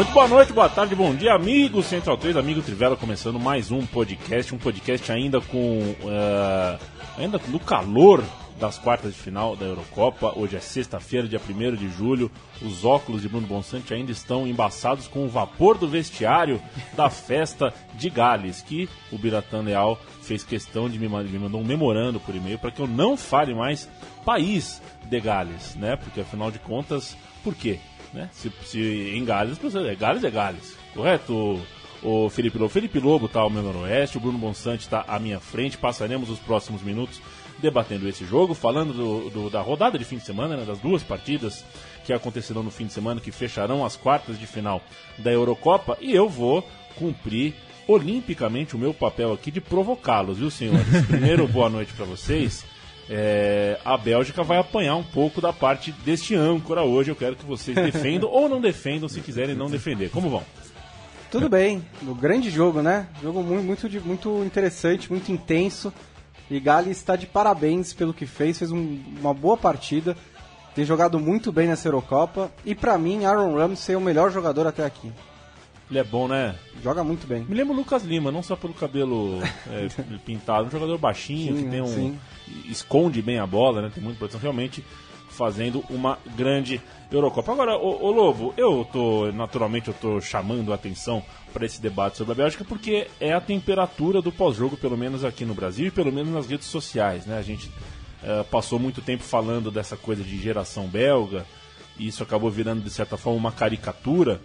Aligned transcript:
Muito 0.00 0.12
boa 0.12 0.26
noite, 0.26 0.50
boa 0.50 0.68
tarde, 0.70 0.94
bom 0.94 1.14
dia, 1.14 1.34
amigos 1.34 1.84
Central 1.84 2.16
3, 2.16 2.34
amigo 2.34 2.62
Trivela, 2.62 2.96
começando 2.96 3.38
mais 3.38 3.70
um 3.70 3.84
podcast, 3.84 4.54
um 4.54 4.56
podcast 4.56 5.12
ainda 5.12 5.42
com 5.42 5.78
uh, 5.78 6.78
ainda 7.18 7.38
no 7.48 7.60
calor 7.60 8.24
das 8.58 8.78
quartas 8.78 9.12
de 9.12 9.18
final 9.18 9.54
da 9.54 9.66
Eurocopa. 9.66 10.32
Hoje 10.34 10.56
é 10.56 10.58
sexta-feira, 10.58 11.28
dia 11.28 11.38
1 11.38 11.76
de 11.76 11.90
julho. 11.90 12.30
Os 12.62 12.82
óculos 12.82 13.20
de 13.20 13.28
Bruno 13.28 13.46
Bonsante 13.46 13.92
ainda 13.92 14.10
estão 14.10 14.46
embaçados 14.46 15.06
com 15.06 15.26
o 15.26 15.28
vapor 15.28 15.76
do 15.76 15.86
vestiário 15.86 16.62
da 16.96 17.10
festa 17.10 17.70
de 17.92 18.08
Gales, 18.08 18.62
que 18.62 18.88
o 19.12 19.18
Biratan 19.18 19.64
Leal 19.64 20.00
fez 20.22 20.42
questão 20.42 20.88
de 20.88 20.98
me, 20.98 21.08
me 21.08 21.38
um 21.38 21.62
memorando 21.62 22.18
por 22.18 22.34
e-mail 22.34 22.58
para 22.58 22.70
que 22.70 22.80
eu 22.80 22.86
não 22.86 23.18
fale 23.18 23.54
mais 23.54 23.86
país 24.24 24.80
de 25.04 25.20
Gales, 25.20 25.74
né? 25.76 25.96
Porque 25.96 26.22
afinal 26.22 26.50
de 26.50 26.58
contas, 26.58 27.14
por 27.44 27.54
quê? 27.54 27.78
Né? 28.12 28.28
Se, 28.32 28.52
se 28.64 29.12
em 29.14 29.24
Gales, 29.24 29.58
é 29.74 29.94
Gales 29.94 30.24
é 30.24 30.30
Gales, 30.30 30.76
correto? 30.94 31.32
O, 32.02 32.24
o 32.24 32.30
Felipe 32.30 32.58
Lobo, 32.58 32.72
Felipe 32.72 32.98
Lobo 32.98 33.26
está 33.26 33.40
ao 33.40 33.50
meu 33.50 33.62
noroeste, 33.62 34.16
o 34.16 34.20
Bruno 34.20 34.38
Bonsante 34.38 34.82
está 34.82 35.04
à 35.06 35.18
minha 35.18 35.38
frente. 35.38 35.78
Passaremos 35.78 36.30
os 36.30 36.38
próximos 36.38 36.82
minutos 36.82 37.20
debatendo 37.58 38.08
esse 38.08 38.24
jogo, 38.24 38.54
falando 38.54 38.92
do, 38.92 39.30
do, 39.30 39.50
da 39.50 39.60
rodada 39.60 39.98
de 39.98 40.04
fim 40.04 40.16
de 40.16 40.24
semana, 40.24 40.56
né, 40.56 40.64
das 40.64 40.78
duas 40.78 41.02
partidas 41.02 41.64
que 42.04 42.12
acontecerão 42.12 42.62
no 42.62 42.70
fim 42.70 42.86
de 42.86 42.92
semana, 42.92 43.20
que 43.20 43.30
fecharão 43.30 43.84
as 43.84 43.96
quartas 43.96 44.38
de 44.38 44.46
final 44.46 44.82
da 45.18 45.30
Eurocopa. 45.30 45.96
E 46.00 46.14
eu 46.14 46.28
vou 46.28 46.66
cumprir 46.96 47.54
olimpicamente 47.86 48.74
o 48.74 48.78
meu 48.78 48.94
papel 48.94 49.32
aqui 49.32 49.50
de 49.50 49.60
provocá-los, 49.60 50.38
viu, 50.38 50.50
senhores? 50.50 51.06
Primeiro, 51.06 51.46
boa 51.46 51.68
noite 51.68 51.92
para 51.92 52.06
vocês 52.06 52.64
é, 53.12 53.76
a 53.84 53.98
Bélgica 53.98 54.44
vai 54.44 54.58
apanhar 54.58 54.94
um 54.94 55.02
pouco 55.02 55.40
da 55.40 55.52
parte 55.52 55.90
deste 55.90 56.36
âncora 56.36 56.84
hoje. 56.84 57.10
Eu 57.10 57.16
quero 57.16 57.34
que 57.34 57.44
vocês 57.44 57.74
defendam 57.92 58.30
ou 58.30 58.48
não 58.48 58.60
defendam, 58.60 59.08
se 59.08 59.20
quiserem 59.20 59.56
não 59.56 59.68
defender. 59.68 60.10
Como 60.10 60.30
vão? 60.30 60.44
Tudo 61.28 61.48
bem, 61.48 61.84
no 62.02 62.14
grande 62.14 62.50
jogo, 62.50 62.82
né? 62.82 63.08
Jogo 63.20 63.42
muito, 63.42 63.62
muito, 63.64 64.00
muito 64.06 64.44
interessante, 64.44 65.10
muito 65.10 65.32
intenso. 65.32 65.92
E 66.48 66.58
Gales 66.60 66.98
está 66.98 67.16
de 67.16 67.26
parabéns 67.26 67.92
pelo 67.92 68.14
que 68.14 68.26
fez, 68.26 68.58
fez 68.58 68.70
um, 68.70 69.00
uma 69.20 69.34
boa 69.34 69.56
partida, 69.56 70.16
tem 70.74 70.84
jogado 70.84 71.18
muito 71.18 71.52
bem 71.52 71.66
nessa 71.66 71.88
Eurocopa. 71.88 72.50
E 72.64 72.74
para 72.74 72.96
mim, 72.96 73.24
Aaron 73.24 73.54
Ramsey 73.56 73.94
é 73.94 73.98
o 73.98 74.00
melhor 74.00 74.30
jogador 74.30 74.66
até 74.66 74.84
aqui. 74.84 75.12
Ele 75.90 75.98
é 75.98 76.04
bom, 76.04 76.28
né? 76.28 76.54
Joga 76.82 77.02
muito 77.02 77.26
bem. 77.26 77.44
Me 77.44 77.54
lembro 77.54 77.74
o 77.74 77.76
Lucas 77.76 78.04
Lima, 78.04 78.30
não 78.30 78.44
só 78.44 78.54
pelo 78.54 78.72
cabelo 78.72 79.40
é, 79.68 79.88
pintado, 80.24 80.68
um 80.68 80.70
jogador 80.70 80.96
baixinho, 80.98 81.56
sim, 81.56 81.64
que 81.64 81.70
tem 81.70 81.82
um. 81.82 81.86
Sim. 81.86 82.18
esconde 82.66 83.20
bem 83.20 83.38
a 83.40 83.46
bola, 83.46 83.82
né? 83.82 83.90
Tem 83.92 84.02
muita 84.02 84.18
produção, 84.18 84.40
realmente 84.40 84.84
fazendo 85.28 85.84
uma 85.90 86.18
grande 86.36 86.80
Eurocopa. 87.10 87.52
Agora, 87.52 87.76
ô, 87.76 88.04
ô, 88.04 88.10
Lobo, 88.10 88.54
eu 88.56 88.86
tô, 88.92 89.32
naturalmente, 89.32 89.88
eu 89.88 89.94
tô 89.94 90.20
chamando 90.20 90.70
a 90.72 90.76
atenção 90.76 91.24
para 91.52 91.66
esse 91.66 91.80
debate 91.80 92.18
sobre 92.18 92.32
a 92.32 92.36
Bélgica 92.36 92.64
porque 92.64 93.08
é 93.18 93.32
a 93.32 93.40
temperatura 93.40 94.22
do 94.22 94.30
pós-jogo, 94.30 94.76
pelo 94.76 94.96
menos 94.96 95.24
aqui 95.24 95.44
no 95.44 95.54
Brasil 95.54 95.86
e 95.86 95.90
pelo 95.90 96.12
menos 96.12 96.32
nas 96.32 96.46
redes 96.46 96.66
sociais, 96.68 97.26
né? 97.26 97.38
A 97.38 97.42
gente 97.42 97.68
uh, 98.22 98.44
passou 98.50 98.78
muito 98.78 99.00
tempo 99.00 99.24
falando 99.24 99.70
dessa 99.70 99.96
coisa 99.96 100.22
de 100.22 100.38
geração 100.40 100.86
belga 100.86 101.44
e 101.98 102.06
isso 102.06 102.22
acabou 102.22 102.50
virando, 102.50 102.82
de 102.82 102.90
certa 102.90 103.16
forma, 103.16 103.38
uma 103.38 103.52
caricatura 103.52 104.40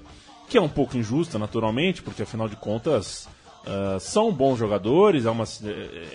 que 0.47 0.57
é 0.57 0.61
um 0.61 0.69
pouco 0.69 0.97
injusta, 0.97 1.39
naturalmente, 1.39 2.01
porque 2.01 2.23
afinal 2.23 2.47
de 2.47 2.56
contas 2.56 3.28
uh, 3.66 4.00
são 4.00 4.31
bons 4.31 4.57
jogadores, 4.57 5.25
é, 5.25 5.29
uma, 5.29 5.45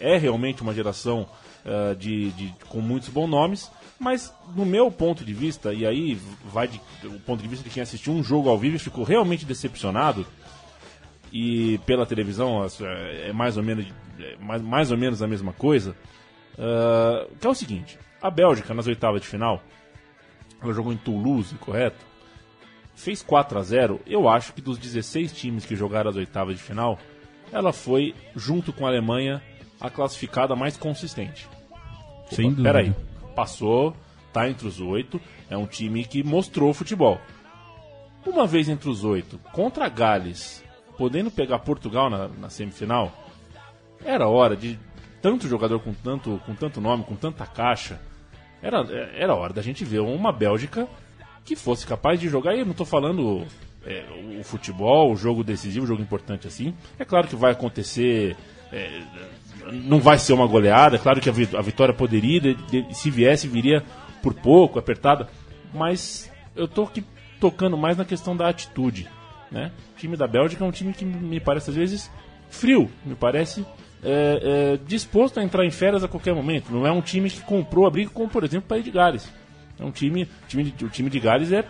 é 0.01 0.17
realmente 0.17 0.63
uma 0.63 0.75
geração 0.75 1.29
uh, 1.65 1.95
de, 1.97 2.31
de, 2.31 2.55
com 2.69 2.81
muitos 2.81 3.09
bons 3.09 3.29
nomes, 3.29 3.71
mas 3.99 4.33
no 4.55 4.65
meu 4.65 4.91
ponto 4.91 5.25
de 5.25 5.35
vista, 5.35 5.75
e 5.75 5.87
aí 5.87 6.19
vai 6.45 6.69
de, 6.69 6.81
o 7.05 7.21
ponto 7.21 7.43
de 7.43 7.49
vista 7.49 7.65
de 7.65 7.71
quem 7.71 7.83
assistiu 7.83 8.13
um 8.13 8.23
jogo 8.23 8.49
ao 8.49 8.59
vivo 8.59 8.77
e 8.77 8.79
ficou 8.79 9.05
realmente 9.05 9.45
decepcionado, 9.45 10.27
e 11.33 11.79
pela 11.87 12.07
televisão 12.07 12.67
é 13.25 13.33
mais 13.33 13.57
ou 13.57 13.63
menos, 13.63 13.87
é 14.19 14.37
mais, 14.41 14.63
mais 14.63 14.91
ou 14.91 14.97
menos 14.97 15.23
a 15.23 15.27
mesma 15.27 15.53
coisa, 15.53 15.95
uh, 16.55 17.31
que 17.37 17.47
é 17.47 17.51
o 17.51 17.55
seguinte, 17.55 17.99
a 18.23 18.31
Bélgica 18.31 18.75
nas 18.75 18.87
oitavas 18.87 19.21
de 19.21 19.27
final, 19.27 19.63
ela 20.63 20.73
jogou 20.73 20.93
em 20.93 20.97
Toulouse, 20.97 21.55
correto? 21.57 22.10
Fez 22.95 23.23
4 23.23 23.59
a 23.59 23.63
0 23.63 24.01
eu 24.07 24.29
acho 24.29 24.53
que 24.53 24.61
dos 24.61 24.79
16 24.79 25.33
times 25.33 25.65
que 25.65 25.77
jogaram 25.77 26.11
as 26.11 26.17
oitavas 26.17 26.57
de 26.57 26.63
final, 26.63 26.99
ela 27.53 27.73
foi, 27.73 28.15
junto 28.37 28.73
com 28.73 28.87
a 28.87 28.89
Alemanha, 28.89 29.43
a 29.81 29.89
classificada 29.89 30.55
mais 30.55 30.77
consistente. 30.77 31.49
Sem 32.31 32.47
Opa, 32.47 32.57
dúvida. 32.57 32.63
Peraí, 32.63 32.95
passou, 33.35 33.97
tá 34.33 34.49
entre 34.49 34.67
os 34.67 34.81
oito, 34.81 35.21
é 35.49 35.57
um 35.57 35.67
time 35.67 36.05
que 36.05 36.23
mostrou 36.23 36.73
futebol. 36.75 37.21
Uma 38.27 38.47
vez 38.47 38.69
entre 38.69 38.89
os 38.89 39.03
oito, 39.03 39.39
contra 39.53 39.89
Gales, 39.89 40.63
podendo 40.99 41.31
pegar 41.31 41.59
Portugal 41.61 42.11
na, 42.11 42.29
na 42.29 42.51
semifinal, 42.51 43.11
era 44.05 44.29
hora 44.29 44.57
de 44.57 44.79
tanto 45.23 45.49
jogador 45.49 45.81
com 45.81 45.93
tanto, 45.93 46.41
com 46.45 46.55
tanto 46.55 46.81
nome, 46.81 47.05
com 47.05 47.17
tanta 47.17 47.47
caixa, 47.47 48.01
era, 48.63 48.81
era 49.15 49.35
hora 49.35 49.53
da 49.53 49.63
gente 49.63 49.85
ver 49.85 50.01
uma 50.01 50.33
Bélgica 50.33 50.87
que 51.45 51.57
fosse 51.57 51.87
capaz 51.87 52.19
de 52.19 52.29
jogar. 52.29 52.55
E 52.55 52.61
eu 52.61 52.65
não 52.65 52.73
estou 52.73 52.87
falando 52.87 53.47
é, 53.85 54.05
o 54.39 54.43
futebol, 54.43 55.13
o 55.13 55.17
jogo 55.17 55.43
decisivo, 55.43 55.85
o 55.85 55.89
jogo 55.89 56.03
importante 56.03 56.47
assim. 56.47 56.75
É 56.99 57.05
claro 57.05 57.27
que 57.29 57.37
vai 57.37 57.53
acontecer. 57.53 58.37
É, 58.73 59.03
não 59.73 60.01
vai 60.01 60.19
ser 60.19 60.33
uma 60.33 60.47
goleada, 60.47 60.97
é 60.97 60.99
claro 60.99 61.21
que 61.21 61.29
a, 61.29 61.63
vitória 61.63 61.93
poderia, 61.93 62.41
de, 62.41 62.55
de, 62.55 62.97
se 62.97 63.11
viesse, 63.11 63.47
viria 63.47 63.85
por 64.23 64.35
pouco, 64.35 64.79
apertada. 64.79 65.29
Mas 65.73 66.31
eu 66.57 66.65
estou 66.65 66.85
aqui 66.85 67.05
tocando 67.39 67.77
mais 67.77 67.97
na 67.97 68.05
questão 68.05 68.37
da 68.37 68.49
atitude. 68.49 69.09
Né? 69.51 69.73
O 69.95 69.99
time 69.99 70.17
da 70.17 70.27
Bélgica 70.27 70.65
é 70.65 70.67
um 70.67 70.73
time 70.73 70.93
que 70.93 71.05
me 71.05 71.41
parece 71.41 71.71
às 71.71 71.77
vezes 71.77 72.11
frio, 72.49 72.91
me 73.05 73.15
parece 73.15 73.65
é, 74.03 74.75
é, 74.75 74.79
disposto 74.87 75.39
a 75.39 75.43
entrar 75.43 75.65
em 75.65 75.71
férias 75.71 76.05
a 76.05 76.09
qualquer 76.09 76.35
momento. 76.35 76.73
Não 76.73 76.87
é 76.87 76.93
um 76.93 77.01
time 77.01 77.29
que 77.31 77.41
comprou 77.41 77.87
a 77.87 77.91
briga, 77.91 78.11
como 78.11 78.29
por 78.29 78.45
exemplo 78.45 78.67
o 78.67 78.69
País 78.69 78.85
de 78.85 78.91
Gales. 78.91 79.31
É 79.81 79.85
um 79.85 79.91
time, 79.91 80.29
time 80.47 80.75
o 80.83 80.89
time 80.89 81.09
de 81.09 81.19
Gales 81.19 81.51
é, 81.53 81.65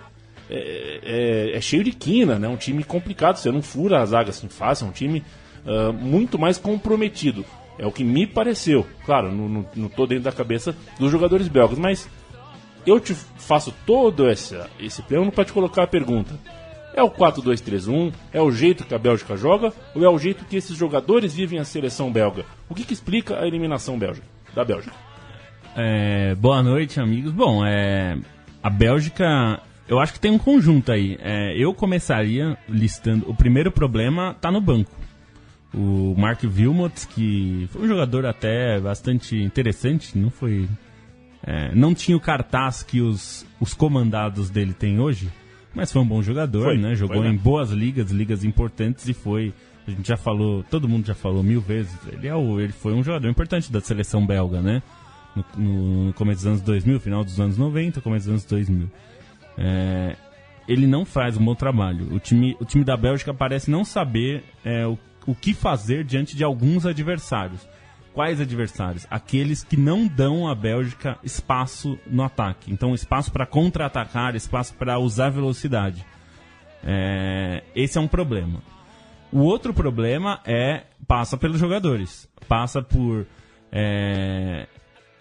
é, 0.51 1.01
é, 1.03 1.57
é, 1.57 1.61
cheio 1.61 1.85
de 1.85 1.93
quina, 1.93 2.39
né? 2.39 2.49
Um 2.49 2.57
time 2.57 2.83
complicado, 2.83 3.37
você 3.37 3.53
não 3.53 3.63
fura 3.63 4.01
a 4.01 4.07
zaga 4.07 4.31
assim 4.31 4.49
fácil, 4.49 4.87
é 4.87 4.89
um 4.89 4.93
time 4.93 5.23
uh, 5.65 5.93
muito 5.93 6.39
mais 6.39 6.59
comprometido. 6.59 7.45
É 7.79 7.87
o 7.87 7.93
que 7.93 8.05
me 8.05 8.27
pareceu. 8.27 8.87
Claro, 9.07 9.33
não, 9.33 9.65
não, 9.75 9.89
dentro 10.07 10.25
da 10.25 10.33
cabeça 10.33 10.77
dos 10.99 11.11
jogadores 11.11 11.49
belgas, 11.49 11.79
mas 11.79 12.09
eu 12.85 12.99
te 12.99 13.15
faço 13.15 13.73
todo 13.87 14.29
esse, 14.29 14.59
esse 14.79 15.01
plano 15.03 15.31
para 15.31 15.45
te 15.45 15.53
colocar 15.53 15.85
a 15.85 15.87
pergunta. 15.87 16.35
É 16.93 17.03
o 17.03 17.11
4-2-3-1? 17.11 18.13
É 18.33 18.43
o 18.43 18.51
jeito 18.51 18.85
que 18.85 18.95
a 18.95 18.99
Bélgica 18.99 19.37
joga? 19.37 19.73
Ou 19.95 20.05
é 20.05 20.09
o 20.09 20.19
jeito 20.19 20.45
que 20.45 20.57
esses 20.57 20.77
jogadores 20.77 21.33
vivem 21.33 21.59
a 21.59 21.65
seleção 21.65 22.11
belga? 22.11 22.45
O 22.69 22.75
que, 22.75 22.85
que 22.85 22.93
explica 22.93 23.39
a 23.39 23.47
eliminação 23.47 23.97
belga, 23.97 24.23
da 24.53 24.65
Bélgica? 24.65 25.10
É, 25.77 26.35
boa 26.35 26.63
noite, 26.63 27.01
amigos. 27.01 27.33
Bom, 27.33 27.65
é, 27.65 28.19
a 28.63 28.69
Bélgica, 28.69 29.61
eu 29.89 29.99
acho 29.99 30.13
que 30.13 30.21
tem 30.21 30.31
um 30.31 30.39
conjunto 30.39 30.91
aí. 30.91 31.17
É, 31.21 31.57
eu 31.57 31.73
começaria 31.73 32.57
listando. 32.69 33.29
O 33.31 33.35
primeiro 33.35 33.71
problema 33.71 34.35
tá 34.41 34.51
no 34.51 34.61
banco. 34.61 34.91
O 35.73 36.15
Mark 36.19 36.43
Wilmots, 36.43 37.05
que 37.05 37.69
foi 37.71 37.83
um 37.83 37.89
jogador 37.89 38.27
até 38.27 38.81
bastante 38.81 39.37
interessante, 39.37 40.19
não 40.19 40.31
foi. 40.31 40.69
É, 41.43 41.75
não 41.75 41.95
tinha 41.95 42.17
o 42.17 42.21
cartaz 42.21 42.83
que 42.83 43.01
os, 43.01 43.47
os 43.61 43.73
comandados 43.73 44.51
dele 44.51 44.75
têm 44.75 44.99
hoje, 44.99 45.31
mas 45.75 45.91
foi 45.91 46.03
um 46.03 46.07
bom 46.07 46.21
jogador, 46.21 46.65
foi, 46.65 46.77
né? 46.77 46.95
Jogou 46.95 47.19
foi, 47.19 47.29
né? 47.29 47.33
em 47.33 47.37
boas 47.37 47.71
ligas, 47.71 48.11
ligas 48.11 48.45
importantes 48.45 49.09
e 49.09 49.15
foi. 49.15 49.55
A 49.87 49.91
gente 49.91 50.07
já 50.07 50.17
falou, 50.17 50.63
todo 50.65 50.89
mundo 50.89 51.07
já 51.07 51.15
falou 51.15 51.43
mil 51.43 51.61
vezes. 51.61 51.97
Ele, 52.13 52.29
é 52.29 52.35
o, 52.35 52.61
ele 52.61 52.73
foi 52.73 52.93
um 52.93 53.03
jogador 53.03 53.29
importante 53.29 53.73
da 53.73 53.81
seleção 53.81 54.27
belga, 54.27 54.61
né? 54.61 54.83
No, 55.35 55.45
no, 56.07 56.13
começo 56.15 56.39
dos 56.39 56.47
anos 56.47 56.61
2000, 56.63 57.01
final 57.01 57.25
dos 57.25 57.39
anos 57.39 57.57
90, 57.57 58.01
começo 58.01 58.27
dos 58.27 58.31
anos 58.31 58.45
2000. 58.45 58.91
É, 59.59 60.17
ele 60.69 60.87
não 60.87 61.05
faz 61.05 61.37
um 61.37 61.45
bom 61.45 61.55
trabalho. 61.55 62.15
O 62.15 62.19
time, 62.19 62.57
o 62.61 62.65
time 62.65 62.85
da 62.85 62.97
Bélgica 62.97 63.35
parece 63.35 63.71
não 63.71 63.85
saber 63.85 64.45
é, 64.65 64.87
o, 64.87 64.99
o 65.27 65.35
que 65.35 65.55
fazer 65.55 66.05
diante 66.05 66.37
de 66.37 66.45
alguns 66.45 66.87
adversários. 66.87 67.67
Quais 68.13 68.41
adversários? 68.41 69.07
Aqueles 69.09 69.63
que 69.63 69.77
não 69.77 70.07
dão 70.07 70.49
à 70.49 70.55
Bélgica 70.55 71.17
espaço 71.23 71.99
no 72.07 72.25
ataque. 72.25 72.73
Então, 72.73 72.95
espaço 72.95 73.31
para 73.31 73.47
contra-atacar, 73.47 74.35
espaço 74.35 74.75
para 74.75 74.99
usar 74.99 75.31
velocidade. 75.31 76.05
É, 76.85 77.63
esse 77.75 77.99
é 77.99 78.01
um 78.01 78.09
problema. 78.09 78.61
O 79.33 79.41
outro 79.41 79.73
problema 79.73 80.41
é 80.45 80.85
passa 81.07 81.37
pelos 81.37 81.59
jogadores, 81.59 82.29
passa 82.49 82.83
por 82.83 83.27
é, 83.71 84.67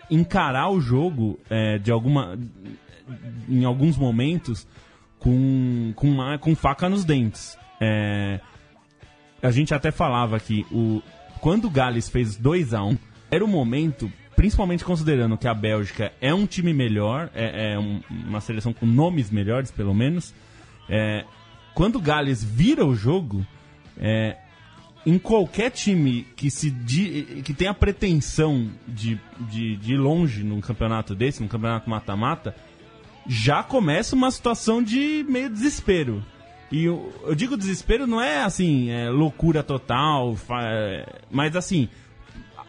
encarar 0.10 0.70
o 0.70 0.80
jogo 0.80 1.40
é, 1.50 1.78
de 1.78 1.92
alguma, 1.92 2.38
em 3.48 3.64
alguns 3.66 3.98
momentos 3.98 4.68
com, 5.20 5.94
com, 5.96 6.08
uma, 6.08 6.38
com 6.38 6.56
faca 6.56 6.90
nos 6.90 7.06
dentes. 7.06 7.58
É, 7.80 8.40
a 9.42 9.52
gente 9.52 9.74
até 9.74 9.92
falava 9.92 10.40
que 10.40 10.66
o, 10.72 11.02
quando 11.40 11.66
o 11.66 11.70
Gales 11.70 12.10
fez 12.10 12.36
2 12.36 12.74
a 12.74 12.84
1 12.84 12.98
era 13.32 13.44
o 13.44 13.48
momento, 13.48 14.12
principalmente 14.36 14.84
considerando 14.84 15.38
que 15.38 15.48
a 15.48 15.54
Bélgica 15.54 16.12
é 16.20 16.34
um 16.34 16.46
time 16.46 16.74
melhor, 16.74 17.30
é, 17.34 17.74
é 17.74 17.80
um, 17.80 18.02
uma 18.10 18.42
seleção 18.42 18.74
com 18.74 18.86
nomes 18.86 19.30
melhores, 19.30 19.72
pelo 19.72 19.94
menos. 19.94 20.34
É, 20.90 21.24
quando 21.74 21.98
o 21.98 22.02
Gales 22.02 22.44
vira 22.44 22.86
o 22.86 22.96
jogo, 22.96 23.46
é, 23.98 24.38
em 25.06 25.18
qualquer 25.18 25.72
time 25.72 26.28
que 26.36 26.52
se 26.52 26.72
que 27.44 27.54
tem 27.54 27.68
a 27.68 27.74
pretensão 27.74 28.70
de, 28.88 29.20
de, 29.40 29.78
de 29.78 29.94
ir 29.94 29.98
longe 29.98 30.44
num 30.44 30.60
campeonato 30.60 31.16
desse, 31.16 31.42
num 31.42 31.48
campeonato 31.48 31.90
mata-mata, 31.90 32.56
já 33.28 33.64
começa 33.64 34.16
uma 34.16 34.30
situação 34.32 34.84
de 34.84 35.26
meio 35.30 35.50
desespero. 35.50 36.24
E 36.72 36.84
eu, 36.84 37.14
eu 37.24 37.34
digo 37.34 37.58
desespero 37.58 38.06
não 38.06 38.22
é 38.22 38.44
assim, 38.44 38.90
é 38.92 39.10
loucura 39.10 39.64
total, 39.64 40.38
é, 40.62 41.06
mas 41.32 41.56
assim, 41.56 41.90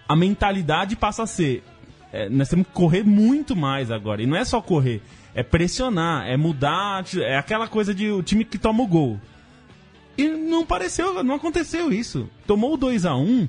a 0.09 0.17
mentalidade 0.17 0.97
passa 0.97 1.25
a 1.25 1.27
ser. 1.27 1.63
É, 2.13 2.29
nós 2.29 2.49
temos 2.49 2.67
que 2.67 2.73
correr 2.73 3.05
muito 3.05 3.55
mais 3.55 3.91
agora. 3.91 4.23
E 4.23 4.27
não 4.27 4.37
é 4.37 4.45
só 4.45 4.61
correr, 4.61 5.03
é 5.35 5.43
pressionar, 5.43 6.27
é 6.27 6.37
mudar. 6.37 7.05
É 7.19 7.37
aquela 7.37 7.69
coisa 7.69 7.95
de 7.95 8.11
o 8.11 8.23
time 8.23 8.45
que 8.45 8.59
toma 8.59 8.83
o 8.83 8.87
gol. 8.87 9.21
E 10.17 10.29
não 10.29 10.67
pareceu, 10.67 11.23
não 11.23 11.37
aconteceu 11.37 11.93
isso. 11.93 12.29
Tomou 12.47 12.75
o 12.75 12.77
2 12.77 13.07
a 13.07 13.15
1 13.17 13.49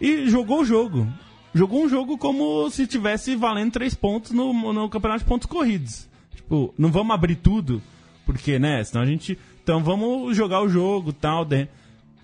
e 0.00 0.28
jogou 0.28 0.60
o 0.60 0.64
jogo. 0.64 1.06
Jogou 1.54 1.84
um 1.84 1.88
jogo 1.88 2.16
como 2.16 2.70
se 2.70 2.86
tivesse 2.86 3.36
valendo 3.36 3.72
três 3.72 3.94
pontos 3.94 4.32
no, 4.32 4.72
no 4.72 4.88
campeonato 4.88 5.22
de 5.22 5.28
pontos 5.28 5.46
corridos. 5.46 6.08
Tipo, 6.34 6.72
não 6.78 6.90
vamos 6.90 7.14
abrir 7.14 7.36
tudo, 7.36 7.82
porque, 8.24 8.58
né? 8.58 8.82
Senão 8.84 9.02
a 9.02 9.06
gente. 9.06 9.38
Então 9.62 9.82
vamos 9.82 10.36
jogar 10.36 10.62
o 10.62 10.68
jogo 10.68 11.12
tal. 11.12 11.44
De... 11.44 11.68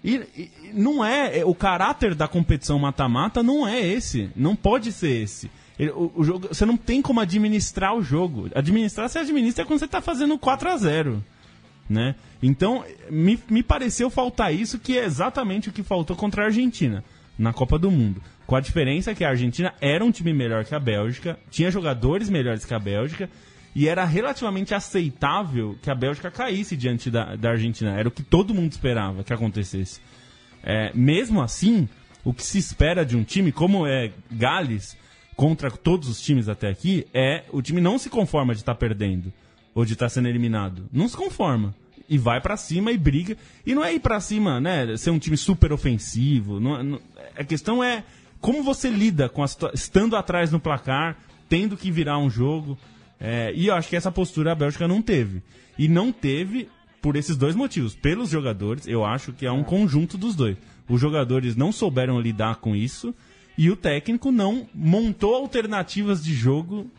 E, 0.02 0.14
e 0.14 0.50
não 0.72 1.04
é. 1.04 1.44
O 1.44 1.54
caráter 1.54 2.14
da 2.14 2.26
competição 2.26 2.78
mata-mata 2.78 3.42
não 3.42 3.68
é 3.68 3.80
esse. 3.80 4.30
Não 4.34 4.56
pode 4.56 4.92
ser 4.92 5.22
esse. 5.22 5.50
Ele, 5.78 5.90
o, 5.90 6.10
o, 6.16 6.24
jogo, 6.24 6.48
você 6.48 6.64
não 6.64 6.76
tem 6.76 7.02
como 7.02 7.20
administrar 7.20 7.94
o 7.94 8.02
jogo. 8.02 8.48
Administrar, 8.54 9.08
você 9.08 9.18
administra 9.18 9.64
quando 9.64 9.78
você 9.78 9.84
está 9.84 10.00
fazendo 10.00 10.38
4 10.38 10.70
a 10.70 10.76
0 10.76 11.24
né? 11.88 12.14
Então, 12.42 12.84
me, 13.10 13.38
me 13.48 13.62
pareceu 13.62 14.10
faltar 14.10 14.54
isso, 14.54 14.78
que 14.78 14.98
é 14.98 15.04
exatamente 15.04 15.68
o 15.68 15.72
que 15.72 15.82
faltou 15.82 16.16
contra 16.16 16.42
a 16.42 16.46
Argentina 16.46 17.02
na 17.38 17.52
Copa 17.52 17.78
do 17.78 17.90
Mundo. 17.90 18.22
Com 18.46 18.56
a 18.56 18.60
diferença 18.60 19.14
que 19.14 19.24
a 19.24 19.30
Argentina 19.30 19.74
era 19.80 20.04
um 20.04 20.10
time 20.10 20.32
melhor 20.32 20.64
que 20.64 20.74
a 20.74 20.80
Bélgica, 20.80 21.38
tinha 21.50 21.70
jogadores 21.70 22.28
melhores 22.28 22.64
que 22.64 22.74
a 22.74 22.78
Bélgica, 22.78 23.28
e 23.74 23.88
era 23.88 24.04
relativamente 24.04 24.74
aceitável 24.74 25.76
que 25.82 25.90
a 25.90 25.94
Bélgica 25.94 26.30
caísse 26.30 26.76
diante 26.76 27.10
da, 27.10 27.36
da 27.36 27.50
Argentina. 27.50 27.98
Era 27.98 28.08
o 28.08 28.12
que 28.12 28.22
todo 28.22 28.54
mundo 28.54 28.72
esperava 28.72 29.22
que 29.22 29.32
acontecesse. 29.32 30.00
É, 30.62 30.90
mesmo 30.94 31.40
assim, 31.40 31.88
o 32.24 32.32
que 32.32 32.42
se 32.42 32.58
espera 32.58 33.04
de 33.04 33.16
um 33.16 33.22
time, 33.22 33.52
como 33.52 33.86
é 33.86 34.10
Gales, 34.30 34.96
contra 35.36 35.70
todos 35.70 36.08
os 36.08 36.20
times 36.20 36.48
até 36.48 36.68
aqui, 36.68 37.06
é 37.14 37.44
o 37.52 37.62
time 37.62 37.80
não 37.80 37.98
se 37.98 38.10
conforma 38.10 38.54
de 38.54 38.60
estar 38.60 38.74
tá 38.74 38.78
perdendo 38.78 39.32
ou 39.78 39.84
de 39.84 39.92
estar 39.92 40.06
tá 40.06 40.10
sendo 40.10 40.26
eliminado. 40.26 40.88
Não 40.92 41.08
se 41.08 41.16
conforma. 41.16 41.72
E 42.08 42.18
vai 42.18 42.40
para 42.40 42.56
cima 42.56 42.90
e 42.90 42.98
briga. 42.98 43.36
E 43.64 43.76
não 43.76 43.84
é 43.84 43.94
ir 43.94 44.00
para 44.00 44.18
cima, 44.18 44.60
né? 44.60 44.96
Ser 44.96 45.10
um 45.10 45.20
time 45.20 45.36
super 45.36 45.72
ofensivo. 45.72 46.58
Não, 46.58 46.82
não, 46.82 47.00
a 47.36 47.44
questão 47.44 47.82
é 47.82 48.02
como 48.40 48.60
você 48.64 48.90
lida 48.90 49.28
com 49.28 49.40
a, 49.40 49.46
estando 49.72 50.16
atrás 50.16 50.50
no 50.50 50.58
placar, 50.58 51.16
tendo 51.48 51.76
que 51.76 51.92
virar 51.92 52.18
um 52.18 52.28
jogo. 52.28 52.76
É, 53.20 53.52
e 53.54 53.68
eu 53.68 53.74
acho 53.76 53.88
que 53.88 53.94
essa 53.94 54.10
postura 54.10 54.50
a 54.50 54.54
Bélgica 54.56 54.88
não 54.88 55.00
teve. 55.00 55.44
E 55.78 55.86
não 55.86 56.10
teve 56.10 56.68
por 57.00 57.14
esses 57.14 57.36
dois 57.36 57.54
motivos. 57.54 57.94
Pelos 57.94 58.30
jogadores, 58.30 58.84
eu 58.88 59.04
acho 59.04 59.32
que 59.32 59.46
é 59.46 59.52
um 59.52 59.62
conjunto 59.62 60.18
dos 60.18 60.34
dois. 60.34 60.56
Os 60.88 61.00
jogadores 61.00 61.54
não 61.54 61.70
souberam 61.70 62.20
lidar 62.20 62.56
com 62.56 62.74
isso 62.74 63.14
e 63.56 63.70
o 63.70 63.76
técnico 63.76 64.32
não 64.32 64.66
montou 64.74 65.36
alternativas 65.36 66.24
de 66.24 66.34
jogo 66.34 66.90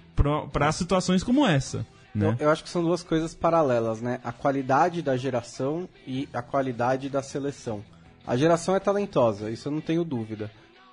para 0.53 0.71
situações 0.71 1.23
como 1.23 1.45
essa. 1.45 1.85
Né? 2.13 2.35
Eu, 2.39 2.45
eu, 2.45 2.51
acho 2.51 2.63
que 2.63 2.69
são 2.69 2.83
duas 2.83 3.03
coisas 3.03 3.35
paralelas, 3.35 4.01
né? 4.01 4.19
A 4.23 4.31
qualidade 4.31 5.01
da 5.01 5.15
geração 5.15 5.87
e 6.07 6.27
a 6.33 6.41
qualidade 6.41 7.09
da 7.09 7.21
seleção. 7.21 7.83
A 8.25 8.35
geração 8.35 8.75
é 8.75 8.79
talentosa, 8.79 9.49
isso 9.49 9.67
eu 9.67 9.71
não 9.71 9.81
tenho 9.81 10.03
dúvida. 10.03 10.51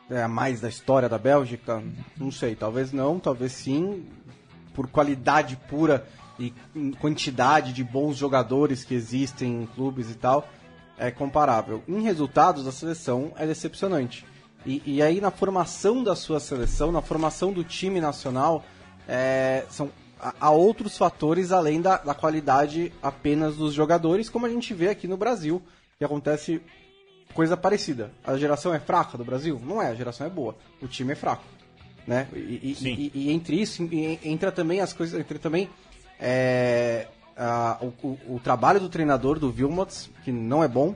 É 0.08 0.22
a 0.22 0.28
mais 0.28 0.60
da 0.60 0.68
história 0.68 1.08
da 1.08 1.18
Bélgica? 1.18 1.82
Não 2.16 2.30
sei, 2.30 2.54
talvez 2.54 2.92
não, 2.92 3.18
talvez 3.18 3.52
sim. 3.52 4.06
Por 4.72 4.88
qualidade 4.88 5.56
pura 5.68 6.06
e 6.38 6.52
quantidade 7.00 7.72
de 7.72 7.82
bons 7.82 8.16
jogadores 8.16 8.84
que 8.84 8.94
existem 8.94 9.62
em 9.62 9.66
clubes 9.66 10.10
e 10.10 10.14
tal, 10.14 10.48
é 10.98 11.10
comparável. 11.10 11.82
Em 11.88 12.02
resultados, 12.02 12.66
a 12.66 12.72
seleção 12.72 13.32
é 13.36 13.46
decepcionante. 13.46 14.24
E, 14.64 14.82
e 14.84 15.02
aí, 15.02 15.20
na 15.20 15.30
formação 15.30 16.02
da 16.02 16.14
sua 16.14 16.40
seleção, 16.40 16.92
na 16.92 17.00
formação 17.00 17.52
do 17.52 17.64
time 17.64 18.00
nacional, 18.00 18.64
é, 19.08 19.64
são 19.70 19.90
há 20.20 20.50
outros 20.50 20.96
fatores 20.96 21.52
além 21.52 21.80
da, 21.80 21.98
da, 21.98 22.14
qualidade 22.14 22.92
apenas 23.02 23.56
dos 23.56 23.74
jogadores, 23.74 24.28
como 24.28 24.46
a 24.46 24.48
gente 24.48 24.72
vê 24.74 24.88
aqui 24.88 25.06
no 25.06 25.16
Brasil, 25.16 25.62
que 25.98 26.04
acontece 26.04 26.60
coisa 27.34 27.56
parecida. 27.56 28.10
A 28.24 28.36
geração 28.36 28.74
é 28.74 28.80
fraca 28.80 29.18
do 29.18 29.24
Brasil? 29.24 29.60
Não 29.64 29.80
é, 29.80 29.88
a 29.88 29.94
geração 29.94 30.26
é 30.26 30.30
boa. 30.30 30.56
O 30.80 30.88
time 30.88 31.12
é 31.12 31.16
fraco. 31.16 31.44
Né? 32.06 32.28
E, 32.32 32.38
e, 32.38 32.76
e, 32.84 33.12
e 33.14 33.32
entre 33.32 33.60
isso 33.60 33.86
entra 34.24 34.52
também 34.52 34.80
as 34.80 34.92
coisas. 34.92 35.18
Entra 35.18 35.38
também 35.38 35.68
é, 36.20 37.08
a, 37.36 37.78
o, 37.80 38.18
o, 38.28 38.40
trabalho 38.42 38.80
do 38.80 38.88
treinador, 38.88 39.38
do 39.38 39.50
Vilmots, 39.50 40.08
que 40.24 40.32
não 40.32 40.62
é 40.64 40.68
bom, 40.68 40.94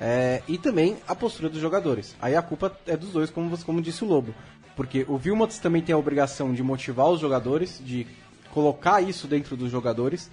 é, 0.00 0.42
e 0.46 0.56
também 0.58 0.96
a 1.08 1.14
postura 1.14 1.48
dos 1.48 1.60
jogadores. 1.60 2.14
Aí 2.20 2.36
a 2.36 2.42
culpa 2.42 2.76
é 2.86 2.96
dos 2.96 3.10
dois, 3.10 3.30
como, 3.30 3.56
como 3.64 3.82
disse 3.82 4.04
o 4.04 4.06
Lobo. 4.06 4.34
Porque 4.76 5.04
o 5.08 5.18
Vilmots 5.18 5.58
também 5.58 5.82
tem 5.82 5.94
a 5.94 5.98
obrigação 5.98 6.54
de 6.54 6.62
motivar 6.62 7.08
os 7.08 7.20
jogadores, 7.20 7.80
de 7.84 8.06
colocar 8.52 9.00
isso 9.00 9.26
dentro 9.26 9.56
dos 9.56 9.70
jogadores. 9.70 10.30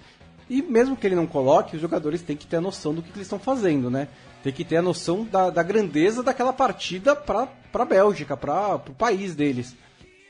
E 0.48 0.62
mesmo 0.62 0.96
que 0.96 1.06
ele 1.06 1.14
não 1.14 1.26
coloque, 1.26 1.76
os 1.76 1.82
jogadores 1.82 2.22
têm 2.22 2.36
que 2.36 2.46
ter 2.46 2.56
a 2.56 2.60
noção 2.60 2.94
do 2.94 3.02
que, 3.02 3.10
que 3.10 3.18
eles 3.18 3.26
estão 3.26 3.38
fazendo, 3.38 3.90
né? 3.90 4.08
Tem 4.42 4.52
que 4.52 4.64
ter 4.64 4.76
a 4.76 4.82
noção 4.82 5.24
da, 5.24 5.50
da 5.50 5.62
grandeza 5.62 6.22
daquela 6.22 6.52
partida 6.52 7.14
para 7.14 7.48
a 7.74 7.84
Bélgica, 7.84 8.36
para 8.36 8.76
o 8.76 8.94
país 8.94 9.34
deles. 9.34 9.76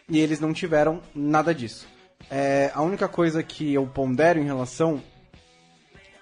E 0.08 0.18
eles 0.18 0.40
não 0.40 0.52
tiveram 0.52 1.00
nada 1.14 1.54
disso. 1.54 1.86
É, 2.30 2.72
a 2.74 2.82
única 2.82 3.06
coisa 3.06 3.42
que 3.42 3.72
eu 3.72 3.86
pondero 3.86 4.40
em 4.40 4.44
relação 4.44 5.00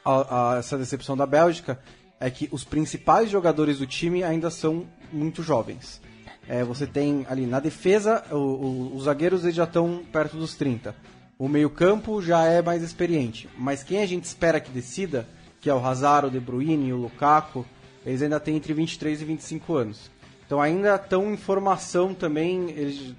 a, 0.04 0.52
a, 0.54 0.58
essa 0.58 0.76
decepção 0.76 1.16
da 1.16 1.24
Bélgica 1.24 1.80
é 2.20 2.30
que 2.30 2.48
os 2.52 2.64
principais 2.64 3.30
jogadores 3.30 3.78
do 3.78 3.86
time 3.86 4.22
ainda 4.22 4.50
são 4.50 4.86
muito 5.10 5.42
jovens. 5.42 6.02
É, 6.48 6.62
você 6.62 6.86
tem 6.86 7.26
ali 7.28 7.46
na 7.46 7.60
defesa, 7.60 8.22
o, 8.30 8.36
o, 8.36 8.96
os 8.96 9.04
zagueiros 9.04 9.42
eles 9.42 9.56
já 9.56 9.64
estão 9.64 10.04
perto 10.12 10.36
dos 10.36 10.54
30 10.54 10.94
o 11.38 11.48
meio-campo 11.48 12.22
já 12.22 12.44
é 12.44 12.62
mais 12.62 12.82
experiente. 12.82 13.48
Mas 13.58 13.82
quem 13.82 14.02
a 14.02 14.06
gente 14.06 14.24
espera 14.24 14.60
que 14.60 14.70
decida, 14.70 15.28
que 15.60 15.68
é 15.68 15.74
o 15.74 15.84
Hazard, 15.84 16.28
o 16.28 16.30
De 16.30 16.40
Bruyne 16.40 16.92
o 16.92 16.96
Lukaku, 16.96 17.66
eles 18.04 18.22
ainda 18.22 18.40
têm 18.40 18.56
entre 18.56 18.72
23 18.72 19.20
e 19.20 19.24
25 19.24 19.74
anos. 19.74 20.10
Então 20.46 20.60
ainda 20.60 20.94
estão 20.94 21.32
em 21.32 21.36
formação 21.36 22.14
também, 22.14 22.70
eles, 22.70 23.14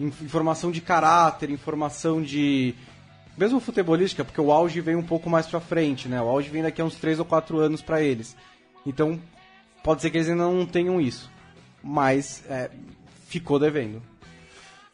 informação 0.00 0.70
de 0.70 0.80
caráter, 0.80 1.48
informação 1.48 2.20
de 2.20 2.74
mesmo 3.38 3.60
futebolística, 3.60 4.24
porque 4.24 4.40
o 4.40 4.52
auge 4.52 4.80
vem 4.80 4.96
um 4.96 5.02
pouco 5.02 5.30
mais 5.30 5.46
para 5.46 5.60
frente, 5.60 6.08
né? 6.08 6.20
O 6.20 6.28
auge 6.28 6.50
vem 6.50 6.62
daqui 6.62 6.82
a 6.82 6.84
uns 6.84 6.96
3 6.96 7.20
ou 7.20 7.24
4 7.24 7.58
anos 7.58 7.80
para 7.80 8.02
eles. 8.02 8.36
Então, 8.84 9.18
pode 9.82 10.02
ser 10.02 10.10
que 10.10 10.18
eles 10.18 10.28
ainda 10.28 10.42
não 10.42 10.66
tenham 10.66 11.00
isso. 11.00 11.30
Mas 11.82 12.44
é, 12.48 12.68
ficou 13.28 13.58
devendo 13.58 14.02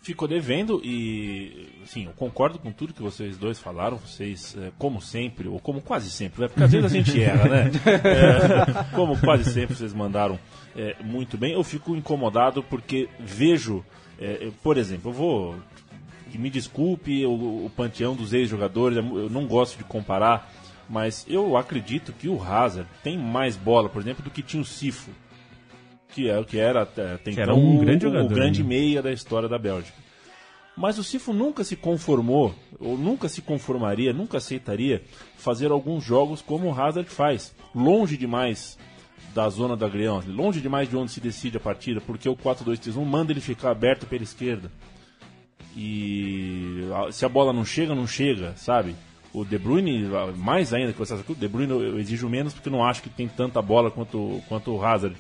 ficou 0.01 0.29
devendo 0.29 0.81
e, 0.85 1.69
sim, 1.85 2.07
eu 2.07 2.13
concordo 2.13 2.59
com 2.59 2.73
tudo 2.73 2.95
que 2.95 3.03
vocês 3.03 3.37
dois 3.37 3.59
falaram. 3.59 3.99
Vocês, 3.99 4.57
é, 4.59 4.71
como 4.79 5.01
sempre, 5.01 5.49
ou 5.49 5.59
como 5.59 5.81
quase 5.81 6.11
sempre, 6.11 6.43
né? 6.43 6.49
porque 6.49 6.63
às 6.63 6.73
vezes 6.73 6.87
a 6.87 6.95
gente 6.95 7.21
erra, 7.21 7.49
né? 7.49 7.71
É, 7.89 8.95
como 8.95 9.19
quase 9.19 9.51
sempre 9.53 9.75
vocês 9.75 9.93
mandaram 9.93 10.39
é, 10.77 10.97
muito 11.03 11.37
bem. 11.37 11.53
Eu 11.53 11.65
fico 11.65 11.97
incomodado 11.97 12.63
porque 12.63 13.09
vejo, 13.19 13.85
é, 14.19 14.51
por 14.63 14.77
exemplo, 14.77 15.11
eu 15.11 15.15
vou. 15.15 15.57
Que 16.31 16.37
me 16.37 16.51
desculpe 16.51 17.25
o, 17.25 17.65
o 17.65 17.73
panteão 17.75 18.15
dos 18.15 18.35
ex-jogadores, 18.35 18.99
eu 18.99 19.31
não 19.31 19.47
gosto 19.47 19.79
de 19.79 19.85
comparar, 19.85 20.53
mas 20.87 21.25
eu 21.27 21.57
acredito 21.57 22.13
que 22.13 22.29
o 22.29 22.43
Hazard 22.43 22.87
tem 23.03 23.17
mais 23.17 23.57
bola, 23.57 23.89
por 23.89 24.03
exemplo, 24.03 24.23
do 24.23 24.29
que 24.29 24.43
tinha 24.43 24.61
o 24.61 24.65
Sifo 24.65 25.11
que 26.19 26.29
é 26.29 26.39
o 26.39 26.45
que 26.45 26.59
era 26.59 26.83
até 26.83 27.17
Que 27.19 27.41
era 27.41 27.55
um 27.55 27.77
o- 27.77 27.81
grande 27.81 28.05
o, 28.07 28.09
jogador, 28.11 28.35
grande 28.35 28.63
né? 28.63 28.69
meia 28.69 29.01
da 29.01 29.13
história 29.13 29.49
da 29.49 29.57
Bélgica. 29.59 29.97
Mas 30.77 30.99
o 30.99 31.05
Sifo 31.05 31.33
nunca 31.33 31.63
se 31.65 31.77
conformou, 31.77 32.55
ou 32.79 32.97
nunca 32.99 33.29
se 33.29 33.41
conformaria, 33.43 34.13
nunca 34.13 34.39
aceitaria 34.39 35.03
fazer 35.37 35.71
alguns 35.71 36.05
jogos 36.05 36.41
como 36.43 36.67
o 36.69 36.75
Hazard 36.81 37.09
faz, 37.09 37.55
longe 37.75 38.17
demais 38.17 38.79
da 39.35 39.49
zona 39.49 39.77
da 39.77 39.89
Grião, 39.89 40.23
longe 40.27 40.61
demais 40.61 40.89
de 40.89 40.97
onde 40.97 41.11
se 41.13 41.21
decide 41.21 41.57
a 41.57 41.61
partida, 41.61 42.01
porque 42.01 42.29
o 42.29 42.37
4-2-3-1 42.37 43.05
manda 43.05 43.33
ele 43.33 43.41
ficar 43.41 43.71
aberto 43.71 44.07
pela 44.07 44.23
esquerda. 44.25 44.71
E 45.77 46.83
se 47.13 47.25
a 47.25 47.29
bola 47.29 47.53
não 47.53 47.65
chega, 47.65 47.95
não 47.95 48.07
chega, 48.07 48.53
sabe? 48.57 48.95
O 49.33 49.45
De 49.45 49.59
Bruyne, 49.59 50.05
mais 50.37 50.73
ainda 50.73 50.93
que 50.93 51.01
o 51.03 51.05
o 51.33 51.35
De 51.35 51.49
Bruyne 51.49 51.71
eu 51.73 51.83
eu 51.83 51.99
exijo 51.99 52.29
menos 52.29 52.53
porque 52.55 52.69
eu 52.69 52.73
não 52.73 52.85
acho 52.85 53.03
que 53.03 53.11
tem 53.11 53.29
tanta 53.29 53.61
bola 53.61 53.91
quanto, 53.91 54.41
quanto 54.49 54.73
o 54.73 54.85
Hazard. 54.85 55.15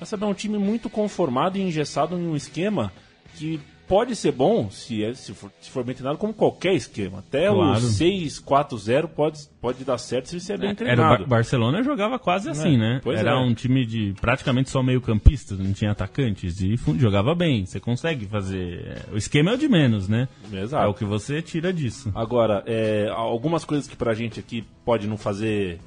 Mas 0.00 0.08
sabe, 0.08 0.24
é 0.24 0.26
um 0.26 0.34
time 0.34 0.56
muito 0.58 0.88
conformado 0.90 1.58
e 1.58 1.60
engessado 1.60 2.18
em 2.18 2.26
um 2.26 2.34
esquema 2.34 2.90
que 3.36 3.60
pode 3.86 4.14
ser 4.14 4.30
bom 4.32 4.70
se, 4.70 5.02
é, 5.04 5.12
se, 5.14 5.34
for, 5.34 5.50
se 5.60 5.68
for 5.68 5.82
bem 5.84 5.94
treinado, 5.96 6.16
como 6.16 6.32
qualquer 6.32 6.72
esquema. 6.74 7.18
Até 7.18 7.50
o 7.50 7.56
Claro. 7.56 7.80
6-4-0 7.80 9.08
pode, 9.08 9.40
pode 9.60 9.84
dar 9.84 9.98
certo 9.98 10.28
se 10.28 10.40
você 10.40 10.52
é 10.52 10.56
bem 10.56 10.68
Era 10.68 10.74
o 10.74 10.76
treinado. 10.76 11.18
Bar- 11.24 11.28
Barcelona 11.28 11.82
jogava 11.82 12.16
quase 12.18 12.48
assim, 12.48 12.78
né? 12.78 13.00
pois 13.02 13.18
Era 13.18 13.32
é. 13.32 13.34
um 13.36 13.52
time 13.52 13.84
de 13.84 14.14
praticamente 14.20 14.70
só 14.70 14.80
meio 14.82 15.00
campistas, 15.00 15.58
não 15.58 15.72
tinha 15.72 15.90
atacantes 15.90 16.60
e 16.60 16.76
jogava 16.98 17.34
bem. 17.34 17.66
Você 17.66 17.80
consegue 17.80 18.26
fazer. 18.26 19.04
O 19.12 19.16
esquema 19.16 19.50
é 19.50 19.54
o 19.54 19.58
de 19.58 19.68
menos, 19.68 20.08
né? 20.08 20.28
Exato. 20.52 20.84
É 20.84 20.88
o 20.88 20.94
que 20.94 21.04
você 21.04 21.42
tira 21.42 21.72
disso. 21.72 22.12
Agora, 22.14 22.62
é, 22.66 23.08
algumas 23.12 23.64
coisas 23.64 23.88
que 23.88 23.96
pra 23.96 24.14
gente 24.14 24.38
aqui 24.38 24.64
pode 24.84 25.08
não 25.08 25.16
fazer. 25.18 25.80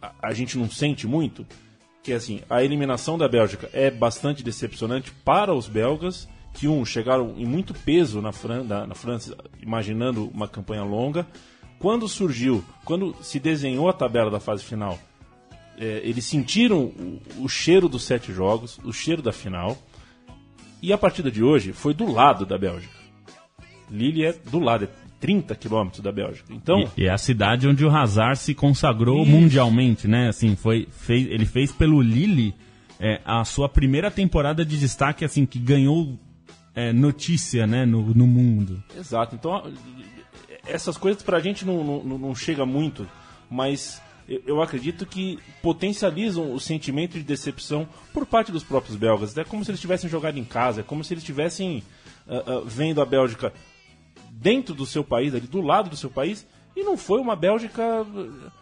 A, 0.00 0.28
a 0.28 0.32
gente 0.32 0.56
não 0.58 0.68
sente 0.70 1.06
muito. 1.06 1.46
Que 2.06 2.12
assim, 2.12 2.40
a 2.48 2.62
eliminação 2.62 3.18
da 3.18 3.28
Bélgica 3.28 3.68
é 3.72 3.90
bastante 3.90 4.40
decepcionante 4.40 5.10
para 5.24 5.52
os 5.52 5.66
belgas, 5.66 6.28
que 6.54 6.68
um 6.68 6.84
chegaram 6.84 7.34
em 7.36 7.44
muito 7.44 7.74
peso 7.74 8.22
na, 8.22 8.30
Fran 8.30 8.62
na, 8.62 8.94
França, 8.94 9.36
imaginando 9.60 10.30
uma 10.32 10.46
campanha 10.46 10.84
longa. 10.84 11.26
Quando 11.80 12.06
surgiu, 12.06 12.64
quando 12.84 13.12
se 13.22 13.40
desenhou 13.40 13.88
a 13.88 13.92
tabela 13.92 14.30
da 14.30 14.38
fase 14.38 14.62
final, 14.62 14.96
é, 15.76 16.00
eles 16.04 16.24
sentiram 16.24 16.84
o, 16.84 17.20
o 17.40 17.48
cheiro 17.48 17.88
dos 17.88 18.04
sete 18.04 18.32
jogos, 18.32 18.78
o 18.84 18.92
cheiro 18.92 19.20
da 19.20 19.32
final. 19.32 19.76
E 20.80 20.92
a 20.92 20.98
partida 20.98 21.28
de 21.28 21.42
hoje 21.42 21.72
foi 21.72 21.92
do 21.92 22.08
lado 22.08 22.46
da 22.46 22.56
Bélgica. 22.56 22.94
Lille 23.90 24.24
é 24.24 24.32
do 24.32 24.60
lado, 24.60 24.84
é 24.84 24.88
30 25.26 25.56
quilômetros 25.56 26.00
da 26.00 26.12
Bélgica. 26.12 26.54
Então, 26.54 26.88
E, 26.96 27.02
e 27.02 27.06
é 27.06 27.10
a 27.10 27.18
cidade 27.18 27.66
onde 27.66 27.84
o 27.84 27.90
Hazard 27.90 28.38
se 28.38 28.54
consagrou 28.54 29.22
Isso. 29.22 29.30
mundialmente, 29.32 30.06
né? 30.06 30.28
Assim, 30.28 30.54
foi, 30.54 30.86
fez, 30.88 31.26
ele 31.26 31.44
fez 31.44 31.72
pelo 31.72 32.00
Lille 32.00 32.54
é, 33.00 33.20
a 33.24 33.44
sua 33.44 33.68
primeira 33.68 34.08
temporada 34.08 34.64
de 34.64 34.78
destaque, 34.78 35.24
assim, 35.24 35.44
que 35.44 35.58
ganhou 35.58 36.16
é, 36.76 36.92
notícia, 36.92 37.66
né, 37.66 37.84
no, 37.84 38.14
no 38.14 38.24
mundo. 38.24 38.80
exato. 38.96 39.34
Então, 39.34 39.64
essas 40.64 40.96
coisas 40.96 41.24
pra 41.24 41.40
gente 41.40 41.66
não, 41.66 42.04
não, 42.04 42.18
não 42.18 42.32
chega 42.32 42.64
muito, 42.64 43.04
mas 43.50 44.00
eu, 44.28 44.62
acredito 44.62 45.04
que 45.04 45.40
potencializam 45.60 46.54
o 46.54 46.60
sentimento 46.60 47.14
de 47.14 47.24
decepção 47.24 47.88
por 48.12 48.24
parte 48.24 48.52
dos 48.52 48.62
próprios 48.62 48.96
belgas. 48.96 49.36
É 49.36 49.42
como 49.42 49.64
se 49.64 49.72
eles 49.72 49.80
tivessem 49.80 50.08
jogado 50.08 50.38
em 50.38 50.44
casa, 50.44 50.82
é 50.82 50.84
como 50.84 51.02
se 51.02 51.14
eles 51.14 51.24
estivessem 51.24 51.82
ah, 52.28 52.42
ah, 52.46 52.62
vendo 52.64 53.00
a 53.00 53.04
Bélgica 53.04 53.52
dentro 54.38 54.74
do 54.74 54.84
seu 54.86 55.02
país, 55.02 55.34
ali 55.34 55.46
do 55.46 55.60
lado 55.60 55.88
do 55.90 55.96
seu 55.96 56.10
país, 56.10 56.46
e 56.76 56.82
não 56.84 56.96
foi 56.96 57.20
uma 57.20 57.34
Bélgica, 57.34 58.06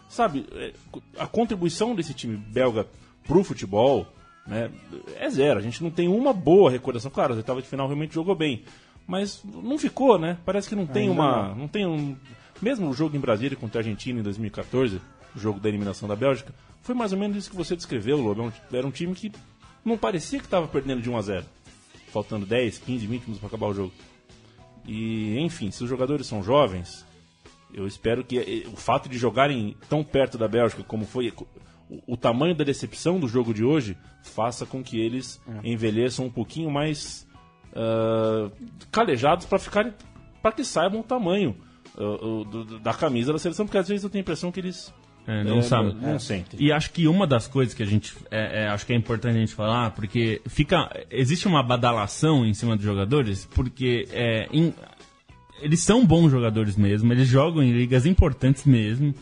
sabe, 0.09 0.47
é, 0.53 0.73
a 1.19 1.27
contribuição 1.27 1.95
desse 1.95 2.15
time 2.15 2.37
belga 2.37 2.87
pro 3.27 3.43
futebol 3.43 4.07
né, 4.47 4.71
é 5.19 5.29
zero. 5.31 5.59
A 5.59 5.63
gente 5.63 5.83
não 5.83 5.91
tem 5.91 6.07
uma 6.09 6.33
boa 6.33 6.71
recordação. 6.71 7.11
Claro, 7.11 7.33
a 7.35 7.37
oitava 7.37 7.61
de 7.61 7.67
final 7.69 7.87
realmente 7.87 8.15
jogou 8.15 8.35
bem, 8.35 8.63
mas 9.07 9.43
não 9.45 9.77
ficou, 9.79 10.19
né? 10.19 10.39
Parece 10.45 10.69
que 10.69 10.77
não 10.77 10.87
tem 10.87 11.09
Ainda 11.09 11.13
uma, 11.21 11.49
não. 11.49 11.55
não 11.57 11.69
tem 11.69 11.87
um 11.87 12.17
mesmo 12.63 12.89
o 12.89 12.95
jogo 12.95 13.17
em 13.17 13.21
Brasília 13.21 13.57
contra 13.57 13.81
a 13.81 13.83
Argentina 13.83 14.21
em 14.21 14.23
2014, 14.23 15.01
o 15.35 15.39
jogo 15.41 15.59
da 15.59 15.69
eliminação 15.69 16.09
da 16.09 16.15
Bélgica, 16.15 16.55
foi 16.83 16.95
mais 16.95 17.13
ou 17.13 17.19
menos 17.19 17.37
isso 17.37 17.51
que 17.51 17.57
você 17.57 17.75
descreveu, 17.75 18.17
Lobo. 18.19 18.45
Um- 18.45 18.53
Era 18.73 18.87
um 18.87 18.91
time 18.93 19.13
que 19.15 19.33
não 19.85 19.99
parecia 19.99 20.39
que 20.39 20.45
estava 20.45 20.69
perdendo 20.69 21.03
de 21.03 21.11
1 21.11 21.17
a 21.17 21.21
0, 21.23 21.45
faltando 22.13 22.47
10, 22.47 22.79
15, 22.79 23.07
20 23.07 23.23
minutos 23.23 23.39
para 23.41 23.49
acabar 23.49 23.67
o 23.67 23.75
jogo. 23.75 23.93
E, 24.87 25.39
enfim, 25.41 25.71
se 25.71 25.83
os 25.83 25.89
jogadores 25.91 26.27
são 26.27 26.43
jovens, 26.43 27.05
eu 27.73 27.87
espero 27.87 28.23
que 28.25 28.39
eh, 28.39 28.69
o 28.69 28.77
fato 28.77 29.09
de 29.09 29.17
jogarem 29.19 29.77
tão 29.89 30.05
perto 30.05 30.37
da 30.39 30.47
Bélgica 30.47 30.83
como 30.85 31.05
foi 31.07 31.33
o, 31.91 32.15
o 32.15 32.17
tamanho 32.17 32.55
da 32.55 32.65
decepção 32.65 33.19
do 33.19 33.27
jogo 33.29 33.53
de 33.55 33.65
hoje 33.65 33.97
faça 34.23 34.65
com 34.67 34.83
que 34.83 34.99
eles 35.01 35.41
envelheçam 35.63 36.27
um 36.27 36.31
pouquinho 36.31 36.71
mais 36.71 37.27
ah, 37.75 38.51
calejados 38.91 39.47
para 39.47 39.59
ficarem 39.59 39.93
para 40.43 40.53
que 40.53 40.65
saibam 40.65 41.01
o 41.01 41.05
tamanho 41.05 41.57
ah, 41.97 42.03
o- 42.25 42.45
do- 42.45 42.79
da 42.79 42.93
camisa 42.95 43.33
da 43.33 43.39
seleção, 43.39 43.67
porque 43.67 43.79
às 43.79 43.89
vezes 43.89 44.05
eu 44.05 44.11
tenho 44.11 44.21
a 44.21 44.25
impressão 44.25 44.53
que 44.53 44.61
eles 44.61 44.93
É, 45.27 45.43
não 45.43 45.59
eh, 45.59 45.63
sabem. 45.63 45.95
não. 45.95 46.19
E 46.59 46.71
acho 46.71 46.91
que 46.91 47.09
uma 47.09 47.27
das 47.27 47.49
coisas 47.49 47.73
que 47.75 47.83
a 47.83 47.87
gente 47.87 48.15
é, 48.31 48.65
é, 48.65 48.69
acho 48.69 48.85
que 48.85 48.93
é 48.93 48.97
importante 48.97 49.37
a 49.37 49.41
gente 49.41 49.55
falar, 49.55 49.93
porque 49.93 50.43
fica 50.47 50.91
existe 51.11 51.49
uma 51.49 51.63
badalação 51.63 52.45
em 52.45 52.53
cima 52.53 52.77
dos 52.77 52.85
jogadores, 52.85 53.49
porque 53.55 54.07
é, 54.13 54.47
eles 55.63 55.81
são 55.81 56.05
bons 56.05 56.31
jogadores 56.31 56.77
mesmo, 56.77 57.13
eles 57.13 57.27
jogam 57.27 57.63
em 57.63 57.73
ligas 57.73 58.05
importantes 58.05 58.65
mesmo, 58.65 59.15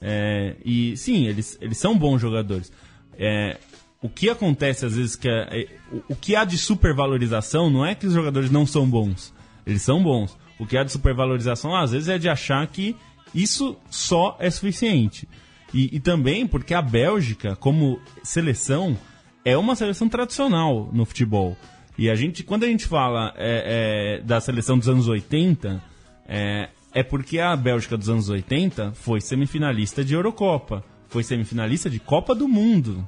é, 0.00 0.56
e 0.64 0.96
sim, 0.96 1.26
eles, 1.26 1.56
eles 1.60 1.78
são 1.78 1.96
bons 1.96 2.20
jogadores. 2.20 2.72
É, 3.16 3.56
o 4.02 4.08
que 4.08 4.28
acontece 4.28 4.84
às 4.84 4.96
vezes 4.96 5.14
que 5.14 5.28
é- 5.28 5.60
é- 5.60 5.68
o, 5.92 6.02
o 6.12 6.16
que 6.16 6.34
há 6.34 6.44
de 6.44 6.58
supervalorização 6.58 7.70
não 7.70 7.86
é 7.86 7.94
que 7.94 8.06
os 8.06 8.12
jogadores 8.12 8.50
não 8.50 8.66
são 8.66 8.86
bons, 8.88 9.32
eles 9.64 9.82
são 9.82 10.02
bons. 10.02 10.36
O 10.58 10.66
que 10.66 10.76
há 10.76 10.84
de 10.84 10.90
supervalorização 10.92 11.74
às 11.76 11.92
vezes 11.92 12.08
é 12.08 12.18
de 12.18 12.28
achar 12.28 12.66
que 12.66 12.96
isso 13.34 13.76
só 13.90 14.36
é 14.38 14.48
suficiente. 14.50 15.28
E, 15.74 15.96
e 15.96 16.00
também 16.00 16.46
porque 16.46 16.72
a 16.72 16.80
Bélgica, 16.80 17.56
como 17.56 18.00
seleção, 18.22 18.96
é 19.44 19.56
uma 19.58 19.74
seleção 19.74 20.08
tradicional 20.08 20.88
no 20.92 21.04
futebol. 21.04 21.56
E 21.98 22.08
a 22.08 22.14
gente, 22.14 22.42
quando 22.42 22.64
a 22.64 22.68
gente 22.68 22.86
fala 22.86 23.34
é, 23.36 24.18
é, 24.20 24.24
da 24.24 24.40
seleção 24.40 24.78
dos 24.78 24.88
anos 24.88 25.06
80, 25.08 25.82
é, 26.28 26.68
é 26.92 27.02
porque 27.02 27.38
a 27.40 27.54
Bélgica 27.56 27.96
dos 27.96 28.08
anos 28.08 28.28
80 28.28 28.92
foi 28.94 29.20
semifinalista 29.20 30.04
de 30.04 30.14
Eurocopa, 30.14 30.84
foi 31.08 31.22
semifinalista 31.22 31.90
de 31.90 31.98
Copa 31.98 32.34
do 32.34 32.48
Mundo. 32.48 33.06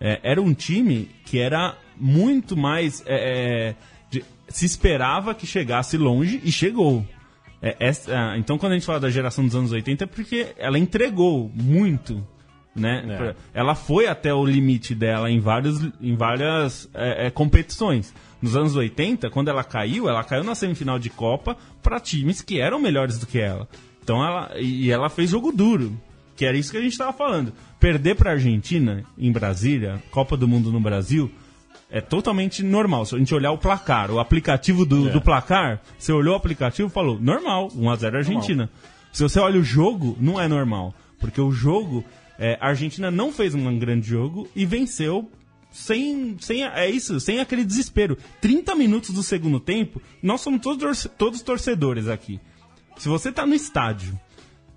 É, 0.00 0.18
era 0.22 0.40
um 0.40 0.54
time 0.54 1.08
que 1.26 1.38
era 1.38 1.76
muito 1.96 2.56
mais. 2.56 3.02
é, 3.06 3.68
é, 3.68 3.74
de- 4.10 4.24
se 4.48 4.64
esperava 4.66 5.34
que 5.34 5.46
chegasse 5.46 5.96
longe 5.96 6.40
e 6.42 6.50
chegou. 6.50 7.06
É, 7.62 7.76
essa- 7.78 8.12
ah, 8.12 8.38
então, 8.38 8.56
quando 8.56 8.72
a 8.72 8.74
gente 8.76 8.86
fala 8.86 9.00
da 9.00 9.10
geração 9.10 9.44
dos 9.44 9.54
anos 9.54 9.72
80, 9.72 10.04
é 10.04 10.06
porque 10.06 10.48
ela 10.56 10.78
entregou 10.78 11.50
muito. 11.54 12.26
Né? 12.74 13.04
É. 13.08 13.34
Ela 13.52 13.74
foi 13.74 14.06
até 14.06 14.32
o 14.32 14.44
limite 14.44 14.94
dela 14.94 15.30
em, 15.30 15.40
vários, 15.40 15.80
em 16.00 16.14
várias 16.14 16.88
é, 16.94 17.26
é, 17.26 17.30
competições. 17.30 18.14
Nos 18.40 18.56
anos 18.56 18.76
80, 18.76 19.28
quando 19.28 19.48
ela 19.48 19.64
caiu, 19.64 20.08
ela 20.08 20.22
caiu 20.22 20.44
na 20.44 20.54
semifinal 20.54 20.98
de 20.98 21.10
Copa 21.10 21.56
para 21.82 21.98
times 22.00 22.40
que 22.40 22.60
eram 22.60 22.78
melhores 22.80 23.18
do 23.18 23.26
que 23.26 23.40
ela. 23.40 23.68
Então 24.02 24.24
ela 24.24 24.52
e 24.58 24.90
ela 24.90 25.10
fez 25.10 25.30
jogo 25.30 25.52
duro, 25.52 26.00
que 26.36 26.44
era 26.46 26.56
isso 26.56 26.70
que 26.70 26.78
a 26.78 26.80
gente 26.80 26.92
estava 26.92 27.12
falando. 27.12 27.52
Perder 27.78 28.14
para 28.14 28.30
a 28.30 28.34
Argentina 28.34 29.04
em 29.18 29.32
Brasília, 29.32 30.02
Copa 30.10 30.36
do 30.36 30.48
Mundo 30.48 30.70
no 30.72 30.80
Brasil, 30.80 31.30
é 31.90 32.00
totalmente 32.00 32.62
normal. 32.62 33.04
Se 33.04 33.14
a 33.14 33.18
gente 33.18 33.34
olhar 33.34 33.50
o 33.52 33.58
placar, 33.58 34.10
o 34.10 34.20
aplicativo 34.20 34.84
do, 34.86 35.08
É. 35.08 35.12
do 35.12 35.20
placar, 35.20 35.80
você 35.98 36.12
olhou 36.12 36.34
o 36.34 36.36
aplicativo 36.36 36.88
e 36.88 36.92
falou, 36.92 37.18
normal, 37.20 37.68
1x0 37.74 38.16
Argentina. 38.16 38.70
Se 39.12 39.22
você 39.22 39.40
olha 39.40 39.58
o 39.58 39.64
jogo, 39.64 40.16
não 40.20 40.40
é 40.40 40.46
normal. 40.46 40.94
Porque 41.18 41.40
o 41.40 41.50
jogo, 41.50 42.04
é, 42.38 42.56
a 42.60 42.68
Argentina 42.68 43.10
não 43.10 43.32
fez 43.32 43.54
um 43.54 43.78
grande 43.78 44.08
jogo 44.08 44.48
e 44.54 44.64
venceu 44.64 45.30
sem, 45.70 46.36
sem. 46.40 46.64
É 46.64 46.88
isso, 46.88 47.18
sem 47.20 47.40
aquele 47.40 47.64
desespero. 47.64 48.16
30 48.40 48.74
minutos 48.74 49.10
do 49.10 49.22
segundo 49.22 49.60
tempo, 49.60 50.00
nós 50.22 50.40
somos 50.40 50.60
todos, 50.60 51.08
todos 51.18 51.42
torcedores 51.42 52.08
aqui. 52.08 52.40
Se 52.96 53.08
você 53.08 53.30
tá 53.32 53.46
no 53.46 53.54
estádio, 53.54 54.18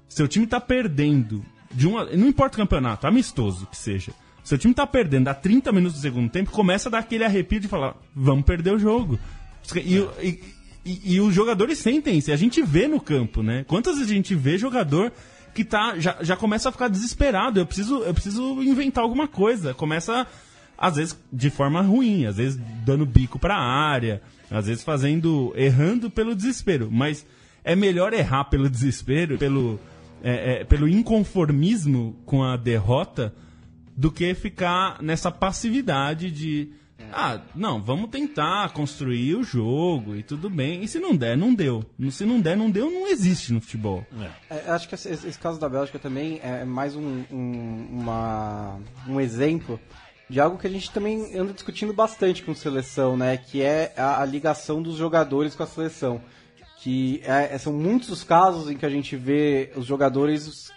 seu 0.08 0.28
time 0.28 0.46
tá 0.48 0.60
perdendo 0.60 1.44
de 1.72 1.88
uma. 1.88 2.06
Não 2.06 2.28
importa 2.28 2.56
o 2.58 2.62
campeonato, 2.62 3.08
amistoso 3.08 3.68
que 3.68 3.78
seja. 3.78 4.14
Seu 4.44 4.58
time 4.58 4.74
tá 4.74 4.86
perdendo 4.86 5.28
a 5.30 5.34
30 5.34 5.72
minutos 5.72 5.98
do 5.98 6.02
segundo 6.02 6.30
tempo, 6.30 6.52
começa 6.52 6.90
a 6.90 6.92
dar 6.92 7.00
aquele 7.00 7.24
arrepio 7.24 7.60
de 7.60 7.68
falar, 7.68 7.96
vamos 8.16 8.44
perder 8.46 8.74
o 8.74 8.80
jogo. 8.80 9.18
E, 9.76 9.98
e- 10.22 10.40
e- 10.86 11.16
e 11.16 11.20
os 11.22 11.34
jogadores 11.34 11.78
sentem 11.78 12.18
isso, 12.18 12.32
a 12.32 12.36
gente 12.36 12.62
vê 12.62 12.88
no 12.88 13.00
campo, 13.00 13.42
né? 13.42 13.64
Quantas 13.68 13.96
vezes 13.96 14.12
a 14.12 14.16
gente 14.16 14.36
vê 14.36 14.58
jogador 14.58 15.14
que 15.54 15.64
tá, 15.64 15.98
já, 15.98 16.18
já 16.22 16.36
começa 16.36 16.68
a 16.68 16.72
ficar 16.72 16.88
desesperado, 16.90 17.60
eu 17.60 17.66
preciso, 17.66 18.00
eu 18.00 18.14
preciso 18.14 18.62
inventar 18.62 19.04
alguma 19.04 19.28
coisa. 19.28 19.74
Começa, 19.74 20.28
às 20.78 20.96
vezes, 20.98 21.18
de 21.32 21.50
forma 21.50 21.80
ruim, 21.82 22.26
às 22.26 22.36
vezes 22.38 22.60
dando 22.84 23.06
bico 23.06 23.38
pra 23.40 23.56
área, 23.56 24.22
às 24.52 24.66
vezes 24.66 24.84
fazendo. 24.84 25.54
errando 25.56 26.10
pelo 26.10 26.36
desespero. 26.36 26.90
Mas 26.92 27.26
é 27.64 27.76
melhor 27.76 28.14
errar 28.14 28.46
pelo 28.46 28.68
desespero, 28.70 29.38
pelo, 29.38 29.80
é, 30.24 30.62
é, 30.62 30.64
pelo 30.66 30.88
inconformismo 30.90 32.16
com 32.26 32.44
a 32.44 32.58
derrota, 32.58 33.34
do 33.96 34.12
que 34.12 34.34
ficar 34.34 35.02
nessa 35.02 35.32
passividade 35.32 36.32
de 36.32 36.72
ah, 37.12 37.40
não, 37.56 37.82
vamos 37.82 38.10
tentar 38.10 38.72
construir 38.74 39.36
o 39.36 39.44
jogo 39.44 40.16
e 40.16 40.24
tudo 40.24 40.50
bem. 40.50 40.84
E 40.84 40.88
se 40.88 41.00
não 41.00 41.16
der, 41.16 41.38
não 41.38 41.54
deu. 41.54 41.84
Se 42.12 42.26
não 42.26 42.40
der, 42.40 42.56
não 42.56 42.70
deu, 42.70 42.90
não 42.90 43.08
existe 43.08 43.54
no 43.54 43.62
futebol. 43.62 44.06
É, 44.50 44.72
acho 44.72 44.88
que 44.88 44.96
esse, 44.96 45.10
esse 45.10 45.38
caso 45.38 45.60
da 45.60 45.70
Bélgica 45.70 46.00
também 46.00 46.40
é 46.44 46.64
mais 46.66 46.96
um, 46.96 47.24
um, 47.32 47.88
uma, 47.92 48.80
um 49.08 49.20
exemplo 49.20 49.80
de 50.30 50.40
algo 50.40 50.58
que 50.58 50.68
a 50.68 50.70
gente 50.70 50.90
também 50.92 51.38
anda 51.38 51.54
discutindo 51.54 51.94
bastante 51.94 52.42
com 52.42 52.56
seleção, 52.56 53.16
né? 53.16 53.38
Que 53.38 53.62
é 53.62 53.94
a, 53.98 54.22
a 54.22 54.26
ligação 54.26 54.82
dos 54.82 54.96
jogadores 54.96 55.56
com 55.56 55.64
a 55.64 55.68
seleção. 55.68 56.22
Que 56.80 57.22
é, 57.24 57.58
são 57.58 57.74
muitos 57.74 58.10
os 58.10 58.24
casos 58.24 58.70
em 58.70 58.76
que 58.76 58.86
a 58.86 58.90
gente 58.90 59.16
vê 59.16 59.72
os 59.76 59.86
jogadores 59.86 60.72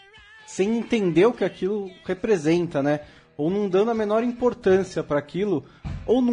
sem 0.47 0.79
entender 0.79 1.27
o 1.27 1.33
que 1.33 1.45
aquilo 1.45 1.91
representa, 2.05 2.83
né? 2.83 3.01
Ou 3.37 3.51
não 3.51 3.69
dando 3.69 3.91
a 3.91 3.95
menor 3.95 4.23
importância 4.23 5.03
para 5.03 5.19
aquilo, 5.19 5.65
ou 6.07 6.23
no, 6.23 6.33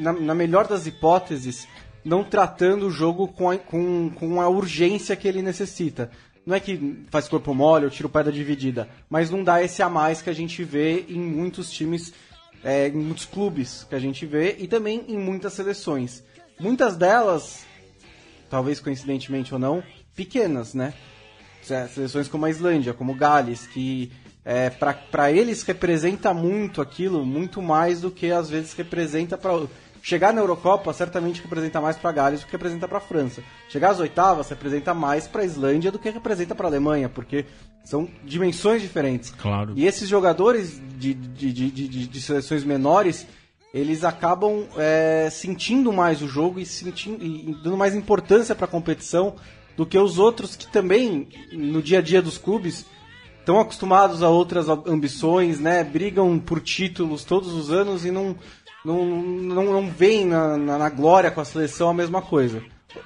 na, 0.00 0.12
na, 0.12 0.34
melhor 0.34 0.66
das 0.66 0.86
hipóteses, 0.86 1.68
não 2.04 2.24
tratando 2.24 2.86
o 2.86 2.90
jogo 2.90 3.28
com 3.28 3.50
a, 3.50 3.58
com, 3.58 4.10
com 4.14 4.40
a 4.40 4.48
urgência 4.48 5.16
que 5.16 5.26
ele 5.26 5.42
necessita. 5.42 6.10
Não 6.46 6.54
é 6.54 6.60
que 6.60 7.04
faz 7.10 7.28
corpo 7.28 7.52
mole 7.52 7.84
ou 7.84 7.90
tira 7.90 8.06
o 8.06 8.10
pé 8.10 8.22
da 8.22 8.30
dividida, 8.30 8.88
mas 9.10 9.28
não 9.28 9.44
dá 9.44 9.62
esse 9.62 9.82
a 9.82 9.88
mais 9.90 10.22
que 10.22 10.30
a 10.30 10.32
gente 10.32 10.64
vê 10.64 11.04
em 11.06 11.18
muitos 11.18 11.70
times, 11.70 12.14
é, 12.64 12.88
em 12.88 12.92
muitos 12.96 13.26
clubes 13.26 13.84
que 13.86 13.94
a 13.94 13.98
gente 13.98 14.24
vê 14.24 14.56
e 14.58 14.66
também 14.66 15.04
em 15.08 15.18
muitas 15.18 15.52
seleções. 15.52 16.24
Muitas 16.58 16.96
delas, 16.96 17.66
talvez 18.48 18.80
coincidentemente 18.80 19.52
ou 19.52 19.60
não, 19.60 19.82
pequenas, 20.14 20.72
né? 20.72 20.94
Seleções 21.68 22.28
como 22.28 22.46
a 22.46 22.50
Islândia, 22.50 22.94
como 22.94 23.14
Gales, 23.14 23.66
que 23.66 24.10
é, 24.44 24.70
para 24.70 25.30
eles 25.30 25.62
representa 25.62 26.32
muito 26.32 26.80
aquilo, 26.80 27.24
muito 27.24 27.60
mais 27.60 28.00
do 28.00 28.10
que 28.10 28.30
às 28.30 28.48
vezes 28.48 28.72
representa 28.72 29.36
para 29.36 29.66
chegar 30.02 30.32
na 30.32 30.40
Eurocopa 30.40 30.92
certamente 30.92 31.42
representa 31.42 31.80
mais 31.80 31.96
para 31.96 32.12
Gales 32.12 32.40
do 32.40 32.46
que 32.46 32.52
representa 32.52 32.88
para 32.88 33.00
França. 33.00 33.42
Chegar 33.68 33.90
às 33.90 34.00
oitavas 34.00 34.48
representa 34.48 34.94
mais 34.94 35.26
para 35.26 35.42
a 35.42 35.44
Islândia 35.44 35.90
do 35.90 35.98
que 35.98 36.08
representa 36.08 36.54
para 36.54 36.66
a 36.66 36.70
Alemanha, 36.70 37.08
porque 37.08 37.44
são 37.84 38.08
dimensões 38.24 38.80
diferentes. 38.80 39.30
Claro. 39.30 39.74
E 39.76 39.86
esses 39.86 40.08
jogadores 40.08 40.80
de, 40.96 41.12
de, 41.12 41.52
de, 41.52 41.70
de, 41.70 42.06
de 42.06 42.20
seleções 42.22 42.64
menores 42.64 43.26
eles 43.72 44.02
acabam 44.02 44.66
é, 44.78 45.28
sentindo 45.30 45.92
mais 45.92 46.22
o 46.22 46.28
jogo 46.28 46.58
e, 46.58 46.64
sentindo, 46.64 47.22
e 47.22 47.54
dando 47.62 47.76
mais 47.76 47.94
importância 47.94 48.54
para 48.54 48.64
a 48.64 48.68
competição 48.68 49.34
do 49.78 49.86
que 49.86 49.96
os 49.96 50.18
outros 50.18 50.56
que 50.56 50.66
também 50.66 51.28
no 51.52 51.80
dia 51.80 52.00
a 52.00 52.02
dia 52.02 52.20
dos 52.20 52.36
clubes 52.36 52.84
estão 53.38 53.60
acostumados 53.60 54.24
a 54.24 54.28
outras 54.28 54.68
ambições, 54.68 55.60
né? 55.60 55.84
Brigam 55.84 56.36
por 56.40 56.60
títulos 56.60 57.22
todos 57.22 57.54
os 57.54 57.70
anos 57.70 58.04
e 58.04 58.10
não, 58.10 58.34
não, 58.84 59.06
não, 59.06 59.64
não 59.72 59.88
veem 59.88 60.26
na, 60.26 60.56
na, 60.56 60.78
na 60.78 60.90
glória 60.90 61.30
com 61.30 61.40
a 61.40 61.44
seleção 61.44 61.88
a 61.88 61.94
mesma 61.94 62.20
coisa. 62.20 62.60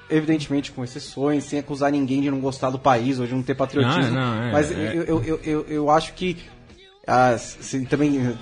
Evidentemente, 0.09 0.71
com 0.71 0.83
exceções, 0.83 1.43
sem 1.43 1.59
acusar 1.59 1.91
ninguém 1.91 2.21
de 2.21 2.31
não 2.31 2.39
gostar 2.39 2.71
do 2.71 2.79
país 2.79 3.19
ou 3.19 3.27
de 3.27 3.35
não 3.35 3.43
ter 3.43 3.53
patriotismo. 3.53 4.11
Não, 4.11 4.35
não, 4.35 4.43
é, 4.43 4.51
Mas 4.51 4.71
é. 4.71 4.95
Eu, 4.95 5.23
eu, 5.23 5.39
eu, 5.43 5.65
eu, 5.69 5.89
acho 5.91 6.13
que 6.13 6.37
ah, 7.05 7.37
se, 7.37 7.85
também 7.85 8.35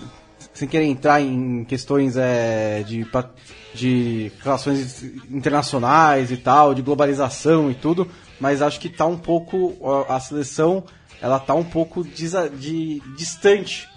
sem 0.54 0.68
querer 0.68 0.86
entrar 0.86 1.22
em 1.22 1.64
questões 1.64 2.18
é, 2.18 2.84
de, 2.84 3.06
de 3.74 4.32
relações 4.44 5.04
internacionais 5.30 6.32
e 6.32 6.38
tal, 6.38 6.74
de 6.74 6.82
globalização 6.82 7.72
e 7.72 7.76
tudo, 7.76 8.08
mas 8.40 8.62
acho 8.62 8.80
que 8.80 8.88
está 8.88 9.06
um 9.06 9.18
pouco 9.18 9.78
a 10.10 10.20
seleção 10.20 10.84
ela 11.22 11.40
tá 11.40 11.54
um 11.54 11.64
pouco 11.64 12.04
de, 12.04 13.02
distante 13.16 13.88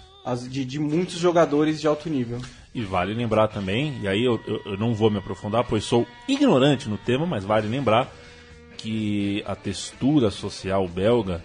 de, 0.47 0.63
de, 0.63 0.79
muitos 0.79 1.15
jogadores 1.15 1.81
de 1.81 1.87
alto 1.87 2.07
nível. 2.07 2.39
E 2.73 2.83
vale 2.83 3.13
lembrar 3.13 3.47
também, 3.47 3.99
e 4.01 4.07
aí 4.07 4.23
eu, 4.23 4.39
eu, 4.45 4.61
eu 4.65 4.77
não 4.77 4.93
vou 4.93 5.09
me 5.09 5.17
aprofundar, 5.17 5.65
pois 5.67 5.83
sou 5.83 6.05
ignorante 6.27 6.87
no 6.87 6.97
tema, 6.97 7.25
mas 7.25 7.43
vale 7.43 7.67
lembrar 7.67 8.11
que 8.77 9.43
a 9.47 9.55
textura 9.55 10.29
social 10.29 10.87
belga 10.87 11.43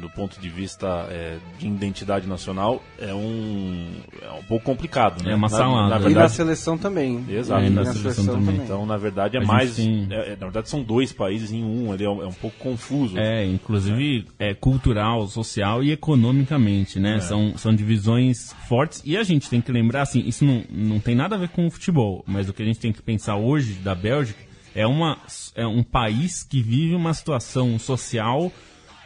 do 0.00 0.08
ponto 0.10 0.40
de 0.40 0.48
vista 0.48 1.06
é, 1.10 1.38
de 1.58 1.66
identidade 1.66 2.26
nacional, 2.26 2.82
é 2.98 3.14
um, 3.14 3.86
é 4.22 4.30
um 4.30 4.42
pouco 4.42 4.64
complicado, 4.64 5.22
né? 5.24 5.32
É 5.32 5.34
uma 5.34 5.48
salada. 5.48 5.82
Na, 5.82 5.88
na 5.88 5.98
verdade, 5.98 6.12
e 6.12 6.18
na 6.18 6.28
seleção 6.28 6.78
também. 6.78 7.24
Exato. 7.28 7.64
E 7.64 7.70
na, 7.70 7.82
na 7.82 7.92
seleção, 7.92 8.24
seleção 8.24 8.34
também. 8.34 8.56
Então, 8.64 8.86
na 8.86 8.96
verdade, 8.96 9.36
é 9.36 9.40
mais... 9.44 9.76
Tem... 9.76 10.06
É, 10.10 10.30
na 10.30 10.46
verdade, 10.46 10.68
são 10.68 10.82
dois 10.82 11.12
países 11.12 11.52
em 11.52 11.64
um, 11.64 11.92
ele 11.92 12.04
é 12.04 12.10
um, 12.10 12.22
é 12.22 12.26
um 12.26 12.32
pouco 12.32 12.56
confuso. 12.58 13.18
É, 13.18 13.44
inclusive 13.44 14.26
é. 14.38 14.54
cultural, 14.54 15.26
social 15.26 15.82
e 15.82 15.90
economicamente, 15.90 17.00
né? 17.00 17.16
É. 17.16 17.20
São, 17.20 17.56
são 17.56 17.74
divisões 17.74 18.54
fortes. 18.68 19.02
E 19.04 19.16
a 19.16 19.22
gente 19.22 19.48
tem 19.48 19.60
que 19.60 19.72
lembrar, 19.72 20.02
assim, 20.02 20.20
isso 20.20 20.44
não, 20.44 20.62
não 20.70 21.00
tem 21.00 21.14
nada 21.14 21.36
a 21.36 21.38
ver 21.38 21.48
com 21.48 21.66
o 21.66 21.70
futebol, 21.70 22.24
mas 22.26 22.48
o 22.48 22.52
que 22.52 22.62
a 22.62 22.66
gente 22.66 22.78
tem 22.78 22.92
que 22.92 23.02
pensar 23.02 23.36
hoje 23.36 23.74
da 23.74 23.94
Bélgica 23.94 24.50
é, 24.74 24.86
uma, 24.86 25.18
é 25.54 25.66
um 25.66 25.82
país 25.82 26.44
que 26.44 26.62
vive 26.62 26.94
uma 26.94 27.12
situação 27.12 27.78
social 27.78 28.52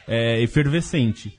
é, 0.07 0.41
efervescente. 0.43 1.39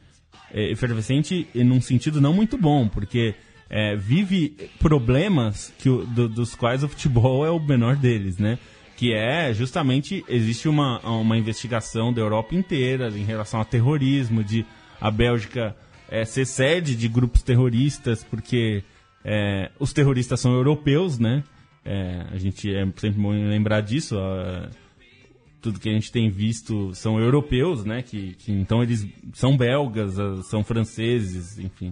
É, 0.54 0.72
efervescente 0.72 1.48
num 1.54 1.82
sentido 1.82 2.22
não 2.22 2.34
muito 2.34 2.58
bom, 2.58 2.88
porque 2.88 3.36
é, 3.70 3.96
vive 3.96 4.70
problemas 4.80 5.74
que 5.80 5.90
o, 5.90 6.06
do, 6.06 6.30
dos 6.30 6.56
quais 6.56 6.84
o 6.84 6.88
futebol 6.88 7.46
é 7.46 7.50
o 7.50 7.60
menor 7.60 7.96
deles, 7.96 8.38
né? 8.38 8.58
Que 8.96 9.14
é 9.14 9.54
justamente 9.54 10.24
existe 10.30 10.70
uma, 10.70 11.00
uma 11.00 11.38
investigação 11.38 12.14
da 12.14 12.22
Europa 12.22 12.56
inteira 12.56 13.10
em 13.10 13.26
relação 13.26 13.60
a 13.60 13.66
terrorismo, 13.66 14.44
de 14.44 14.66
a 15.02 15.12
Bélgica 15.12 15.76
é, 16.10 16.24
ser 16.24 16.46
sede 16.46 16.96
de 16.96 17.08
grupos 17.08 17.44
terroristas, 17.44 18.24
porque 18.24 18.84
é, 19.24 19.72
os 19.80 19.92
terroristas 19.92 20.40
são 20.40 20.54
europeus, 20.54 21.20
né? 21.20 21.44
É, 21.84 22.26
a 22.32 22.38
gente 22.38 22.74
é 22.74 22.86
sempre 22.98 23.22
bom 23.22 23.32
lembrar 23.32 23.82
disso. 23.82 24.18
A, 24.18 24.70
tudo 25.66 25.80
que 25.80 25.90
a 25.90 25.94
gente 25.94 26.12
tem 26.12 26.30
visto 26.30 26.94
são 26.94 27.20
europeus, 27.20 27.84
né? 27.84 28.04
Que, 28.04 28.36
que 28.36 28.52
então 28.52 28.84
eles 28.84 29.08
são 29.34 29.58
belgas, 29.58 30.20
ah, 30.20 30.44
são 30.44 30.64
franceses, 30.64 31.58
enfim. 31.58 31.92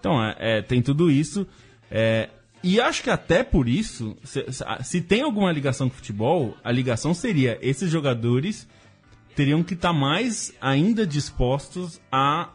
Então 0.00 0.20
é, 0.20 0.36
é 0.38 0.62
tem 0.62 0.82
tudo 0.82 1.08
isso. 1.08 1.46
É, 1.88 2.28
e 2.64 2.80
acho 2.80 3.00
que 3.00 3.10
até 3.10 3.44
por 3.44 3.68
isso, 3.68 4.16
se, 4.24 4.44
se, 4.82 5.00
tem 5.00 5.22
alguma 5.22 5.52
ligação 5.52 5.88
com 5.88 5.94
futebol, 5.94 6.56
a 6.64 6.72
ligação 6.72 7.14
seria 7.14 7.58
esses 7.62 7.88
jogadores 7.88 8.68
teriam 9.36 9.62
que 9.62 9.74
estar 9.74 9.92
tá 9.92 9.94
mais 9.94 10.52
ainda 10.60 11.06
dispostos 11.06 12.00
a 12.10 12.50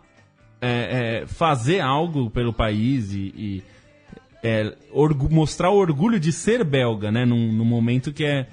é, 0.62 1.22
é, 1.22 1.28
fazer 1.28 1.80
algo 1.80 2.30
pelo 2.30 2.52
país 2.52 3.14
e, 3.14 3.34
e 3.38 3.64
é, 4.44 4.76
mostrar 5.32 5.70
o 5.70 5.78
orgulho 5.78 6.20
de 6.20 6.34
ser 6.34 6.66
belga, 6.66 7.10
né? 7.10 7.24
Num, 7.24 7.54
num 7.54 7.66
momento 7.66 8.12
que 8.12 8.26
é, 8.26 8.48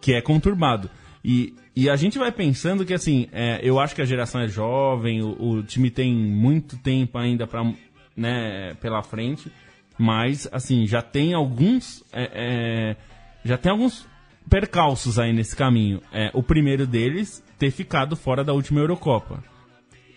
que 0.00 0.14
é 0.14 0.22
conturbado. 0.22 0.88
E, 1.24 1.54
e 1.74 1.88
a 1.88 1.96
gente 1.96 2.18
vai 2.18 2.32
pensando 2.32 2.84
que, 2.84 2.92
assim, 2.92 3.28
é, 3.32 3.60
eu 3.62 3.78
acho 3.78 3.94
que 3.94 4.02
a 4.02 4.04
geração 4.04 4.40
é 4.40 4.48
jovem, 4.48 5.22
o, 5.22 5.36
o 5.40 5.62
time 5.62 5.90
tem 5.90 6.14
muito 6.14 6.76
tempo 6.76 7.16
ainda 7.16 7.46
pra, 7.46 7.72
né, 8.16 8.74
pela 8.80 9.02
frente, 9.02 9.50
mas, 9.98 10.48
assim, 10.50 10.86
já 10.86 11.00
tem 11.00 11.32
alguns. 11.34 12.02
É, 12.12 12.30
é, 12.34 12.96
já 13.44 13.56
tem 13.56 13.70
alguns 13.70 14.06
percalços 14.48 15.18
aí 15.18 15.32
nesse 15.32 15.54
caminho. 15.54 16.02
É, 16.12 16.30
o 16.34 16.42
primeiro 16.42 16.86
deles, 16.86 17.42
ter 17.58 17.70
ficado 17.70 18.16
fora 18.16 18.42
da 18.42 18.52
última 18.52 18.80
Eurocopa. 18.80 19.42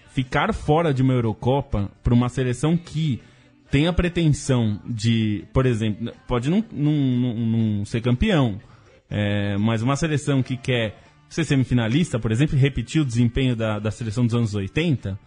Ficar 0.10 0.54
fora 0.54 0.94
de 0.94 1.02
uma 1.02 1.14
Eurocopa 1.14 1.92
para 2.02 2.14
uma 2.14 2.30
seleção 2.30 2.78
que 2.78 3.22
tem 3.70 3.88
a 3.88 3.94
pretensão 3.94 4.80
de, 4.86 5.44
por 5.54 5.66
exemplo, 5.66 6.12
pode 6.28 6.50
não, 6.50 6.64
não, 6.72 6.94
não, 6.94 7.36
não 7.36 7.86
ser 7.86 8.02
campeão, 8.02 8.60
é, 9.10 9.58
mas 9.58 9.82
uma 9.82 9.96
seleção 9.96 10.42
que 10.42 10.58
quer 10.58 10.98
ser 11.30 11.44
semifinalista, 11.44 12.20
por 12.20 12.32
exemplo, 12.32 12.58
repetir 12.58 13.02
o 13.02 13.06
desempenho 13.06 13.56
da, 13.56 13.80
da 13.80 13.92
seleção 13.92 14.26
dos 14.26 14.36
anos 14.36 14.56
80, 14.56 15.20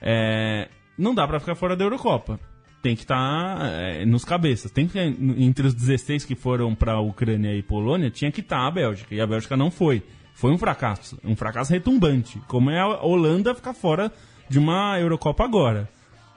é, 0.00 0.68
não 0.96 1.14
dá 1.14 1.26
para 1.26 1.40
ficar 1.40 1.54
fora 1.54 1.76
da 1.76 1.84
Eurocopa. 1.84 2.40
Tem 2.82 2.96
que 2.96 3.02
estar 3.02 3.58
tá, 3.58 3.66
é, 3.66 4.06
nos 4.06 4.24
cabeças. 4.24 4.70
Tem 4.70 4.88
que 4.88 4.98
entre 4.98 5.66
os 5.66 5.74
16 5.74 6.24
que 6.24 6.34
foram 6.34 6.74
para 6.74 6.92
a 6.92 7.00
Ucrânia 7.00 7.54
e 7.54 7.62
Polônia, 7.62 8.10
tinha 8.10 8.32
que 8.32 8.40
estar 8.40 8.60
tá 8.60 8.66
a 8.66 8.70
Bélgica. 8.70 9.14
E 9.14 9.20
a 9.20 9.26
Bélgica 9.26 9.56
não 9.56 9.70
foi. 9.70 10.02
Foi 10.34 10.50
um 10.50 10.56
fracasso. 10.56 11.18
Um 11.22 11.36
fracasso 11.36 11.72
retumbante. 11.72 12.40
Como 12.48 12.70
é 12.70 12.80
a 12.80 13.02
Holanda 13.02 13.54
ficar 13.54 13.74
fora 13.74 14.10
de 14.48 14.58
uma 14.58 14.98
Eurocopa 14.98 15.44
agora. 15.44 15.88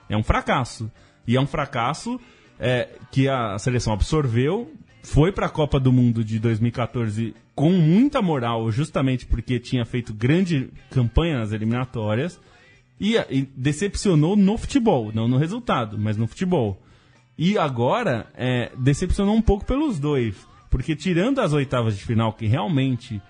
É 0.09 0.17
um 0.17 0.23
fracasso. 0.23 0.91
E 1.25 1.37
é 1.37 1.41
um 1.41 1.47
fracasso 1.47 2.19
é, 2.59 2.89
que 3.11 3.29
a 3.29 3.57
seleção 3.57 3.93
absorveu, 3.93 4.71
foi 5.03 5.33
para 5.33 5.47
a 5.47 5.49
Copa 5.49 5.79
do 5.79 5.91
Mundo 5.91 6.23
de 6.23 6.39
2014 6.39 7.35
com 7.53 7.71
muita 7.71 8.21
moral, 8.21 8.71
justamente 8.71 9.25
porque 9.25 9.59
tinha 9.59 9.85
feito 9.85 10.13
grande 10.13 10.69
campanha 10.89 11.37
nas 11.37 11.51
eliminatórias 11.51 12.39
e, 12.99 13.17
e 13.29 13.41
decepcionou 13.55 14.35
no 14.37 14.57
futebol, 14.57 15.11
não 15.13 15.27
no 15.27 15.37
resultado, 15.37 15.99
mas 15.99 16.15
no 16.15 16.25
futebol. 16.25 16.81
E 17.37 17.57
agora 17.57 18.27
é, 18.33 18.71
decepcionou 18.77 19.35
um 19.35 19.41
pouco 19.41 19.65
pelos 19.65 19.99
dois, 19.99 20.35
porque 20.71 20.95
tirando 20.95 21.39
as 21.39 21.51
oitavas 21.51 21.97
de 21.97 22.03
final, 22.03 22.31
que 22.31 22.47
realmente 22.47 23.21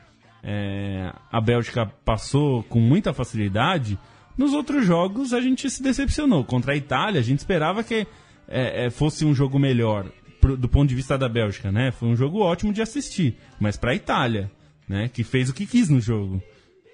é, 0.44 1.12
a 1.32 1.42
Bélgica 1.42 1.88
passou 2.06 2.62
com 2.64 2.80
muita 2.80 3.14
facilidade, 3.14 3.98
nos 4.38 4.54
outros 4.54 4.86
jogos 4.86 5.34
a 5.34 5.42
gente 5.42 5.68
se 5.70 5.82
decepcionou. 5.82 6.44
Contra 6.44 6.74
a 6.74 6.78
Itália, 6.78 7.20
a 7.20 7.24
gente 7.24 7.40
esperava 7.40 7.84
que 7.84 8.06
é, 8.48 8.86
é, 8.86 8.90
fosse 8.92 9.26
um 9.26 9.34
jogo 9.34 9.58
melhor 9.58 10.06
pro, 10.44 10.58
do 10.58 10.68
ponto 10.68 10.90
de 10.90 10.96
vista 10.96 11.18
da 11.18 11.30
Bélgica, 11.30 11.72
né? 11.72 11.90
Foi 11.92 12.10
um 12.10 12.16
jogo 12.18 12.40
ótimo 12.42 12.74
de 12.74 12.82
assistir, 12.82 13.38
mas 13.60 13.78
para 13.78 13.92
a 13.92 13.96
Itália, 13.96 14.52
né? 14.90 15.10
Que 15.12 15.24
fez 15.24 15.50
o 15.50 15.54
que 15.54 15.66
quis 15.66 15.88
no 15.90 16.02
jogo. 16.02 16.44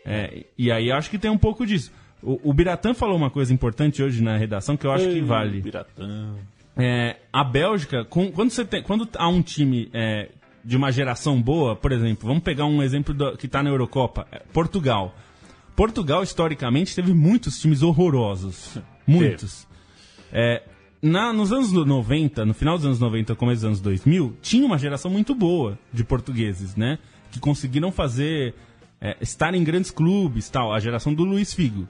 É, 0.05 0.45
e 0.55 0.71
aí 0.71 0.91
acho 0.91 1.09
que 1.09 1.17
tem 1.17 1.31
um 1.31 1.37
pouco 1.37 1.65
disso. 1.65 1.91
O, 2.21 2.51
o 2.51 2.53
Biratã 2.53 2.93
falou 2.93 3.17
uma 3.17 3.29
coisa 3.31 3.51
importante 3.51 4.03
hoje 4.03 4.21
na 4.21 4.37
redação 4.37 4.77
que 4.77 4.85
eu 4.85 4.91
acho 4.91 5.05
que 5.09 5.21
vale. 5.21 5.61
Piratão. 5.63 6.35
É, 6.77 7.15
a 7.33 7.43
Bélgica, 7.43 8.05
com- 8.05 8.31
quando, 8.31 8.51
você 8.51 8.63
tem, 8.63 8.83
quando 8.83 9.09
há 9.17 9.27
um 9.27 9.41
time 9.41 9.89
é, 9.93 10.29
de 10.63 10.77
uma 10.77 10.91
geração 10.91 11.41
boa, 11.41 11.75
por 11.75 11.91
exemplo, 11.91 12.27
vamos 12.27 12.43
pegar 12.43 12.65
um 12.65 12.83
exemplo 12.83 13.13
do- 13.13 13.35
que 13.35 13.47
está 13.47 13.63
na 13.63 13.69
Eurocopa, 13.71 14.27
é, 14.31 14.39
Portugal. 14.53 15.15
Portugal, 15.75 16.21
historicamente, 16.23 16.93
teve 16.95 17.13
muitos 17.13 17.59
times 17.59 17.81
horrorosos. 17.81 18.77
Muitos. 19.07 19.65
É, 20.31 20.61
na, 21.01 21.31
nos 21.31 21.51
anos 21.51 21.71
90, 21.71 22.45
no 22.45 22.53
final 22.53 22.75
dos 22.75 22.85
anos 22.85 22.99
90, 22.99 23.35
começo 23.35 23.61
dos 23.61 23.65
anos 23.65 23.81
2000, 23.81 24.37
tinha 24.41 24.65
uma 24.65 24.77
geração 24.77 25.09
muito 25.09 25.33
boa 25.33 25.79
de 25.93 26.03
portugueses, 26.03 26.75
né? 26.75 26.99
Que 27.31 27.39
conseguiram 27.39 27.91
fazer, 27.91 28.53
é, 28.99 29.15
estar 29.21 29.53
em 29.53 29.63
grandes 29.63 29.91
clubes, 29.91 30.49
tal, 30.49 30.73
a 30.73 30.79
geração 30.79 31.13
do 31.13 31.23
Luiz 31.23 31.53
Figo. 31.53 31.87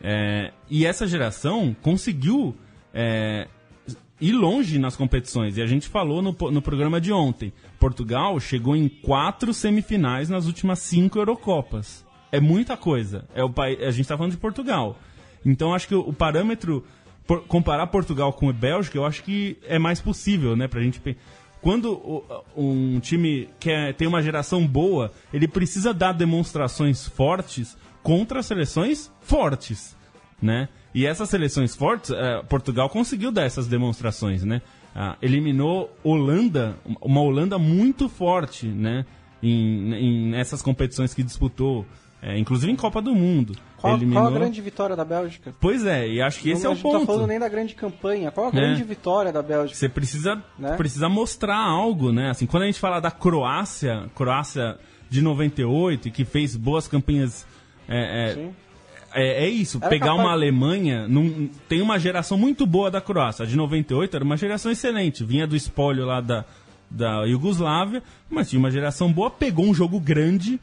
É, 0.00 0.52
e 0.70 0.86
essa 0.86 1.06
geração 1.06 1.74
conseguiu 1.82 2.54
é, 2.92 3.48
ir 4.20 4.32
longe 4.32 4.78
nas 4.78 4.94
competições. 4.94 5.56
E 5.56 5.62
a 5.62 5.66
gente 5.66 5.88
falou 5.88 6.22
no, 6.22 6.36
no 6.50 6.62
programa 6.62 7.00
de 7.00 7.12
ontem. 7.12 7.52
Portugal 7.80 8.38
chegou 8.38 8.76
em 8.76 8.88
quatro 8.88 9.52
semifinais 9.52 10.28
nas 10.28 10.46
últimas 10.46 10.78
cinco 10.78 11.18
Eurocopas. 11.18 12.04
É 12.30 12.40
muita 12.40 12.76
coisa. 12.76 13.24
É 13.34 13.42
o 13.44 13.52
a 13.58 13.90
gente 13.90 14.02
está 14.02 14.16
falando 14.16 14.32
de 14.32 14.38
Portugal. 14.38 14.98
Então 15.44 15.74
acho 15.74 15.88
que 15.88 15.94
o, 15.94 16.00
o 16.00 16.12
parâmetro 16.12 16.84
por- 17.26 17.42
comparar 17.46 17.86
Portugal 17.88 18.32
com 18.32 18.48
a 18.48 18.52
Bélgica, 18.52 18.98
eu 18.98 19.04
acho 19.06 19.22
que 19.22 19.56
é 19.66 19.78
mais 19.78 20.00
possível, 20.00 20.54
né, 20.56 20.68
pra 20.68 20.80
gente 20.82 21.00
quando 21.60 22.22
um 22.54 23.00
time 23.00 23.48
quer 23.58 23.94
tem 23.94 24.06
uma 24.06 24.22
geração 24.22 24.66
boa, 24.66 25.10
ele 25.32 25.48
precisa 25.48 25.94
dar 25.94 26.12
demonstrações 26.12 27.08
fortes 27.08 27.74
contra 28.02 28.42
seleções 28.42 29.10
fortes, 29.22 29.96
né? 30.42 30.68
E 30.94 31.06
essas 31.06 31.30
seleções 31.30 31.74
fortes, 31.74 32.10
eh, 32.10 32.42
Portugal 32.50 32.90
conseguiu 32.90 33.32
dar 33.32 33.44
essas 33.44 33.66
demonstrações, 33.66 34.44
né? 34.44 34.60
Ah, 34.94 35.16
eliminou 35.22 35.90
Holanda, 36.04 36.76
uma 37.00 37.20
Holanda 37.22 37.58
muito 37.58 38.10
forte, 38.10 38.66
né? 38.66 39.06
Em, 39.42 39.94
em 39.94 40.26
nessas 40.30 40.60
competições 40.60 41.14
que 41.14 41.22
disputou, 41.22 41.86
eh, 42.26 42.38
inclusive 42.38 42.72
em 42.72 42.76
Copa 42.76 43.02
do 43.02 43.14
Mundo. 43.14 43.54
Qual, 43.76 43.94
eliminou... 43.96 44.22
qual 44.22 44.34
a 44.34 44.38
grande 44.38 44.60
vitória 44.62 44.96
da 44.96 45.04
Bélgica? 45.04 45.54
Pois 45.60 45.84
é, 45.84 46.08
e 46.08 46.22
acho 46.22 46.40
que 46.40 46.50
esse 46.50 46.64
não, 46.64 46.70
é 46.70 46.72
o 46.72 46.76
gente 46.76 46.84
não 46.84 46.92
tá 46.92 46.98
ponto. 47.00 47.06
falando 47.06 47.26
nem 47.28 47.38
da 47.38 47.48
grande 47.48 47.74
campanha. 47.74 48.30
Qual 48.30 48.46
a 48.46 48.48
É. 48.48 48.52
grande 48.52 48.82
vitória 48.82 49.30
da 49.30 49.42
Bélgica? 49.42 49.76
Você 49.78 49.88
precisa, 49.88 50.42
Né? 50.58 50.74
precisa 50.76 51.08
mostrar 51.08 51.58
algo, 51.58 52.10
né? 52.10 52.30
Assim, 52.30 52.46
quando 52.46 52.62
a 52.62 52.66
gente 52.66 52.80
fala 52.80 52.98
da 52.98 53.10
Croácia, 53.10 54.06
Croácia 54.14 54.78
de 55.10 55.20
98, 55.20 56.08
e 56.08 56.10
que 56.10 56.24
fez 56.24 56.56
boas 56.56 56.88
campanhas. 56.88 57.46
É, 57.86 58.32
é, 58.32 58.48
é, 59.22 59.44
é 59.44 59.48
isso, 59.48 59.78
Era 59.80 59.90
pegar 59.90 60.06
capaz- 60.06 60.20
uma 60.24 60.32
Alemanha. 60.32 61.06
Num, 61.06 61.48
tem 61.68 61.82
uma 61.82 61.98
geração 61.98 62.38
muito 62.38 62.66
boa 62.66 62.90
da 62.90 63.00
Croácia. 63.00 63.44
A 63.44 63.46
de 63.46 63.54
98 63.56 64.16
era 64.16 64.24
uma 64.24 64.36
geração 64.36 64.72
excelente. 64.72 65.22
Vinha 65.22 65.46
do 65.46 65.54
espólio 65.54 66.04
lá 66.06 66.20
da, 66.22 66.44
da 66.90 67.24
Iugoslávia, 67.24 68.02
mas 68.30 68.48
tinha 68.48 68.58
uma 68.58 68.70
geração 68.70 69.12
boa, 69.12 69.30
pegou 69.30 69.66
um 69.66 69.74
jogo 69.74 70.00
grande 70.00 70.58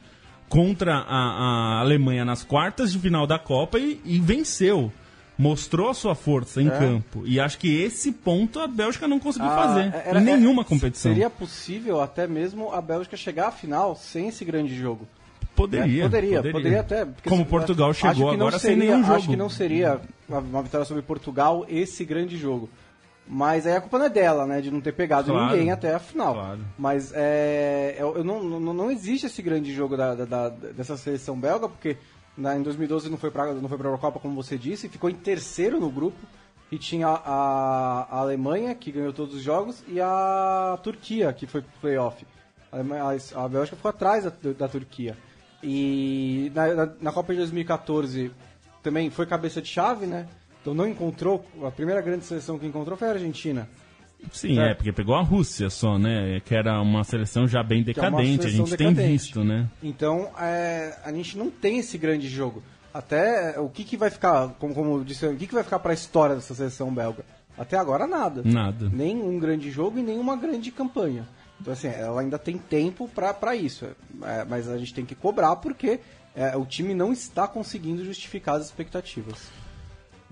contra 0.52 0.96
a, 0.96 1.78
a 1.78 1.80
Alemanha 1.80 2.24
nas 2.26 2.44
quartas 2.44 2.92
de 2.92 2.98
final 2.98 3.26
da 3.26 3.38
Copa 3.38 3.78
e, 3.78 3.98
e 4.04 4.20
venceu. 4.20 4.92
Mostrou 5.38 5.88
a 5.88 5.94
sua 5.94 6.14
força 6.14 6.60
em 6.60 6.68
É. 6.68 6.70
campo. 6.78 7.22
E 7.24 7.40
acho 7.40 7.58
que 7.58 7.80
esse 7.82 8.12
ponto 8.12 8.60
a 8.60 8.66
Bélgica 8.66 9.08
não 9.08 9.18
conseguiu 9.18 9.48
Ah, 9.48 9.56
fazer. 9.56 9.94
era- 10.06 10.20
em 10.20 10.24
nenhuma 10.24 10.60
é- 10.60 10.64
competição. 10.64 11.10
Seria 11.10 11.30
possível 11.30 12.00
até 12.02 12.26
mesmo 12.26 12.70
a 12.70 12.82
Bélgica 12.82 13.16
chegar 13.16 13.48
à 13.48 13.50
final 13.50 13.96
sem 13.96 14.28
esse 14.28 14.44
grande 14.44 14.74
jogo. 14.76 15.08
Poderia, 15.56 16.02
É, 16.02 16.06
poderia, 16.06 16.42
poderia, 16.42 16.80
até. 16.80 17.04
porque 17.06 17.28
Como 17.28 17.44
se- 17.44 17.48
Portugal 17.48 17.92
chegou 17.94 18.30
agora 18.30 18.58
seria, 18.58 18.76
sem 18.76 18.88
nenhum 18.88 19.02
jogo. 19.02 19.14
Acho 19.16 19.28
que 19.28 19.36
não 19.36 19.48
seria 19.48 20.00
uma 20.28 20.62
vitória 20.62 20.84
sobre 20.84 21.02
Portugal 21.02 21.64
esse 21.68 22.04
grande 22.04 22.36
jogo. 22.36 22.68
Mas 23.26 23.66
aí 23.66 23.74
a 23.76 23.80
culpa 23.80 23.98
não 23.98 24.06
é 24.06 24.10
dela, 24.10 24.46
né? 24.46 24.60
De 24.60 24.70
não 24.70 24.80
ter 24.80 24.92
pegado 24.92 25.30
Claro. 25.32 25.52
ninguém 25.52 25.70
até 25.70 25.94
a 25.94 25.98
final. 25.98 26.34
Claro. 26.34 26.60
Mas 26.78 27.12
é, 27.14 27.94
eu, 27.98 28.16
eu 28.16 28.24
não, 28.24 28.42
não, 28.42 28.74
não 28.74 28.90
existe 28.90 29.26
esse 29.26 29.40
grande 29.40 29.72
jogo 29.72 29.96
da, 29.96 30.14
da- 30.14 30.24
da- 30.24 30.48
dessa 30.48 30.96
seleção 30.96 31.38
belga, 31.38 31.68
porque 31.68 31.96
na, 32.36 32.56
em 32.56 32.62
2012 32.62 33.08
não 33.08 33.16
foi 33.16 33.30
para 33.30 33.52
não 33.54 33.68
foi 33.68 33.78
Eurocopa, 33.78 34.18
como 34.18 34.34
você 34.34 34.58
disse, 34.58 34.88
ficou 34.88 35.08
em 35.08 35.14
terceiro 35.14 35.78
no 35.80 35.90
grupo. 35.90 36.18
E 36.70 36.78
tinha 36.78 37.06
a, 37.08 38.06
a 38.10 38.18
Alemanha, 38.20 38.74
que 38.74 38.90
ganhou 38.90 39.12
todos 39.12 39.34
os 39.36 39.42
jogos, 39.42 39.84
e 39.86 40.00
a 40.00 40.78
Turquia, 40.82 41.30
que 41.32 41.46
foi 41.46 41.60
pro 41.60 41.70
playoff. 41.82 42.26
A, 42.72 42.78
a, 42.78 43.44
a 43.44 43.48
Bélgica 43.48 43.76
ficou 43.76 43.90
atrás 43.90 44.24
da, 44.24 44.32
da 44.56 44.68
Turquia. 44.68 45.14
E 45.62 46.50
na, 46.54 46.74
na, 46.74 46.92
na 47.00 47.12
Copa 47.12 47.32
de 47.32 47.38
2014 47.40 48.32
também 48.82 49.10
foi 49.10 49.26
cabeça 49.26 49.60
de 49.62 49.68
chave, 49.68 50.06
né? 50.06 50.26
Então 50.62 50.72
não 50.72 50.88
encontrou, 50.88 51.44
a 51.64 51.70
primeira 51.70 52.00
grande 52.00 52.24
seleção 52.24 52.58
que 52.58 52.66
encontrou 52.66 52.96
foi 52.96 53.08
a 53.08 53.10
Argentina. 53.12 53.68
Sim, 54.32 54.58
É. 54.60 54.70
é, 54.70 54.74
porque 54.74 54.92
pegou 54.92 55.16
a 55.16 55.20
Rússia 55.22 55.68
só, 55.68 55.98
né? 55.98 56.40
Que 56.44 56.54
era 56.54 56.80
uma 56.80 57.02
seleção 57.02 57.46
já 57.48 57.60
bem 57.62 57.80
é 57.80 57.84
decadente. 57.84 58.46
A 58.46 58.50
seleção 58.50 58.66
gente 58.66 58.76
tem 58.76 58.88
decadente. 58.88 59.12
visto, 59.12 59.42
né? 59.42 59.68
Então, 59.82 60.30
é, 60.38 60.96
a 61.04 61.12
gente 61.12 61.36
não 61.36 61.50
tem 61.50 61.78
esse 61.78 61.98
grande 61.98 62.28
jogo. 62.28 62.62
Até 62.94 63.58
o 63.58 63.68
que, 63.68 63.82
que 63.84 63.96
vai 63.96 64.10
ficar, 64.10 64.50
como, 64.60 64.72
como 64.74 65.04
disse, 65.04 65.26
o 65.26 65.36
que, 65.36 65.48
que 65.48 65.54
vai 65.54 65.64
ficar 65.64 65.80
para 65.80 65.92
a 65.92 65.94
história 65.94 66.36
dessa 66.36 66.54
seleção 66.54 66.94
belga? 66.94 67.24
Até 67.58 67.76
agora 67.76 68.06
nada. 68.06 68.42
Nada. 68.44 68.88
Nem 68.92 69.16
um 69.16 69.38
grande 69.40 69.70
jogo 69.70 69.98
e 69.98 70.02
nem 70.02 70.18
uma 70.18 70.36
grande 70.36 70.70
campanha. 70.70 71.26
Então, 71.60 71.72
assim, 71.72 71.88
ela 71.88 72.20
ainda 72.20 72.38
tem 72.38 72.58
tempo 72.58 73.08
para 73.08 73.56
isso. 73.56 73.86
É, 74.22 74.44
mas 74.44 74.68
a 74.68 74.78
gente 74.78 74.94
tem 74.94 75.04
que 75.04 75.14
cobrar 75.16 75.56
porque 75.56 75.98
é, 76.34 76.56
o 76.56 76.64
time 76.64 76.94
não 76.94 77.12
está 77.12 77.48
conseguindo 77.48 78.04
justificar 78.04 78.56
as 78.56 78.66
expectativas. 78.66 79.50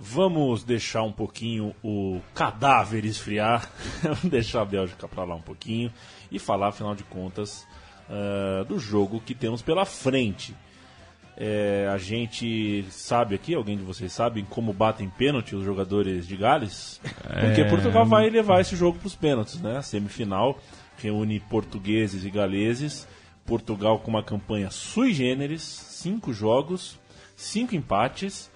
Vamos 0.02 0.64
deixar 0.64 1.02
um 1.02 1.12
pouquinho 1.12 1.74
o 1.84 2.22
cadáver 2.34 3.04
esfriar, 3.04 3.70
deixar 4.24 4.62
a 4.62 4.64
Bélgica 4.64 5.06
para 5.06 5.24
lá 5.24 5.34
um 5.34 5.42
pouquinho 5.42 5.92
e 6.32 6.38
falar, 6.38 6.68
afinal 6.68 6.94
de 6.94 7.04
contas, 7.04 7.66
ah, 8.08 8.64
do 8.64 8.78
jogo 8.78 9.20
que 9.20 9.34
temos 9.34 9.60
pela 9.60 9.84
frente. 9.84 10.56
É, 11.36 11.86
a 11.92 11.98
gente 11.98 12.84
sabe 12.90 13.34
aqui, 13.34 13.54
alguém 13.54 13.76
de 13.76 13.84
vocês 13.84 14.10
sabe 14.10 14.42
como 14.48 14.72
batem 14.72 15.08
pênalti 15.08 15.54
os 15.54 15.64
jogadores 15.64 16.26
de 16.26 16.36
Gales? 16.36 16.98
Porque 17.02 17.60
É. 17.60 17.68
Portugal 17.68 18.06
vai 18.06 18.28
levar 18.30 18.60
esse 18.60 18.74
jogo 18.76 18.98
para 18.98 19.06
os 19.06 19.14
pênaltis, 19.14 19.60
né? 19.60 19.76
A 19.76 19.82
semifinal 19.82 20.58
reúne 20.96 21.40
portugueses 21.40 22.24
e 22.24 22.30
galeses. 22.30 23.06
Portugal 23.44 23.98
com 23.98 24.10
uma 24.10 24.22
campanha 24.22 24.70
sui 24.70 25.12
generis, 25.12 25.62
cinco 25.62 26.32
jogos, 26.32 26.98
cinco 27.36 27.74
empates 27.74 28.50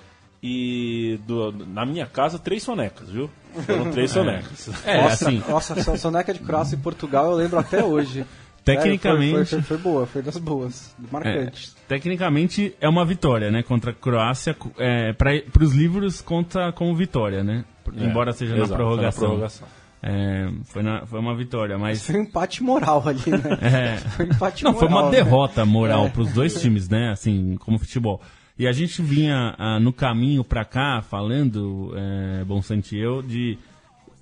e 0.46 1.18
do- 1.26 1.52
na 1.52 1.86
minha 1.86 2.04
casa 2.04 2.38
três 2.38 2.62
sonecas, 2.62 3.08
viu? 3.08 3.30
Foram 3.64 3.90
três 3.90 4.10
sonecas. 4.12 4.68
É, 4.84 5.00
nossa, 5.00 5.26
assim, 5.28 5.42
nossa, 5.48 5.92
a 5.92 5.96
soneca 5.96 6.34
de 6.34 6.40
Croácia 6.40 6.74
e 6.76 6.78
Portugal 6.78 7.30
eu 7.30 7.36
lembro 7.36 7.58
até 7.58 7.82
hoje. 7.82 8.26
Tecnicamente- 8.62 9.30
Sério, 9.32 9.46
foi, 9.46 9.62
foi- 9.62 9.62
foi 9.62 9.78
boa, 9.78 10.06
foi 10.06 10.22
das 10.22 10.36
boas, 10.38 10.94
é, 10.98 11.12
marcantes. 11.12 11.74
tecnicamente 11.88 12.74
é 12.80 12.88
uma 12.88 13.04
vitória, 13.04 13.50
né? 13.50 13.62
Contra 13.62 13.90
a 13.90 13.94
Croácia, 13.94 14.54
é, 14.78 15.12
para 15.14 15.32
os 15.62 15.72
livros 15.74 16.20
conta 16.20 16.72
como 16.72 16.94
vitória, 16.94 17.42
né? 17.42 17.64
É, 17.96 18.04
Embora 18.04 18.32
seja 18.32 18.54
exato, 18.54 18.70
na 18.70 18.76
foi 18.76 18.76
prorrogação. 18.76 19.24
prorrogação. 19.28 19.68
É, 20.02 20.48
foi, 20.64 20.82
na- 20.82 21.06
foi 21.06 21.18
uma 21.20 21.34
vitória, 21.34 21.78
mas. 21.78 22.06
Foi 22.06 22.16
um 22.16 22.22
empate 22.22 22.62
moral 22.62 23.02
ali, 23.06 23.22
né? 23.30 23.58
É. 23.62 23.96
Foi 23.96 24.26
um 24.26 24.28
empate 24.30 24.64
Não, 24.64 24.74
foi 24.74 24.88
moral, 24.88 25.04
uma 25.04 25.10
né? 25.10 25.16
derrota 25.16 25.64
moral 25.64 26.06
É. 26.06 26.08
pros 26.10 26.30
dois 26.32 26.60
times, 26.60 26.88
né? 26.88 27.10
Assim, 27.10 27.56
como 27.60 27.78
futebol. 27.78 28.20
E 28.58 28.66
a 28.68 28.72
gente 28.72 29.02
vinha 29.02 29.54
ah, 29.58 29.80
no 29.80 29.92
caminho 29.92 30.44
pra 30.44 30.64
cá 30.64 31.02
falando, 31.02 31.92
é, 31.96 32.44
Bom 32.44 32.62
Santi, 32.62 32.96
eu, 32.96 33.20
de. 33.22 33.58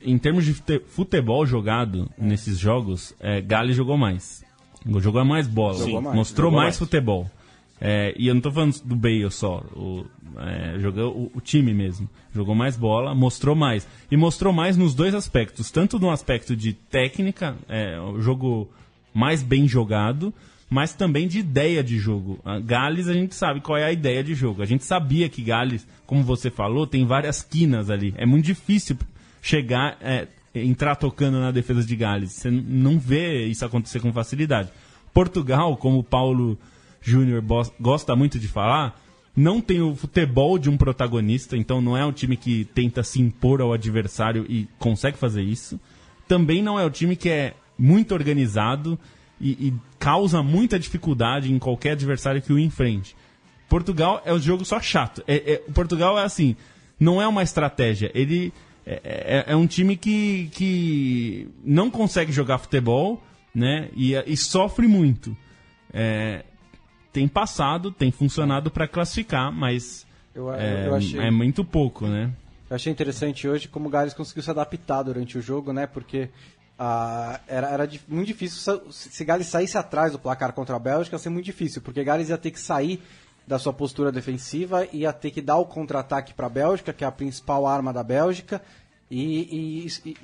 Em 0.05 0.19
termos 0.19 0.45
de 0.45 0.55
fute- 0.55 0.83
futebol 0.87 1.47
jogado 1.47 2.11
nesses 2.19 2.59
jogos, 2.59 3.15
é, 3.21 3.41
Gales 3.41 3.77
jogou 3.77 3.97
mais. 3.97 4.43
Jogou 4.99 5.25
mais 5.25 5.47
bola. 5.47 5.87
Mostrou 6.15 6.51
mais, 6.51 6.63
mais. 6.65 6.79
futebol. 6.79 7.31
É, 7.81 8.15
e 8.17 8.27
eu 8.27 8.35
não 8.35 8.41
tô 8.41 8.51
falando 8.51 8.81
do 8.85 8.97
Bale 8.97 9.31
só. 9.31 9.59
O, 9.77 10.05
é, 10.39 10.79
jogou 10.81 11.13
o, 11.13 11.33
o 11.35 11.41
time 11.41 11.73
mesmo. 11.75 12.09
Jogou 12.35 12.55
mais 12.55 12.77
bola, 12.77 13.15
mostrou 13.15 13.55
mais. 13.55 13.87
E 14.11 14.17
mostrou 14.17 14.53
mais 14.53 14.77
nos 14.77 14.95
dois 14.95 15.15
aspectos. 15.15 15.71
Tanto 15.71 15.99
no 15.99 16.11
aspecto 16.11 16.57
de 16.57 16.73
técnica, 16.73 17.55
é, 17.69 18.01
o 18.01 18.21
jogo 18.21 18.69
mais 19.15 19.43
bem 19.43 19.69
jogado, 19.69 20.33
mas 20.73 20.95
também 20.95 21.29
de 21.29 21.39
ideia 21.39 21.85
de 21.85 21.99
jogo. 21.99 22.41
A 22.43 22.59
Gales, 22.59 23.07
a 23.07 23.13
gente 23.13 23.35
sabe 23.35 23.61
qual 23.61 23.77
é 23.77 23.85
a 23.85 23.93
ideia 23.93 24.25
de 24.25 24.35
jogo. 24.35 24.63
A 24.63 24.65
gente 24.65 24.85
sabia 24.85 25.29
que 25.29 25.43
Gales, 25.43 25.87
como 26.07 26.23
você 26.23 26.51
falou, 26.51 26.87
tem 26.87 27.05
várias 27.05 27.43
quinas 27.43 27.91
ali. 27.91 28.15
É 28.17 28.25
muito 28.25 28.47
difícil 28.47 28.97
chegar, 29.43 29.99
é, 30.01 30.27
entrar 30.55 30.97
tocando 30.97 31.39
na 31.39 31.51
defesa 31.51 31.85
de 31.85 31.95
Gales. 31.95 32.33
Você 32.33 32.51
não 32.51 32.99
vê 32.99 33.45
isso 33.45 33.67
acontecer 33.67 34.01
com 34.01 34.11
facilidade. 34.15 34.71
Portugal, 35.13 35.77
como 35.77 35.99
o 35.99 36.03
Paulo 36.03 36.59
Júnior 37.03 37.45
gosta 37.79 38.17
muito 38.17 38.39
de 38.39 38.49
falar, 38.49 38.99
não 39.37 39.61
tem 39.61 39.83
o 39.83 39.95
futebol 39.95 40.59
de 40.59 40.71
um 40.71 40.79
protagonista, 40.79 41.55
então 41.55 41.83
não 41.83 41.99
é 41.99 42.07
um 42.07 42.13
time 42.13 42.35
que 42.35 42.65
tenta 42.65 43.03
se 43.03 43.21
impor 43.21 43.61
ao 43.61 43.75
adversário 43.75 44.47
e 44.49 44.67
consegue 44.79 45.19
fazer 45.19 45.43
isso. 45.43 45.79
Também 46.27 46.63
não 46.63 46.81
é 46.81 46.87
o 46.87 46.91
time 46.91 47.15
que 47.15 47.29
é 47.29 47.53
muito 47.79 48.15
organizado 48.15 48.99
e, 49.43 49.51
e 49.69 49.75
causa 49.99 50.43
muita 50.43 50.79
dificuldade 50.79 51.53
em 51.53 51.59
qualquer 51.59 51.91
adversário 51.91 52.41
que 52.41 52.53
o 52.53 52.59
enfrente. 52.59 53.15
Portugal 53.69 54.23
é 54.25 54.33
um 54.33 54.39
jogo 54.39 54.65
só 54.65 54.81
chato. 54.81 55.23
É, 55.27 55.55
é, 55.55 55.57
Portugal 55.73 56.19
é 56.19 56.23
assim, 56.25 56.55
não 57.01 57.21
é 57.21 57.27
uma 57.27 57.43
estratégia. 57.43 58.11
Ele 58.15 58.53
é, 58.87 59.45
é, 59.49 59.53
é, 59.53 59.57
um 59.57 59.67
time 59.67 59.97
que, 59.97 60.49
que 60.53 61.49
não 61.65 61.91
consegue 61.91 62.31
jogar 62.33 62.59
futebol, 62.59 63.23
né? 63.55 63.89
E, 63.97 64.15
e 64.27 64.37
sofre 64.37 64.87
muito. 64.87 65.37
É, 65.93 66.45
tem 67.13 67.27
passado, 67.29 67.91
tem 67.91 68.11
funcionado 68.11 68.71
para 68.71 68.87
classificar, 68.89 69.53
mas 69.53 70.07
Eu- 70.35 70.49
eu- 70.49 70.55
é, 70.55 70.87
eu 70.89 70.95
achei- 70.95 71.21
é 71.21 71.31
muito 71.31 71.65
pouco, 71.65 72.07
né? 72.07 72.31
Eu 72.71 72.77
achei 72.77 72.91
interessante 72.91 73.47
hoje 73.47 73.69
como 73.69 73.89
o 73.89 73.91
Gales 73.91 74.15
conseguiu 74.15 74.43
se 74.43 74.51
adaptar 74.51 75.03
durante 75.03 75.37
o 75.37 75.43
jogo, 75.43 75.73
né? 75.75 75.87
Porque 75.87 76.31
ah, 76.85 77.39
era, 77.47 77.69
era 77.69 77.89
muito 78.09 78.27
difícil. 78.27 78.91
Se 78.91 79.25
Gales 79.25 79.47
saísse 79.47 79.79
atrás 79.79 80.11
do 80.11 80.19
placar 80.19 80.53
contra 80.53 80.75
a 80.75 80.81
Bélgica, 80.81 81.15
ia 81.15 81.21
ser 81.21 81.29
muito 81.29 81.45
difícil, 81.45 81.81
porque 81.81 82.03
Gales 82.03 82.29
ia 82.29 82.37
ter 82.37 82.51
que 82.51 82.59
sair 82.59 83.01
da 83.47 83.57
sua 83.57 83.73
postura 83.73 84.11
defensiva, 84.11 84.85
ia 84.93 85.13
ter 85.13 85.31
que 85.31 85.41
dar 85.41 85.59
o 85.59 85.65
contra-ataque 85.65 86.35
para 86.35 86.47
a 86.47 86.51
Bélgica, 86.51 86.93
que 86.93 87.05
é 87.05 87.07
a 87.07 87.13
principal 87.13 87.69
arma 87.69 87.93
da 87.93 88.03
Bélgica, 88.03 88.61
e, 89.09 89.87
e- 89.87 90.11
e- 90.11 90.17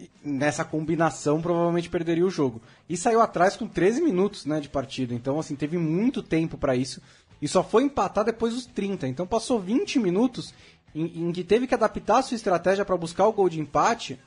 e 0.00 0.06
nessa 0.24 0.64
combinação 0.64 1.40
provavelmente 1.40 1.88
perderia 1.88 2.26
o 2.26 2.30
jogo. 2.30 2.60
E 2.88 2.96
saiu 2.96 3.20
atrás 3.20 3.56
com 3.56 3.68
13 3.68 4.00
minutos 4.02 4.46
né, 4.46 4.58
de 4.58 4.68
partida, 4.68 5.14
então 5.14 5.38
assim, 5.38 5.54
teve 5.54 5.78
muito 5.78 6.24
tempo 6.24 6.58
para 6.58 6.74
isso. 6.74 7.00
E 7.40 7.46
só 7.46 7.62
foi 7.62 7.84
empatar 7.84 8.24
depois 8.24 8.52
dos 8.52 8.66
30. 8.66 9.06
Então 9.06 9.28
passou 9.28 9.60
20 9.60 10.00
minutos 10.00 10.52
em, 10.92 11.28
em 11.28 11.30
que 11.32 11.44
teve 11.44 11.68
que 11.68 11.74
adaptar 11.74 12.18
a 12.18 12.22
sua 12.22 12.34
estratégia 12.34 12.84
para 12.84 12.96
buscar 12.96 13.28
o 13.28 13.32
gol 13.32 13.48
de 13.48 13.60
empate 13.60 14.18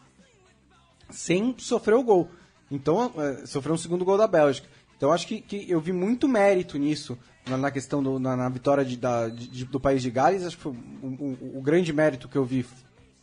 sem 1.13 1.55
sofrer 1.57 1.95
o 1.95 2.03
gol. 2.03 2.29
Então, 2.71 3.11
é, 3.17 3.45
sofreu 3.45 3.75
um 3.75 3.77
segundo 3.77 4.03
gol 4.03 4.17
da 4.17 4.27
Bélgica. 4.27 4.67
Então, 4.97 5.11
acho 5.11 5.27
que, 5.27 5.41
que 5.41 5.69
eu 5.69 5.79
vi 5.79 5.91
muito 5.91 6.27
mérito 6.27 6.77
nisso, 6.77 7.17
na, 7.47 7.57
na 7.57 7.71
questão 7.71 8.01
do, 8.01 8.19
na, 8.19 8.35
na 8.37 8.49
vitória 8.49 8.83
de, 8.85 8.95
da- 8.97 9.27
de- 9.29 9.65
do 9.65 9.79
país 9.79 10.01
de 10.01 10.09
Gales. 10.09 10.43
Acho 10.45 10.57
que 10.57 10.67
o, 10.67 10.71
o- 10.71 11.57
o 11.57 11.61
grande 11.61 11.91
mérito 11.91 12.27
que 12.27 12.37
eu 12.37 12.45
vi, 12.45 12.65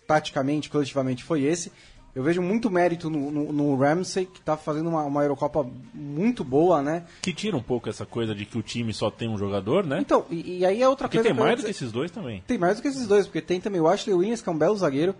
taticamente, 0.07 0.68
coletivamente, 0.70 1.24
foi 1.24 1.42
esse. 1.42 1.72
Eu 2.14 2.24
vejo 2.24 2.42
muito 2.42 2.68
mérito 2.68 3.09
no, 3.09 3.31
no, 3.31 3.53
no 3.53 3.76
Ramsey, 3.76 4.26
que 4.26 4.40
está 4.40 4.57
fazendo 4.57 4.88
uma, 4.90 5.05
uma 5.05 5.22
Eurocopa 5.22 5.64
muito 5.94 6.42
boa, 6.42 6.83
né? 6.83 7.05
Que 7.22 7.33
tira 7.33 7.57
um 7.57 7.62
pouco 7.62 7.88
essa 7.88 8.05
coisa 8.05 8.35
de 8.35 8.44
que 8.44 8.59
o 8.59 8.62
time 8.62 8.92
só 8.92 9.11
tem 9.12 9.29
um 9.29 9.38
jogador, 9.38 9.87
né? 9.87 9.98
Então, 10.00 10.26
e, 10.29 10.59
e 10.59 10.66
aí 10.66 10.83
é 10.83 10.88
outra 10.88 11.07
Porque 11.07 11.18
coisa 11.18 11.29
tem 11.29 11.37
eu 11.37 11.40
ia 11.40 11.46
mais 11.46 11.57
do 11.57 11.61
dizer- 11.62 11.66
que 11.72 11.85
esses 11.85 11.92
dois 11.92 12.11
também. 12.11 12.42
Tem 12.48 12.59
mais 12.59 12.76
do 12.76 12.83
que 12.83 12.88
esses 12.88 13.07
dois, 13.07 13.26
porque 13.26 13.40
tem 13.40 13.61
também 13.61 13.81
o 13.81 13.87
Ashley 13.88 14.12
Williams, 14.14 14.42
que 14.42 14.48
é 14.48 14.53
um 14.53 14.59
belo 14.59 14.76
zagueiro. 14.76 15.14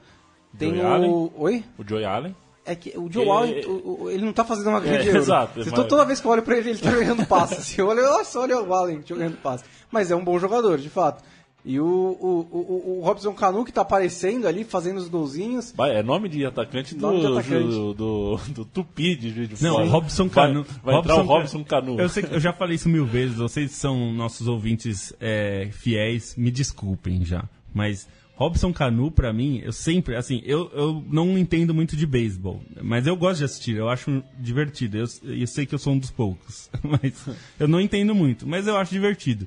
Tem 0.59 0.71
Joey 0.75 0.83
o. 0.85 0.87
Allen. 0.89 1.31
Oi? 1.37 1.65
O 1.79 1.89
Joey 1.89 2.05
Allen. 2.05 2.35
É 2.65 2.75
que 2.75 2.97
o 2.97 3.11
Joe 3.11 3.29
Allen, 3.29 3.65
o- 3.67 4.11
ele 4.11 4.25
não 4.25 4.33
tá 4.33 4.45
fazendo 4.45 4.69
uma 4.69 4.81
grande 4.81 5.07
É, 5.07 5.09
euro. 5.09 5.19
exato, 5.19 5.55
Vocês 5.63 5.73
mas- 5.75 5.87
Toda 5.87 6.05
vez 6.05 6.21
que 6.21 6.27
eu 6.27 6.31
olho 6.31 6.43
pra 6.43 6.57
ele, 6.59 6.71
ele 6.71 6.79
tá 6.79 6.91
jogando 6.91 7.27
passe. 7.27 7.55
Assim, 7.55 7.81
eu 7.81 7.89
olho, 7.89 8.03
nossa, 8.03 8.39
olha 8.39 8.61
o 8.63 8.73
Allen 8.75 9.01
jogando 9.07 9.37
passe. 9.39 9.65
Mas 9.91 10.11
é 10.11 10.15
um 10.17 10.23
bom 10.25 10.39
jogador, 10.39 10.79
de 10.79 10.89
fato. 10.91 11.25
E 11.63 11.79
o, 11.79 11.85
o, 11.85 12.49
o, 12.51 12.99
o 13.01 13.03
Robson 13.05 13.35
Canu, 13.35 13.65
que 13.67 13.73
tá 13.73 13.83
aparecendo 13.83 14.47
ali, 14.49 14.65
fazendo 14.65 14.97
os 14.99 15.09
golzinhos. 15.09 15.73
Vai, 15.77 15.95
é 15.97 16.03
nome 16.03 16.27
de 16.29 16.45
atacante 16.47 16.95
do, 16.95 17.01
Nome 17.03 17.21
de 17.21 17.27
atacante. 17.27 17.65
do, 17.69 17.93
do, 17.95 18.37
do 18.49 18.65
Tupi 18.65 19.15
de 19.15 19.31
Juiz 19.31 19.49
de 19.49 19.63
Não, 19.63 19.75
Fora. 19.75 19.87
Robson 19.89 20.29
Vai- 20.29 20.47
Canu. 20.47 20.67
Vai, 20.83 20.97
entrar 20.97 21.15
o 21.17 21.19
Robson 21.19 21.59
Robson 21.59 21.65
Canu. 21.65 22.01
Eu, 22.01 22.09
sei 22.09 22.23
que- 22.23 22.35
eu 22.35 22.41
já 22.41 22.53
falei 22.55 22.77
isso 22.77 22.89
mil 22.89 23.05
vezes, 23.05 23.37
vocês 23.37 23.73
são 23.73 24.11
nossos 24.13 24.47
ouvintes 24.49 25.13
é, 25.21 25.69
fiéis, 25.73 26.35
me 26.37 26.51
desculpem 26.51 27.25
já. 27.27 27.45
Mas 27.75 28.09
Robson 28.41 28.73
Canu, 28.73 29.11
pra 29.11 29.35
mim, 29.35 29.61
eu 29.63 29.71
sempre, 29.71 30.17
assim, 30.17 30.41
eu, 30.47 30.71
eu 30.73 31.05
não 31.11 31.37
entendo 31.37 31.75
muito 31.75 31.95
de 31.95 32.07
beisebol, 32.07 32.63
mas 32.83 33.07
eu 33.07 33.15
gosto 33.15 33.41
de 33.41 33.45
assistir, 33.45 33.77
eu 33.77 33.91
acho 33.91 34.23
divertido. 34.39 34.97
Eu, 34.97 35.05
eu 35.25 35.47
sei 35.47 35.67
que 35.67 35.75
eu 35.75 35.79
sou 35.79 35.93
um 35.93 35.99
dos 35.99 36.11
poucos, 36.11 36.71
mas 36.83 37.13
eu 37.59 37.69
não 37.69 37.79
entendo 37.79 38.15
muito, 38.15 38.49
mas 38.49 38.67
eu 38.67 38.79
acho 38.79 38.93
divertido. 38.93 39.47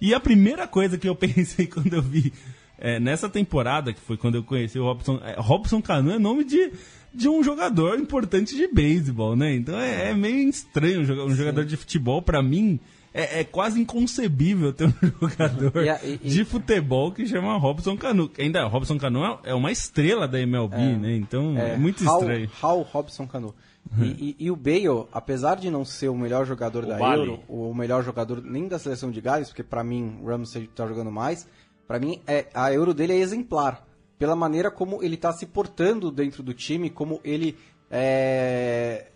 E 0.00 0.12
a 0.12 0.18
primeira 0.18 0.66
coisa 0.66 0.98
que 0.98 1.08
eu 1.08 1.14
pensei 1.16 1.68
quando 1.68 1.92
eu 1.94 2.02
vi 2.02 2.32
é, 2.78 2.98
nessa 2.98 3.28
temporada, 3.28 3.92
que 3.92 4.00
foi 4.00 4.16
quando 4.16 4.34
eu 4.34 4.42
conheci 4.42 4.76
o 4.76 4.82
Robson, 4.82 5.20
é, 5.22 5.36
Robson 5.38 5.80
Canu 5.80 6.10
é 6.10 6.18
nome 6.18 6.42
de, 6.42 6.72
de 7.14 7.28
um 7.28 7.44
jogador 7.44 7.96
importante 7.96 8.56
de 8.56 8.66
beisebol, 8.66 9.36
né? 9.36 9.54
Então 9.54 9.78
é, 9.78 10.10
é 10.10 10.14
meio 10.14 10.48
estranho 10.48 11.02
um 11.02 11.04
joga- 11.04 11.24
um 11.26 11.34
jogador 11.36 11.64
de 11.64 11.76
futebol, 11.76 12.20
pra 12.20 12.42
mim. 12.42 12.80
É, 13.14 13.40
é 13.40 13.44
quase 13.44 13.80
inconcebível 13.80 14.72
ter 14.72 14.86
um 14.86 14.92
jogador 15.20 15.84
E 15.84 15.88
a- 15.90 15.98
de 16.22 16.44
futebol 16.44 17.12
que 17.12 17.26
chama 17.26 17.56
Robson 17.58 17.96
Canu. 17.96 18.30
Ainda, 18.38 18.64
Robson 18.66 18.96
Canu 18.98 19.24
é- 19.24 19.50
é 19.50 19.54
uma 19.54 19.70
estrela 19.70 20.26
da 20.26 20.40
MLB, 20.40 20.76
né? 20.96 21.16
Então 21.16 21.56
é, 21.58 21.76
muito 21.76 22.02
Hal- 22.08 22.20
estranho. 22.20 22.50
Hal 22.62 22.80
Robson 22.82 23.26
Canu. 23.26 23.54
E, 23.98 24.04
e- 24.04 24.36
e 24.46 24.50
o 24.50 24.56
Bale, 24.56 25.06
apesar 25.12 25.56
de 25.56 25.68
não 25.70 25.84
ser 25.84 26.08
o 26.08 26.16
melhor 26.16 26.46
jogador 26.46 26.86
da 26.86 26.96
Bale. 26.96 27.20
Euro, 27.22 27.40
o 27.48 27.74
melhor 27.74 28.02
jogador 28.02 28.40
nem 28.42 28.66
da 28.68 28.78
seleção 28.78 29.10
de 29.10 29.20
Gales, 29.20 29.48
porque 29.48 29.62
pra 29.64 29.82
mim 29.84 30.18
o 30.22 30.26
Ramsey 30.28 30.66
tá 30.74 30.86
jogando 30.86 31.10
mais, 31.10 31.46
pra 31.86 31.98
mim 31.98 32.20
é, 32.26 32.46
a 32.54 32.72
Euro 32.72 32.94
dele 32.94 33.12
é 33.12 33.16
exemplar. 33.16 33.84
Pela 34.18 34.36
maneira 34.36 34.70
como 34.70 35.02
ele 35.02 35.16
tá 35.16 35.32
se 35.32 35.44
portando 35.46 36.10
dentro 36.12 36.42
do 36.44 36.54
time, 36.54 36.88
como 36.88 37.20
ele 37.24 37.56
é, 37.90 39.08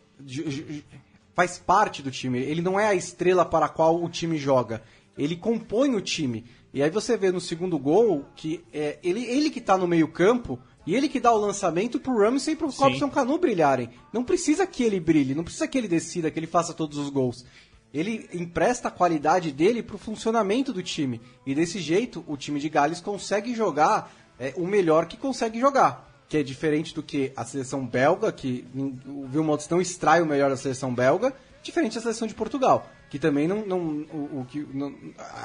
faz 1.36 1.58
parte 1.58 2.02
do 2.02 2.10
time. 2.10 2.40
Ele 2.40 2.62
não 2.62 2.80
é 2.80 2.86
a 2.86 2.94
estrela 2.94 3.44
para 3.44 3.66
a 3.66 3.68
qual 3.68 4.02
o 4.02 4.08
time 4.08 4.38
joga. 4.38 4.82
Ele 5.16 5.36
compõe 5.36 5.94
o 5.94 6.00
time. 6.00 6.46
E 6.72 6.82
aí 6.82 6.88
você 6.88 7.16
vê 7.16 7.30
no 7.30 7.40
segundo 7.40 7.78
gol 7.78 8.24
que 8.34 8.64
é 8.72 8.98
ele, 9.02 9.24
ele 9.24 9.50
que 9.50 9.60
tá 9.60 9.76
no 9.76 9.86
meio 9.86 10.08
campo 10.08 10.58
e 10.86 10.94
ele 10.94 11.08
que 11.08 11.20
dá 11.20 11.32
o 11.32 11.38
lançamento 11.38 12.00
pro 12.00 12.18
Ramsey 12.18 12.54
e 12.54 12.56
pro 12.56 12.72
Sim. 12.72 12.84
Robson 12.84 13.10
Canu 13.10 13.38
brilharem. 13.38 13.90
Não 14.12 14.24
precisa 14.24 14.66
que 14.66 14.82
ele 14.82 14.98
brilhe, 14.98 15.34
não 15.34 15.44
precisa 15.44 15.68
que 15.68 15.76
ele 15.76 15.88
decida, 15.88 16.30
que 16.30 16.38
ele 16.38 16.46
faça 16.46 16.72
todos 16.72 16.96
os 16.96 17.10
gols. 17.10 17.44
Ele 17.92 18.28
empresta 18.32 18.88
a 18.88 18.90
qualidade 18.90 19.52
dele 19.52 19.82
pro 19.82 19.98
funcionamento 19.98 20.72
do 20.72 20.82
time. 20.82 21.20
E 21.46 21.54
desse 21.54 21.78
jeito, 21.78 22.24
o 22.26 22.36
time 22.36 22.58
de 22.58 22.68
Gales 22.68 23.00
consegue 23.00 23.54
jogar 23.54 24.12
é, 24.38 24.54
o 24.56 24.66
melhor 24.66 25.06
que 25.06 25.16
consegue 25.16 25.60
jogar. 25.60 26.15
Que 26.28 26.38
é 26.38 26.42
diferente 26.42 26.94
do 26.94 27.02
que 27.02 27.32
a 27.36 27.44
seleção 27.44 27.86
belga, 27.86 28.32
que 28.32 28.64
o 28.74 29.28
Wilmots 29.32 29.68
não 29.68 29.80
extrai 29.80 30.20
o 30.20 30.26
melhor 30.26 30.50
da 30.50 30.56
seleção 30.56 30.92
belga, 30.94 31.32
diferente 31.62 31.94
da 31.94 32.00
seleção 32.00 32.26
de 32.26 32.34
Portugal. 32.34 32.86
Que 33.08 33.18
também 33.20 33.46
não. 33.46 33.64
não, 33.64 33.78
o, 34.12 34.40
o 34.40 34.46
que, 34.48 34.66
não- 34.74 34.92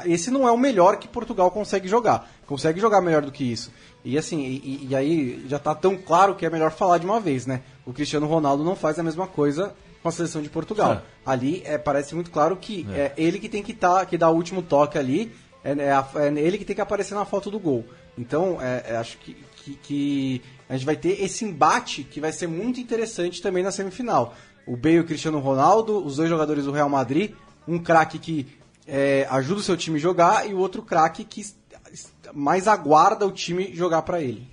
esse 0.05 0.31
não 0.31 0.47
é 0.47 0.51
o 0.51 0.57
melhor 0.57 0.97
que 0.97 1.07
Portugal 1.07 1.51
consegue 1.51 1.87
jogar. 1.87 2.27
Consegue 2.47 2.79
jogar 2.81 2.99
melhor 3.01 3.21
do 3.21 3.31
que 3.31 3.43
isso. 3.43 3.71
E 4.03 4.17
assim, 4.17 4.41
e, 4.43 4.87
e- 4.89 4.95
aí 4.95 5.45
já 5.47 5.59
tá 5.59 5.75
tão 5.75 5.95
claro 5.95 6.33
que 6.33 6.43
é 6.45 6.49
melhor 6.49 6.71
falar 6.71 6.97
de 6.97 7.05
uma 7.05 7.19
vez, 7.19 7.45
né? 7.45 7.61
O 7.85 7.93
Cristiano 7.93 8.25
Ronaldo 8.25 8.63
não 8.63 8.75
faz 8.75 8.97
a 8.97 9.03
mesma 9.03 9.27
coisa 9.27 9.75
com 10.01 10.09
a 10.09 10.11
seleção 10.11 10.41
de 10.41 10.49
Portugal. 10.49 10.93
É. 10.93 11.01
Ali 11.23 11.61
é, 11.63 11.77
parece 11.77 12.15
muito 12.15 12.31
claro 12.31 12.55
que 12.57 12.87
é, 12.91 13.11
ele 13.15 13.37
que 13.37 13.47
tem 13.47 13.61
que, 13.61 13.75
tá, 13.75 14.03
que 14.07 14.17
dar 14.17 14.31
o 14.31 14.35
último 14.35 14.63
toque 14.63 14.97
ali, 14.97 15.31
é, 15.63 15.73
é 15.73 15.91
a- 15.91 16.07
é 16.15 16.27
ele 16.39 16.57
que 16.57 16.65
tem 16.65 16.75
que 16.75 16.81
aparecer 16.81 17.13
na 17.13 17.25
foto 17.25 17.51
do 17.51 17.59
gol. 17.59 17.85
Então, 18.17 18.57
é, 18.59 18.85
é, 18.93 18.97
acho 18.97 19.19
que, 19.19 19.37
que, 19.57 19.75
que 19.75 20.41
a 20.71 20.77
gente 20.77 20.85
vai 20.85 20.95
ter 20.95 21.21
esse 21.21 21.43
embate 21.43 22.01
que 22.01 22.21
vai 22.21 22.31
ser 22.31 22.47
muito 22.47 22.79
interessante 22.79 23.41
também 23.41 23.61
na 23.61 23.73
semifinal. 23.73 24.33
O 24.65 24.77
Bale 24.77 24.95
e 24.95 24.99
o 25.01 25.03
Cristiano 25.03 25.37
Ronaldo, 25.39 26.01
os 26.01 26.15
dois 26.15 26.29
jogadores 26.29 26.63
do 26.63 26.71
Real 26.71 26.87
Madrid, 26.87 27.33
um 27.67 27.77
craque 27.77 28.17
que 28.17 28.47
é, 28.87 29.27
ajuda 29.29 29.59
o 29.59 29.63
seu 29.63 29.75
time 29.75 29.97
a 29.97 29.99
jogar 29.99 30.49
e 30.49 30.53
o 30.53 30.59
outro 30.59 30.81
craque 30.81 31.25
que 31.25 31.45
mais 32.33 32.69
aguarda 32.69 33.27
o 33.27 33.33
time 33.33 33.75
jogar 33.75 34.03
para 34.03 34.21
ele. 34.21 34.47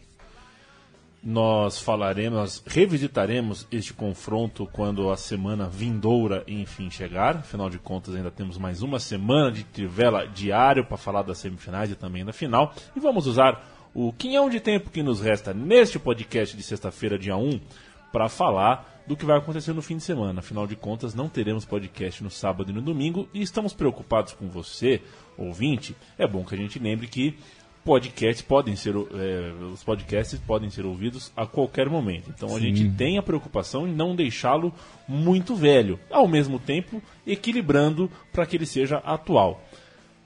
Nós 1.22 1.78
falaremos, 1.78 2.36
nós 2.36 2.62
revisitaremos 2.66 3.64
este 3.70 3.94
confronto 3.94 4.68
quando 4.72 5.12
a 5.12 5.16
semana 5.16 5.68
vindoura 5.68 6.42
enfim 6.48 6.90
chegar. 6.90 7.36
Afinal 7.36 7.70
de 7.70 7.78
contas, 7.78 8.16
ainda 8.16 8.30
temos 8.30 8.58
mais 8.58 8.82
uma 8.82 8.98
semana 8.98 9.52
de 9.52 9.62
trivela 9.62 10.26
diário 10.26 10.84
para 10.84 10.96
falar 10.96 11.22
das 11.22 11.38
semifinais 11.38 11.92
e 11.92 11.94
também 11.94 12.24
da 12.24 12.32
final. 12.32 12.74
E 12.96 12.98
vamos 12.98 13.28
usar 13.28 13.77
o 13.94 14.12
quinhão 14.12 14.48
de 14.48 14.60
tempo 14.60 14.90
que 14.90 15.02
nos 15.02 15.20
resta 15.20 15.52
neste 15.52 15.98
podcast 15.98 16.56
de 16.56 16.62
sexta-feira, 16.62 17.18
dia 17.18 17.36
1, 17.36 17.60
para 18.12 18.28
falar 18.28 19.02
do 19.06 19.16
que 19.16 19.24
vai 19.24 19.38
acontecer 19.38 19.72
no 19.72 19.82
fim 19.82 19.96
de 19.96 20.02
semana. 20.02 20.40
Afinal 20.40 20.66
de 20.66 20.76
contas, 20.76 21.14
não 21.14 21.28
teremos 21.28 21.64
podcast 21.64 22.22
no 22.22 22.30
sábado 22.30 22.70
e 22.70 22.74
no 22.74 22.82
domingo 22.82 23.28
e 23.32 23.40
estamos 23.40 23.72
preocupados 23.72 24.34
com 24.34 24.48
você, 24.48 25.00
ouvinte. 25.36 25.96
É 26.18 26.26
bom 26.26 26.44
que 26.44 26.54
a 26.54 26.58
gente 26.58 26.78
lembre 26.78 27.06
que 27.06 27.36
podcasts 27.84 28.42
podem 28.42 28.76
ser 28.76 28.94
é, 28.94 29.52
os 29.72 29.82
podcasts 29.82 30.38
podem 30.40 30.68
ser 30.68 30.84
ouvidos 30.84 31.32
a 31.34 31.46
qualquer 31.46 31.88
momento. 31.88 32.28
Então 32.28 32.54
a 32.54 32.60
gente 32.60 32.86
tem 32.90 33.16
a 33.16 33.22
preocupação 33.22 33.88
em 33.88 33.94
não 33.94 34.14
deixá-lo 34.14 34.74
muito 35.08 35.54
velho, 35.54 35.98
ao 36.10 36.28
mesmo 36.28 36.58
tempo 36.58 37.02
equilibrando 37.26 38.10
para 38.30 38.44
que 38.44 38.56
ele 38.56 38.66
seja 38.66 38.98
atual. 38.98 39.62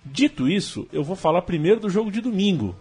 Dito 0.05 0.49
isso, 0.49 0.89
eu 0.93 1.05
vou 1.05 1.15
falar 1.15 1.43
primeiro 1.43 1.79
do 1.79 1.89
jogo 1.89 2.11
de 2.11 2.21
domingo, 2.21 2.75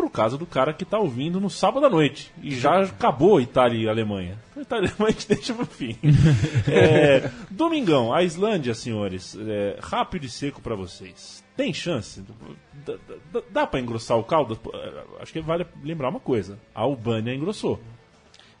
por 0.00 0.10
causa 0.10 0.38
do 0.38 0.46
cara 0.46 0.72
que 0.72 0.82
está 0.82 0.98
ouvindo 0.98 1.38
no 1.38 1.50
sábado 1.50 1.84
à 1.84 1.90
noite 1.90 2.32
e 2.42 2.54
já 2.54 2.82
acabou 2.82 3.38
Itália 3.38 3.84
e 3.84 3.88
Alemanha. 3.88 4.38
Itália 4.56 4.86
e 4.86 4.90
Alemanha 4.90 5.08
a 5.08 5.12
gente 5.12 5.28
deixa 5.34 5.52
pro 5.52 5.66
fim. 5.66 5.98
É, 6.66 7.30
domingão, 7.50 8.10
a 8.10 8.22
Islândia, 8.22 8.74
senhores, 8.74 9.36
é, 9.38 9.76
rápido 9.78 10.24
e 10.24 10.28
seco 10.30 10.62
para 10.62 10.74
vocês. 10.74 11.44
tem 11.54 11.74
chance? 11.74 12.24
Dá, 12.86 12.94
dá, 13.30 13.42
dá 13.50 13.66
para 13.66 13.78
engrossar 13.78 14.18
o 14.18 14.24
caldo? 14.24 14.58
Acho 15.20 15.32
que 15.34 15.40
vale 15.42 15.66
lembrar 15.82 16.08
uma 16.08 16.20
coisa: 16.20 16.58
a 16.74 16.80
Albânia 16.80 17.34
engrossou. 17.34 17.78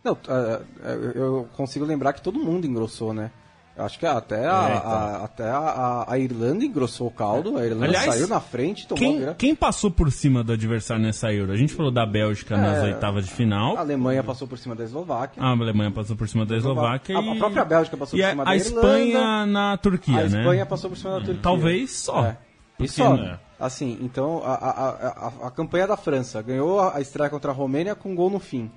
Não, 0.04 0.12
uh, 0.12 0.88
eu 1.14 1.48
consigo 1.54 1.86
lembrar 1.86 2.12
que 2.12 2.22
todo 2.22 2.38
mundo 2.38 2.66
engrossou, 2.66 3.14
né? 3.14 3.30
Acho 3.76 3.98
que 3.98 4.04
até, 4.04 4.46
a, 4.46 4.68
é, 4.68 4.76
então. 4.76 4.90
a, 4.90 5.24
até 5.24 5.44
a, 5.44 6.04
a, 6.06 6.18
Irlanda 6.18 6.64
engrossou 6.64 7.06
o 7.06 7.10
caldo, 7.10 7.56
a 7.56 7.64
Irlanda 7.64 7.86
Aliás, 7.86 8.14
saiu 8.14 8.28
na 8.28 8.40
frente, 8.40 8.86
tomou 8.86 8.98
quem, 8.98 9.24
a 9.26 9.34
quem 9.34 9.54
passou 9.54 9.90
por 9.90 10.12
cima 10.12 10.44
do 10.44 10.52
adversário 10.52 11.02
nessa 11.02 11.32
Euro? 11.32 11.52
A 11.52 11.56
gente 11.56 11.72
falou 11.72 11.90
da 11.90 12.04
Bélgica 12.04 12.56
é, 12.56 12.58
nas 12.58 12.82
oitavas 12.82 13.24
de 13.24 13.32
final. 13.32 13.76
A 13.76 13.80
Alemanha 13.80 14.22
passou 14.22 14.46
por 14.46 14.58
cima 14.58 14.74
da 14.74 14.84
Eslováquia. 14.84 15.42
A 15.42 15.50
Alemanha 15.50 15.90
passou 15.90 16.14
por 16.14 16.28
cima 16.28 16.44
da 16.44 16.56
Eslováquia. 16.56 17.16
A, 17.16 17.22
e... 17.22 17.30
a 17.30 17.36
própria 17.36 17.64
Bélgica 17.64 17.96
passou 17.96 18.18
e 18.18 18.22
por 18.22 18.28
cima 18.28 18.42
a, 18.42 18.46
da 18.46 18.56
Irlanda. 18.56 18.80
A 18.80 19.00
Espanha 19.00 19.46
na 19.46 19.76
Turquia, 19.78 20.28
né? 20.28 20.38
A 20.38 20.40
Espanha 20.40 20.66
passou 20.66 20.90
por 20.90 20.96
cima 20.96 21.12
da 21.12 21.20
Turquia. 21.20 21.42
Talvez 21.42 21.90
só. 21.92 22.26
É. 22.26 22.36
E 22.78 22.88
só, 22.88 23.14
né? 23.14 23.38
assim, 23.58 23.98
então 24.00 24.42
a, 24.42 24.54
a, 24.54 24.88
a, 24.88 25.48
a, 25.48 25.50
campanha 25.50 25.86
da 25.86 25.96
França 25.96 26.40
ganhou 26.40 26.80
a 26.80 26.98
estreia 27.00 27.28
contra 27.28 27.50
a 27.50 27.54
Romênia 27.54 27.94
com 27.94 28.12
um 28.12 28.14
gol 28.14 28.30
no 28.30 28.40
fim. 28.40 28.70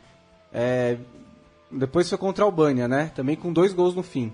É, 0.53 0.97
depois 1.71 2.09
foi 2.09 2.17
contra 2.17 2.43
a 2.43 2.47
Albânia, 2.47 2.87
né? 2.87 3.11
Também 3.15 3.35
com 3.35 3.51
dois 3.51 3.73
gols 3.73 3.95
no 3.95 4.03
fim. 4.03 4.31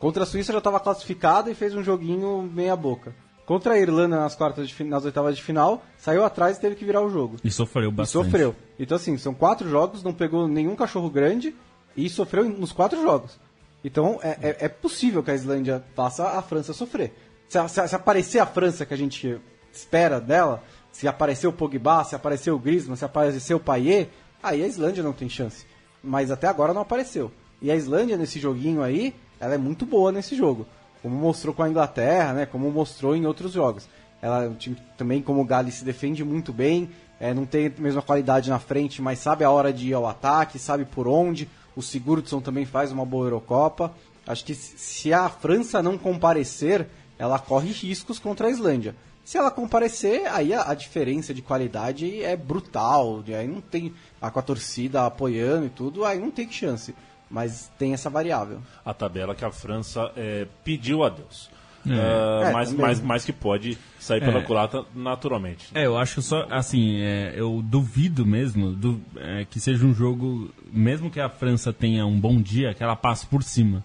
Contra 0.00 0.22
a 0.22 0.26
Suíça 0.26 0.50
já 0.50 0.58
estava 0.58 0.80
classificado 0.80 1.50
e 1.50 1.54
fez 1.54 1.74
um 1.74 1.84
joguinho 1.84 2.42
meia 2.42 2.74
boca. 2.74 3.14
Contra 3.44 3.74
a 3.74 3.78
Irlanda 3.78 4.16
nas 4.16 4.34
quartas 4.34 4.70
de, 4.70 4.84
nas 4.84 5.04
oitavas 5.04 5.36
de 5.36 5.42
final, 5.42 5.84
saiu 5.98 6.24
atrás 6.24 6.56
e 6.56 6.60
teve 6.60 6.74
que 6.74 6.86
virar 6.86 7.02
o 7.02 7.10
jogo. 7.10 7.36
E 7.44 7.50
sofreu 7.50 7.92
bastante. 7.92 8.22
E 8.22 8.24
sofreu. 8.24 8.56
Então 8.78 8.96
assim, 8.96 9.18
são 9.18 9.34
quatro 9.34 9.68
jogos, 9.68 10.02
não 10.02 10.14
pegou 10.14 10.48
nenhum 10.48 10.74
cachorro 10.74 11.10
grande 11.10 11.54
e 11.94 12.08
sofreu 12.08 12.48
nos 12.48 12.72
quatro 12.72 13.02
jogos. 13.02 13.38
Então 13.84 14.18
é, 14.22 14.38
é, 14.40 14.56
é 14.60 14.68
possível 14.68 15.22
que 15.22 15.30
a 15.30 15.34
Islândia 15.34 15.84
faça 15.94 16.28
a 16.28 16.40
França 16.40 16.72
sofrer. 16.72 17.12
Se, 17.46 17.68
se, 17.68 17.88
se, 17.88 17.94
aparecer 17.94 18.38
a 18.38 18.46
França 18.46 18.86
que 18.86 18.94
a 18.94 18.96
gente 18.96 19.38
espera 19.70 20.18
dela, 20.18 20.64
se 20.90 21.06
aparecer 21.06 21.46
o 21.46 21.52
Pogba, 21.52 22.04
se 22.04 22.14
aparecer 22.14 22.52
o 22.52 22.58
Griezmann, 22.58 22.96
se 22.96 23.04
aparecer 23.04 23.52
o 23.52 23.60
Payet, 23.60 24.08
aí 24.42 24.62
a 24.62 24.66
Islândia 24.66 25.02
não 25.02 25.12
tem 25.12 25.28
chance. 25.28 25.66
Mas 26.02 26.30
até 26.30 26.46
agora 26.46 26.72
não 26.72 26.80
apareceu. 26.80 27.30
E 27.60 27.70
a 27.70 27.76
Islândia 27.76 28.16
nesse 28.16 28.40
joguinho 28.40 28.82
aí, 28.82 29.14
ela 29.40 29.54
é 29.54 29.58
muito 29.58 29.86
boa 29.86 30.12
nesse 30.12 30.36
jogo. 30.36 30.66
Como 31.02 31.16
mostrou 31.16 31.54
com 31.54 31.62
a 31.62 31.68
Inglaterra, 31.68 32.34
né? 32.34 32.46
Como 32.46 32.70
mostrou 32.70 33.16
em 33.16 33.26
outros 33.26 33.52
jogos. 33.52 33.88
Ela 34.20 34.44
é 34.44 34.48
um 34.48 34.54
time 34.54 34.76
também, 34.98 35.22
como 35.22 35.40
o 35.40 35.44
Gales, 35.44 35.76
se 35.76 35.84
defende 35.84 36.22
muito 36.22 36.52
bem. 36.52 36.90
É, 37.18 37.32
não 37.32 37.46
tem 37.46 37.66
a 37.66 37.80
mesma 37.80 38.02
qualidade 38.02 38.50
na 38.50 38.58
frente, 38.58 39.00
mas 39.00 39.18
sabe 39.18 39.42
a 39.42 39.50
hora 39.50 39.72
de 39.72 39.88
ir 39.88 39.94
ao 39.94 40.06
ataque, 40.06 40.58
sabe 40.58 40.84
por 40.84 41.08
onde. 41.08 41.48
O 41.74 41.82
Sigurdsson 41.82 42.40
também 42.40 42.66
faz 42.66 42.92
uma 42.92 43.04
boa 43.04 43.26
Eurocopa. 43.26 43.92
Acho 44.26 44.44
que 44.44 44.54
se 44.54 45.12
a 45.12 45.28
França 45.28 45.82
não 45.82 45.96
comparecer, 45.96 46.86
ela 47.18 47.38
corre 47.38 47.70
riscos 47.70 48.18
contra 48.18 48.48
a 48.48 48.50
Islândia. 48.50 48.94
Se 49.24 49.38
ela 49.38 49.50
comparecer, 49.50 50.26
aí 50.26 50.52
a, 50.52 50.70
a 50.70 50.74
diferença 50.74 51.32
de 51.32 51.40
qualidade 51.40 52.22
é 52.22 52.36
brutal. 52.36 53.22
Aí 53.28 53.46
não 53.46 53.60
tem. 53.60 53.94
A, 54.20 54.30
com 54.30 54.38
a 54.38 54.42
torcida 54.42 55.06
apoiando 55.06 55.66
e 55.66 55.70
tudo, 55.70 56.04
aí 56.04 56.18
não 56.18 56.30
tem 56.30 56.50
chance. 56.50 56.94
Mas 57.30 57.70
tem 57.78 57.92
essa 57.92 58.10
variável. 58.10 58.60
A 58.84 58.92
tabela 58.92 59.34
que 59.34 59.44
a 59.44 59.52
França 59.52 60.10
é, 60.16 60.46
pediu 60.64 61.04
a 61.04 61.08
Deus. 61.08 61.48
É. 61.86 61.92
Uh, 61.92 62.48
é, 62.48 62.52
mas, 62.52 62.72
mas, 62.72 63.00
mas 63.00 63.24
que 63.24 63.32
pode 63.32 63.78
sair 63.98 64.20
pela 64.20 64.40
é. 64.40 64.42
culata 64.42 64.84
naturalmente. 64.94 65.68
É, 65.74 65.86
eu 65.86 65.96
acho 65.96 66.20
só, 66.20 66.46
assim, 66.50 67.00
é, 67.00 67.32
eu 67.34 67.62
duvido 67.64 68.26
mesmo 68.26 68.72
do, 68.72 69.00
é, 69.16 69.46
que 69.48 69.58
seja 69.58 69.86
um 69.86 69.94
jogo, 69.94 70.50
mesmo 70.70 71.10
que 71.10 71.20
a 71.20 71.28
França 71.28 71.72
tenha 71.72 72.04
um 72.04 72.20
bom 72.20 72.40
dia, 72.40 72.74
que 72.74 72.82
ela 72.82 72.96
passe 72.96 73.26
por 73.26 73.42
cima. 73.42 73.82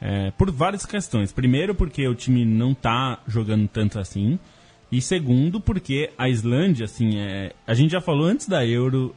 É, 0.00 0.30
por 0.32 0.50
várias 0.50 0.84
questões. 0.84 1.32
Primeiro, 1.32 1.74
porque 1.74 2.06
o 2.06 2.14
time 2.14 2.44
não 2.44 2.72
está 2.72 3.18
jogando 3.26 3.68
tanto 3.68 3.98
assim. 3.98 4.38
E 4.90 5.00
segundo, 5.00 5.60
porque 5.60 6.10
a 6.18 6.28
Islândia, 6.28 6.84
assim, 6.84 7.18
é, 7.18 7.52
a 7.66 7.72
gente 7.72 7.92
já 7.92 8.00
falou 8.00 8.26
antes 8.26 8.46
da 8.46 8.66
Euro, 8.66 9.14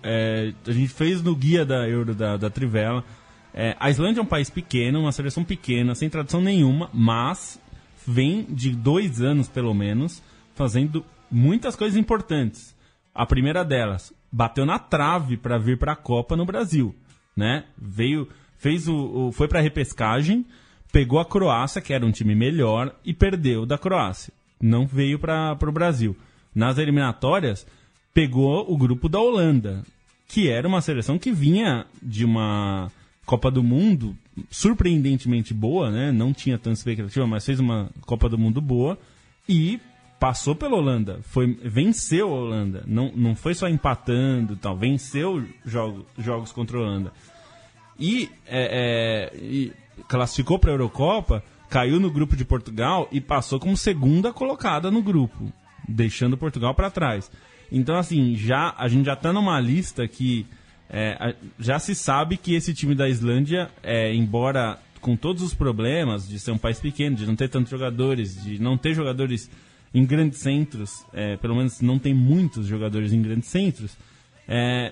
a 0.66 0.72
gente 0.72 0.88
fez 0.88 1.22
no 1.22 1.36
guia 1.36 1.66
da 1.66 1.88
Euro 1.88 2.16
da, 2.16 2.38
da 2.38 2.50
Trivela 2.50 3.04
é, 3.58 3.74
a 3.80 3.90
Islândia 3.90 4.20
é 4.20 4.24
um 4.24 4.28
país 4.28 4.50
pequeno, 4.50 5.00
uma 5.00 5.14
seleção 5.14 5.46
pequena, 5.46 5.96
sem 5.96 6.10
tradição 6.10 6.42
nenhuma, 6.42 6.90
mas 6.94 7.58
vem 8.06 8.44
de 8.50 8.72
dois 8.72 9.22
anos, 9.22 9.48
pelo 9.48 9.74
menos, 9.74 10.22
fazendo 10.54 11.06
muitas 11.32 11.74
coisas 11.74 11.98
importantes. 11.98 12.76
A 13.14 13.26
primeira 13.26 13.64
delas, 13.64 14.14
bateu 14.30 14.66
na 14.66 14.78
trave 14.78 15.38
para 15.38 15.58
vir 15.58 15.78
para 15.78 15.94
a 15.94 15.96
Copa 15.96 16.36
no 16.36 16.46
Brasil, 16.46 16.94
né? 17.34 17.64
Veio, 17.78 18.28
fez 18.58 18.90
o, 18.90 19.28
o 19.28 19.32
foi 19.32 19.48
para 19.48 19.62
repescagem, 19.62 20.46
pegou 20.92 21.18
a 21.18 21.26
Croácia, 21.26 21.82
que 21.82 21.94
era 21.94 22.06
um 22.06 22.12
time 22.12 22.36
melhor, 22.36 22.94
e 23.06 23.14
perdeu 23.14 23.66
da 23.66 23.78
Croácia. 23.78 24.34
Não 24.62 24.86
veio 24.86 25.18
para 25.18 25.58
o 25.66 25.72
Brasil. 25.72 26.14
Nas 26.54 26.78
eliminatórias, 26.78 27.66
pegou 28.14 28.70
o 28.70 28.78
grupo 28.78 29.08
da 29.08 29.20
Holanda, 29.20 29.82
que 30.28 30.50
era 30.50 30.68
uma 30.68 30.82
seleção 30.82 31.18
que 31.18 31.32
vinha 31.32 31.86
de 32.02 32.26
uma 32.26 32.92
Copa 33.26 33.50
do 33.50 33.64
Mundo 33.64 34.16
surpreendentemente 34.50 35.54
boa, 35.54 35.90
né? 35.90 36.12
Não 36.12 36.34
tinha 36.34 36.58
tanta 36.58 36.78
expectativa, 36.78 37.26
mas 37.26 37.46
fez 37.46 37.60
uma 37.60 37.90
Copa 38.02 38.30
do 38.30 38.38
Mundo 38.38 38.62
boa 38.62 38.98
e 39.48 39.80
passou 40.20 40.56
pela 40.56 40.76
Holanda, 40.76 41.20
foi 41.24 41.54
venceu 41.62 42.34
a 42.34 42.36
Holanda, 42.36 42.84
não, 42.88 43.12
não 43.14 43.36
foi 43.36 43.54
só 43.54 43.68
empatando, 43.68 44.56
tal, 44.56 44.76
venceu 44.76 45.46
jogo, 45.66 46.06
jogos 46.18 46.52
contra 46.52 46.78
a 46.78 46.82
Holanda 46.82 47.12
e, 48.00 48.30
é, 48.48 49.32
é, 49.34 49.38
e 49.38 49.74
classificou 50.08 50.58
para 50.58 50.72
a 50.72 50.74
Eurocopa, 50.74 51.44
caiu 51.70 52.00
no 52.00 52.12
grupo 52.12 52.36
de 52.36 52.46
Portugal 52.46 53.08
e 53.12 53.20
passou 53.20 53.60
como 53.60 53.76
segunda 53.76 54.32
colocada 54.32 54.90
no 54.90 55.02
grupo, 55.02 55.52
deixando 55.88 56.38
Portugal 56.38 56.74
para 56.74 56.90
trás. 56.90 57.30
Então 57.72 57.96
assim, 57.96 58.36
já 58.36 58.74
a 58.78 58.88
gente 58.88 59.06
já 59.06 59.14
está 59.14 59.34
numa 59.34 59.60
lista 59.60 60.08
que 60.08 60.46
é, 60.90 61.36
já 61.60 61.80
se 61.80 61.96
sabe 61.96 62.38
que 62.38 62.54
esse 62.54 62.74
time 62.74 62.96
da 62.96 63.10
Islândia, 63.10 63.70
é, 63.82 64.14
embora 64.14 64.80
com 65.02 65.16
todos 65.16 65.44
os 65.44 65.54
problemas 65.54 66.28
de 66.28 66.40
ser 66.40 66.52
um 66.52 66.58
país 66.58 66.80
pequeno, 66.80 67.16
de 67.16 67.26
não 67.26 67.36
ter 67.36 67.48
tantos 67.48 67.70
jogadores, 67.70 68.44
de 68.44 68.60
não 68.60 68.78
ter 68.78 68.94
jogadores 68.94 69.50
em 69.94 70.06
grandes 70.06 70.40
centros, 70.40 71.06
é, 71.14 71.38
pelo 71.38 71.56
menos 71.56 71.80
não 71.82 71.98
tem 72.00 72.14
muitos 72.14 72.68
jogadores 72.68 73.14
em 73.14 73.22
grandes 73.22 73.50
centros, 73.50 73.96
é, 74.48 74.92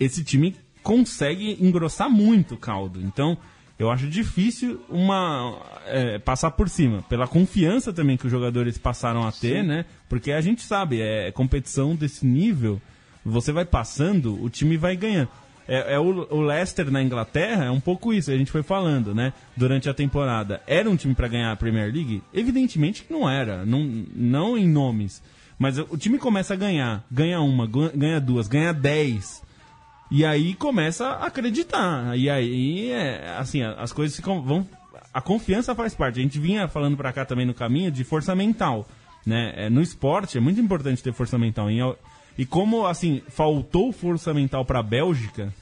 esse 0.00 0.24
time 0.24 0.56
consegue 0.82 1.56
engrossar 1.60 2.10
muito 2.10 2.54
o 2.54 2.58
caldo. 2.58 3.00
Então, 3.02 3.38
eu 3.78 3.90
acho 3.90 4.08
difícil 4.08 4.80
uma 4.88 5.60
é, 5.86 6.18
passar 6.18 6.50
por 6.52 6.68
cima, 6.68 7.02
pela 7.02 7.26
confiança 7.28 7.92
também 7.92 8.16
que 8.16 8.26
os 8.26 8.32
jogadores 8.32 8.78
passaram 8.78 9.26
a 9.26 9.32
ter, 9.32 9.62
Sim. 9.62 9.68
né? 9.68 9.84
Porque 10.08 10.32
a 10.32 10.40
gente 10.40 10.62
sabe, 10.62 11.00
é 11.00 11.30
competição 11.30 11.94
desse 11.94 12.26
nível 12.26 12.80
você 13.24 13.52
vai 13.52 13.64
passando, 13.64 14.42
o 14.42 14.50
time 14.50 14.76
vai 14.76 14.96
ganhando. 14.96 15.28
É, 15.66 15.94
é 15.94 15.98
o, 15.98 16.26
o, 16.30 16.40
Leicester 16.40 16.90
na 16.90 17.02
Inglaterra 17.02 17.66
é 17.66 17.70
um 17.70 17.80
pouco 17.80 18.12
isso, 18.12 18.30
a 18.30 18.36
gente 18.36 18.50
foi 18.50 18.62
falando, 18.62 19.14
né? 19.14 19.32
Durante 19.56 19.88
a 19.88 19.94
temporada. 19.94 20.60
Era 20.66 20.90
um 20.90 20.96
time 20.96 21.14
para 21.14 21.28
ganhar 21.28 21.52
a 21.52 21.56
Premier 21.56 21.92
League? 21.92 22.22
Evidentemente 22.34 23.04
que 23.04 23.12
não 23.12 23.28
era, 23.28 23.64
não, 23.64 23.82
não 24.14 24.58
em 24.58 24.68
nomes. 24.68 25.22
Mas 25.58 25.78
o 25.78 25.96
time 25.96 26.18
começa 26.18 26.54
a 26.54 26.56
ganhar, 26.56 27.04
ganha 27.10 27.40
uma, 27.40 27.68
ganha 27.94 28.20
duas, 28.20 28.48
ganha 28.48 28.72
dez. 28.72 29.42
E 30.10 30.26
aí 30.26 30.54
começa 30.54 31.06
a 31.06 31.26
acreditar. 31.26 32.18
E 32.18 32.28
aí, 32.28 32.90
é, 32.90 33.36
assim, 33.38 33.62
as 33.62 33.92
coisas 33.92 34.14
ficam, 34.14 34.42
vão. 34.42 34.68
A 35.14 35.22
confiança 35.22 35.74
faz 35.74 35.94
parte. 35.94 36.18
A 36.18 36.22
gente 36.22 36.38
vinha 36.38 36.68
falando 36.68 36.96
para 36.96 37.12
cá 37.12 37.24
também 37.24 37.46
no 37.46 37.54
caminho 37.54 37.90
de 37.90 38.04
força 38.04 38.34
mental. 38.34 38.86
Né? 39.24 39.54
É, 39.56 39.70
no 39.70 39.80
esporte 39.80 40.36
é 40.36 40.40
muito 40.40 40.60
importante 40.60 41.02
ter 41.02 41.12
força 41.14 41.38
mental. 41.38 41.70
Em, 41.70 41.80
e 42.36 42.46
como, 42.46 42.86
assim, 42.86 43.22
faltou 43.28 43.92
força 43.92 44.32
mental 44.32 44.64
para 44.64 44.80
a 44.80 44.82
Bélgica, 44.82 45.52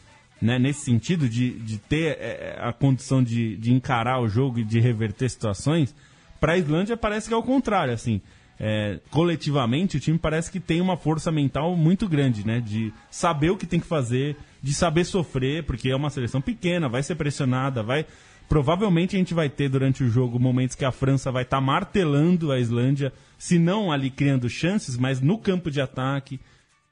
né, 0.40 0.58
nesse 0.58 0.80
sentido 0.80 1.28
de, 1.28 1.50
de 1.50 1.78
ter 1.78 2.16
é, 2.18 2.56
é, 2.56 2.58
a 2.60 2.72
condição 2.72 3.22
de, 3.22 3.56
de 3.56 3.72
encarar 3.72 4.20
o 4.20 4.28
jogo 4.28 4.58
e 4.60 4.64
de 4.64 4.80
reverter 4.80 5.28
situações, 5.28 5.94
para 6.40 6.54
a 6.54 6.58
Islândia 6.58 6.96
parece 6.96 7.28
que 7.28 7.34
é 7.34 7.36
o 7.36 7.42
contrário, 7.42 7.92
assim. 7.92 8.20
É, 8.62 8.98
coletivamente, 9.10 9.96
o 9.96 10.00
time 10.00 10.18
parece 10.18 10.50
que 10.50 10.60
tem 10.60 10.82
uma 10.82 10.96
força 10.96 11.32
mental 11.32 11.74
muito 11.76 12.08
grande, 12.08 12.46
né? 12.46 12.60
De 12.60 12.92
saber 13.10 13.50
o 13.50 13.56
que 13.56 13.66
tem 13.66 13.80
que 13.80 13.86
fazer, 13.86 14.36
de 14.62 14.74
saber 14.74 15.04
sofrer, 15.04 15.64
porque 15.64 15.88
é 15.88 15.96
uma 15.96 16.10
seleção 16.10 16.40
pequena, 16.40 16.88
vai 16.88 17.02
ser 17.02 17.14
pressionada, 17.14 17.82
vai. 17.82 18.04
Provavelmente 18.48 19.16
a 19.16 19.18
gente 19.18 19.32
vai 19.32 19.48
ter 19.48 19.68
durante 19.68 20.02
o 20.02 20.10
jogo 20.10 20.38
momentos 20.38 20.74
que 20.74 20.84
a 20.84 20.92
França 20.92 21.30
vai 21.30 21.42
estar 21.42 21.58
tá 21.58 21.60
martelando 21.60 22.52
a 22.52 22.58
Islândia, 22.58 23.12
se 23.38 23.58
não 23.58 23.90
ali 23.90 24.10
criando 24.10 24.48
chances, 24.48 24.98
mas 24.98 25.20
no 25.20 25.38
campo 25.38 25.70
de 25.70 25.80
ataque. 25.80 26.38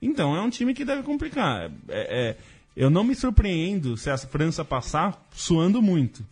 Então 0.01 0.37
é 0.37 0.41
um 0.41 0.51
time 0.51 0.75
que 0.75 0.85
deve 0.85 1.03
complicar. 1.03 1.71
É, 1.89 2.29
é, 2.29 2.37
eu 2.77 2.89
não 2.89 3.03
me 3.03 3.15
surpreendo 3.15 3.97
se 3.97 4.11
a 4.11 4.17
França 4.17 4.65
passar 4.65 5.29
suando 5.33 5.83
muito. 5.83 6.25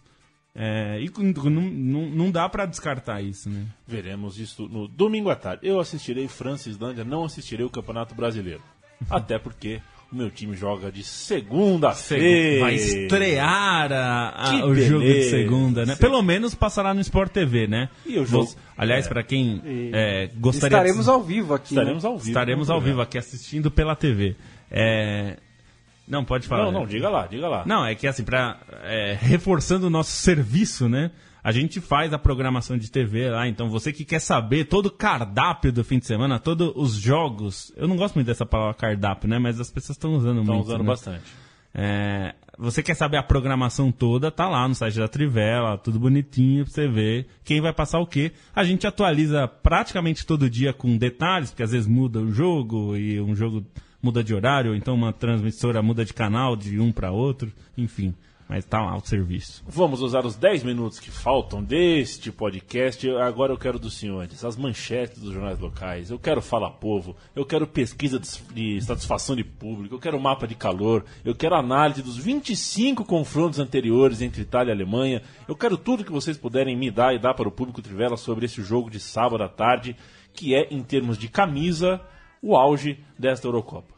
É, 0.58 0.98
e 1.02 1.12
não, 1.20 1.50
não, 1.50 2.06
não 2.06 2.30
dá 2.30 2.48
para 2.48 2.64
descartar 2.64 3.20
isso, 3.20 3.50
né? 3.50 3.66
Veremos 3.86 4.38
isso 4.38 4.66
no 4.68 4.88
domingo 4.88 5.28
à 5.28 5.36
tarde. 5.36 5.66
Eu 5.66 5.78
assistirei 5.78 6.28
França 6.28 6.68
e 6.68 6.72
Islândia, 6.72 7.04
não 7.04 7.24
assistirei 7.24 7.66
o 7.66 7.70
Campeonato 7.70 8.14
Brasileiro. 8.14 8.62
Até 9.10 9.38
porque 9.38 9.82
O 10.12 10.16
meu 10.16 10.30
time 10.30 10.56
joga 10.56 10.90
de 10.92 11.02
segunda-feira. 11.02 12.60
Vai 12.60 12.74
estrear 12.74 13.92
a- 13.92 14.34
a- 14.36 14.64
o 14.66 14.74
jogo 14.74 15.00
de 15.02 15.08
beleza. 15.08 15.30
segunda, 15.30 15.84
né? 15.86 15.96
Pelo 15.96 16.22
menos 16.22 16.54
passará 16.54 16.94
no 16.94 17.00
Sport 17.00 17.32
TV, 17.32 17.66
né? 17.66 17.88
E 18.06 18.18
o 18.18 18.24
jogo- 18.24 18.44
Vos- 18.44 18.56
Aliás, 18.78 19.06
é. 19.06 19.08
pra 19.08 19.22
quem 19.22 19.60
é, 19.92 20.30
gostaria 20.38 20.76
Estaremos 20.76 21.04
de... 21.06 21.10
ao 21.10 21.22
vivo 21.22 21.54
aqui. 21.54 21.74
né? 21.74 21.80
Estaremos 21.80 22.04
ao 22.04 22.16
vivo. 22.18 22.28
Estaremos 22.28 22.70
ao 22.70 22.80
vivo 22.80 23.00
aqui 23.00 23.18
assistindo 23.18 23.70
pela 23.70 23.96
TV. 23.96 24.36
É... 24.70 25.38
Não, 26.06 26.24
pode 26.24 26.46
falar. 26.46 26.66
Não, 26.66 26.72
não, 26.72 26.86
diga 26.86 27.08
lá, 27.08 27.26
diga 27.26 27.48
lá. 27.48 27.64
Não, 27.66 27.84
é 27.84 27.94
que 27.96 28.06
assim, 28.06 28.22
pra, 28.22 28.58
é, 28.84 29.18
reforçando 29.20 29.88
o 29.88 29.90
nosso 29.90 30.12
serviço, 30.12 30.88
né? 30.88 31.10
A 31.46 31.52
gente 31.52 31.80
faz 31.80 32.12
a 32.12 32.18
programação 32.18 32.76
de 32.76 32.90
TV 32.90 33.30
lá, 33.30 33.46
então 33.46 33.70
você 33.70 33.92
que 33.92 34.04
quer 34.04 34.18
saber 34.18 34.64
todo 34.64 34.86
o 34.86 34.90
cardápio 34.90 35.72
do 35.72 35.84
fim 35.84 36.00
de 36.00 36.04
semana, 36.04 36.40
todos 36.40 36.72
os 36.74 36.94
jogos. 36.94 37.72
Eu 37.76 37.86
não 37.86 37.96
gosto 37.96 38.16
muito 38.16 38.26
dessa 38.26 38.44
palavra 38.44 38.74
cardápio, 38.74 39.30
né? 39.30 39.38
Mas 39.38 39.60
as 39.60 39.70
pessoas 39.70 39.96
estão 39.96 40.14
usando 40.14 40.40
Estão 40.40 40.56
muito. 40.56 40.66
usando 40.66 40.80
né? 40.80 40.86
bastante. 40.88 41.22
É, 41.72 42.34
você 42.58 42.82
quer 42.82 42.94
saber 42.94 43.18
a 43.18 43.22
programação 43.22 43.92
toda, 43.92 44.28
tá 44.28 44.48
lá 44.48 44.66
no 44.66 44.74
site 44.74 44.98
da 44.98 45.06
Trivela, 45.06 45.78
tudo 45.78 46.00
bonitinho 46.00 46.64
pra 46.64 46.74
você 46.74 46.88
ver 46.88 47.28
quem 47.44 47.60
vai 47.60 47.72
passar 47.72 48.00
o 48.00 48.08
quê. 48.08 48.32
A 48.52 48.64
gente 48.64 48.84
atualiza 48.84 49.46
praticamente 49.46 50.26
todo 50.26 50.50
dia 50.50 50.72
com 50.72 50.96
detalhes, 50.96 51.50
porque 51.50 51.62
às 51.62 51.70
vezes 51.70 51.86
muda 51.86 52.18
o 52.18 52.32
jogo 52.32 52.96
e 52.96 53.20
um 53.20 53.36
jogo 53.36 53.64
muda 54.02 54.24
de 54.24 54.34
horário, 54.34 54.72
ou 54.72 54.76
então 54.76 54.96
uma 54.96 55.12
transmissora 55.12 55.80
muda 55.80 56.04
de 56.04 56.12
canal 56.12 56.56
de 56.56 56.80
um 56.80 56.90
para 56.90 57.12
outro, 57.12 57.52
enfim. 57.78 58.16
Mas 58.48 58.64
tá 58.64 58.80
lá 58.80 58.96
o 58.96 59.00
serviço. 59.00 59.64
Vamos 59.66 60.00
usar 60.00 60.24
os 60.24 60.36
10 60.36 60.62
minutos 60.62 61.00
que 61.00 61.10
faltam 61.10 61.62
deste 61.62 62.30
podcast. 62.30 63.08
Agora 63.10 63.52
eu 63.52 63.58
quero 63.58 63.78
dos 63.78 63.94
senhores 63.94 64.44
as 64.44 64.56
manchetes 64.56 65.20
dos 65.20 65.32
jornais 65.32 65.58
locais. 65.58 66.10
Eu 66.10 66.18
quero 66.18 66.40
Fala 66.40 66.70
Povo. 66.70 67.16
Eu 67.34 67.44
quero 67.44 67.66
pesquisa 67.66 68.20
de 68.20 68.80
satisfação 68.80 69.34
de 69.34 69.42
público. 69.42 69.96
Eu 69.96 69.98
quero 69.98 70.20
mapa 70.20 70.46
de 70.46 70.54
calor. 70.54 71.04
Eu 71.24 71.34
quero 71.34 71.56
análise 71.56 72.02
dos 72.02 72.16
25 72.16 73.04
confrontos 73.04 73.58
anteriores 73.58 74.22
entre 74.22 74.42
Itália 74.42 74.70
e 74.70 74.74
Alemanha. 74.74 75.22
Eu 75.48 75.56
quero 75.56 75.76
tudo 75.76 76.04
que 76.04 76.12
vocês 76.12 76.38
puderem 76.38 76.76
me 76.76 76.90
dar 76.90 77.14
e 77.14 77.18
dar 77.18 77.34
para 77.34 77.48
o 77.48 77.52
público 77.52 77.82
Trivela 77.82 78.16
sobre 78.16 78.46
esse 78.46 78.62
jogo 78.62 78.88
de 78.88 79.00
sábado 79.00 79.42
à 79.42 79.48
tarde, 79.48 79.96
que 80.32 80.54
é, 80.54 80.68
em 80.70 80.82
termos 80.84 81.18
de 81.18 81.28
camisa, 81.28 82.00
o 82.40 82.56
auge 82.56 83.00
desta 83.18 83.48
Eurocopa. 83.48 83.95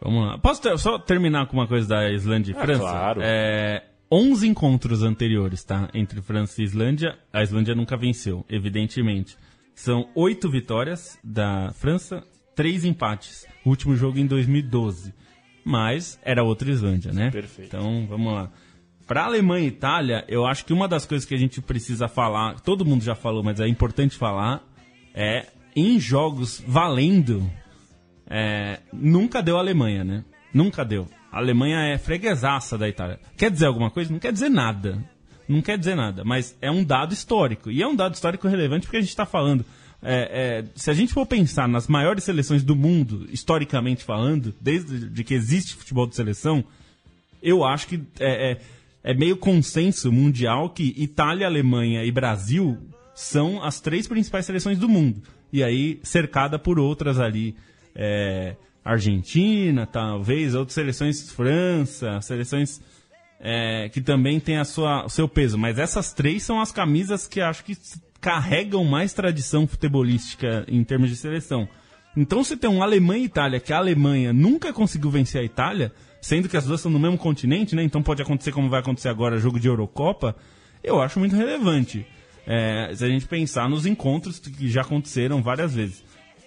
Vamos 0.00 0.26
lá. 0.26 0.38
Posso 0.38 0.62
ter- 0.62 0.78
só 0.78 0.98
terminar 0.98 1.46
com 1.46 1.56
uma 1.56 1.66
coisa 1.66 1.88
da 1.88 2.10
Islândia 2.10 2.52
e 2.52 2.56
Ah, 2.56 2.60
França? 2.60 2.80
claro. 2.80 3.20
É, 3.22 3.84
11 4.10 4.46
encontros 4.48 5.02
anteriores, 5.02 5.64
tá? 5.64 5.88
Entre 5.92 6.20
França 6.22 6.60
e 6.60 6.64
Islândia. 6.64 7.18
A 7.32 7.42
Islândia 7.42 7.74
nunca 7.74 7.96
venceu, 7.96 8.44
evidentemente. 8.48 9.36
São 9.74 10.08
oito 10.14 10.48
vitórias 10.50 11.18
da 11.22 11.72
França, 11.74 12.24
três 12.54 12.84
empates. 12.84 13.46
O 13.64 13.70
último 13.70 13.94
jogo 13.96 14.18
em 14.18 14.26
2012. 14.26 15.12
Mas 15.64 16.18
era 16.22 16.42
outra 16.42 16.70
Islândia, 16.70 17.12
né? 17.12 17.30
Perfeito. 17.30 17.68
Então, 17.76 18.06
vamos 18.08 18.32
lá. 18.32 18.50
Para 19.06 19.24
Alemanha 19.24 19.64
e 19.64 19.68
Itália, 19.68 20.24
eu 20.28 20.46
acho 20.46 20.64
que 20.64 20.72
uma 20.72 20.86
das 20.88 21.04
coisas 21.06 21.26
que 21.26 21.34
a 21.34 21.38
gente 21.38 21.60
precisa 21.60 22.08
falar, 22.08 22.60
todo 22.60 22.84
mundo 22.84 23.02
já 23.02 23.14
falou, 23.14 23.42
mas 23.42 23.58
é 23.60 23.66
importante 23.68 24.16
falar, 24.16 24.62
é 25.14 25.46
em 25.76 25.98
jogos 25.98 26.62
valendo, 26.66 27.50
é, 28.28 28.80
nunca 28.92 29.42
deu 29.42 29.56
a 29.56 29.60
Alemanha, 29.60 30.04
né? 30.04 30.24
Nunca 30.52 30.84
deu. 30.84 31.08
A 31.30 31.38
Alemanha 31.38 31.80
é 31.80 31.98
freguesaça 31.98 32.76
da 32.76 32.88
Itália. 32.88 33.18
Quer 33.36 33.50
dizer 33.50 33.66
alguma 33.66 33.90
coisa? 33.90 34.12
Não 34.12 34.18
quer 34.18 34.32
dizer 34.32 34.48
nada. 34.48 35.02
Não 35.48 35.62
quer 35.62 35.78
dizer 35.78 35.94
nada, 35.94 36.24
mas 36.24 36.56
é 36.60 36.70
um 36.70 36.84
dado 36.84 37.14
histórico. 37.14 37.70
E 37.70 37.82
é 37.82 37.86
um 37.86 37.96
dado 37.96 38.14
histórico 38.14 38.46
relevante 38.46 38.86
porque 38.86 38.98
a 38.98 39.00
gente 39.00 39.10
está 39.10 39.24
falando. 39.24 39.64
é, 40.02 40.62
é, 40.62 40.64
se 40.74 40.90
a 40.90 40.94
gente 40.94 41.12
for 41.12 41.26
pensar 41.26 41.66
nas 41.66 41.88
maiores 41.88 42.24
seleções 42.24 42.62
do 42.62 42.76
mundo, 42.76 43.26
historicamente 43.30 44.04
falando, 44.04 44.54
desde 44.60 45.08
de 45.08 45.24
que 45.24 45.34
existe 45.34 45.74
futebol 45.74 46.06
de 46.06 46.14
seleção, 46.14 46.64
eu 47.42 47.64
acho 47.64 47.86
que 47.86 48.00
é, 48.20 48.52
é, 48.52 48.60
é 49.02 49.14
meio 49.14 49.36
consenso 49.36 50.12
mundial 50.12 50.70
que 50.70 50.94
Itália, 50.96 51.46
Alemanha 51.46 52.04
e 52.04 52.12
Brasil 52.12 52.78
são 53.14 53.62
as 53.62 53.80
três 53.80 54.06
principais 54.06 54.44
seleções 54.44 54.78
do 54.78 54.88
mundo. 54.88 55.22
E 55.52 55.62
aí, 55.64 55.98
cercada 56.02 56.58
por 56.58 56.78
outras 56.78 57.18
ali. 57.18 57.56
É, 57.98 58.54
Argentina, 58.84 59.84
talvez, 59.86 60.54
outras 60.54 60.74
seleções, 60.74 61.32
França, 61.32 62.20
seleções 62.20 62.80
é, 63.40 63.88
que 63.88 64.00
também 64.00 64.38
têm 64.38 64.58
a 64.58 64.64
sua, 64.64 65.04
o 65.04 65.08
seu 65.08 65.28
peso. 65.28 65.58
Mas 65.58 65.78
essas 65.78 66.12
três 66.12 66.44
são 66.44 66.60
as 66.60 66.70
camisas 66.70 67.26
que 67.26 67.40
acho 67.40 67.64
que 67.64 67.76
carregam 68.20 68.84
mais 68.84 69.12
tradição 69.12 69.66
futebolística 69.66 70.64
em 70.68 70.82
termos 70.84 71.10
de 71.10 71.16
seleção. 71.16 71.68
Então, 72.16 72.42
se 72.42 72.56
tem 72.56 72.70
um 72.70 72.82
Alemanha 72.82 73.22
e 73.22 73.26
Itália, 73.26 73.60
que 73.60 73.72
a 73.72 73.78
Alemanha 73.78 74.32
nunca 74.32 74.72
conseguiu 74.72 75.10
vencer 75.10 75.40
a 75.40 75.44
Itália, 75.44 75.92
sendo 76.20 76.48
que 76.48 76.56
as 76.56 76.64
duas 76.64 76.80
estão 76.80 76.90
no 76.90 76.98
mesmo 76.98 77.18
continente, 77.18 77.76
né? 77.76 77.82
Então 77.82 78.02
pode 78.02 78.22
acontecer 78.22 78.52
como 78.52 78.68
vai 78.68 78.80
acontecer 78.80 79.08
agora, 79.08 79.38
jogo 79.38 79.60
de 79.60 79.68
Eurocopa, 79.68 80.34
eu 80.82 81.00
acho 81.00 81.18
muito 81.18 81.36
relevante. 81.36 82.06
É, 82.46 82.90
se 82.94 83.04
a 83.04 83.08
gente 83.08 83.26
pensar 83.26 83.68
nos 83.68 83.84
encontros 83.84 84.38
que 84.38 84.68
já 84.68 84.80
aconteceram 84.80 85.42
várias 85.42 85.74
vezes. 85.74 86.02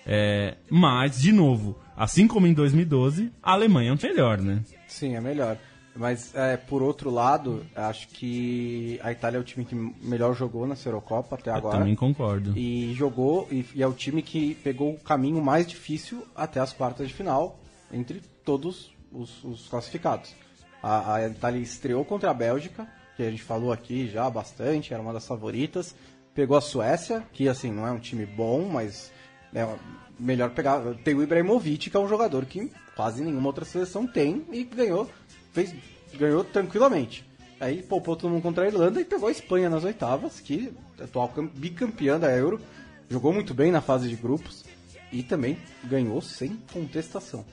É, 0.05 0.55
mas, 0.69 1.19
de 1.19 1.31
novo, 1.31 1.77
assim 1.95 2.27
como 2.27 2.47
em 2.47 2.53
2012, 2.53 3.31
a 3.41 3.53
Alemanha 3.53 3.97
é 3.99 4.07
melhor, 4.07 4.39
né? 4.39 4.63
Sim, 4.87 5.15
é 5.15 5.21
melhor. 5.21 5.57
Mas, 5.95 6.33
é, 6.33 6.55
por 6.55 6.81
outro 6.81 7.09
lado, 7.09 7.65
acho 7.75 8.07
que 8.07 8.99
a 9.03 9.11
Itália 9.11 9.37
é 9.37 9.41
o 9.41 9.43
time 9.43 9.65
que 9.65 9.75
melhor 9.75 10.33
jogou 10.35 10.65
nessa 10.65 10.87
Eurocopa 10.87 11.35
até 11.35 11.49
Eu 11.51 11.55
agora. 11.55 11.79
também 11.79 11.95
concordo. 11.95 12.57
E 12.57 12.93
jogou, 12.93 13.47
e, 13.51 13.65
e 13.75 13.83
é 13.83 13.87
o 13.87 13.93
time 13.93 14.21
que 14.21 14.55
pegou 14.55 14.93
o 14.93 14.99
caminho 14.99 15.41
mais 15.43 15.67
difícil 15.67 16.25
até 16.35 16.59
as 16.59 16.71
quartas 16.71 17.07
de 17.09 17.13
final, 17.13 17.59
entre 17.91 18.21
todos 18.45 18.91
os, 19.11 19.43
os 19.43 19.67
classificados. 19.67 20.33
A, 20.81 21.15
a 21.15 21.27
Itália 21.27 21.59
estreou 21.59 22.05
contra 22.05 22.31
a 22.31 22.33
Bélgica, 22.33 22.87
que 23.17 23.23
a 23.23 23.29
gente 23.29 23.43
falou 23.43 23.71
aqui 23.71 24.09
já 24.09 24.29
bastante, 24.29 24.93
era 24.93 25.03
uma 25.03 25.13
das 25.13 25.27
favoritas. 25.27 25.93
Pegou 26.33 26.55
a 26.55 26.61
Suécia, 26.61 27.21
que 27.33 27.49
assim, 27.49 27.71
não 27.71 27.85
é 27.85 27.91
um 27.91 27.99
time 27.99 28.25
bom, 28.25 28.67
mas 28.71 29.11
é 29.53 29.67
melhor 30.19 30.49
pegar. 30.51 30.81
Tem 31.03 31.13
o 31.15 31.23
Ibrahimovic, 31.23 31.89
que 31.89 31.97
é 31.97 31.99
um 31.99 32.07
jogador 32.07 32.45
que 32.45 32.71
quase 32.95 33.23
nenhuma 33.23 33.47
outra 33.47 33.65
seleção 33.65 34.05
tem, 34.07 34.45
e 34.51 34.63
ganhou, 34.63 35.09
fez, 35.53 35.73
ganhou 36.17 36.43
tranquilamente. 36.43 37.25
Aí 37.59 37.81
poupou 37.83 38.15
todo 38.15 38.31
mundo 38.31 38.41
contra 38.41 38.63
a 38.63 38.67
Irlanda 38.67 38.99
e 38.99 39.05
pegou 39.05 39.27
a 39.29 39.31
Espanha 39.31 39.69
nas 39.69 39.83
oitavas, 39.83 40.39
que 40.39 40.71
é 40.99 41.03
atual 41.03 41.29
cam- 41.29 41.47
bicampeã 41.53 42.19
da 42.19 42.31
Euro, 42.31 42.59
jogou 43.09 43.31
muito 43.33 43.53
bem 43.53 43.71
na 43.71 43.81
fase 43.81 44.09
de 44.09 44.15
grupos 44.15 44.63
e 45.11 45.21
também 45.21 45.57
ganhou 45.83 46.21
sem 46.21 46.57
contestação. 46.73 47.45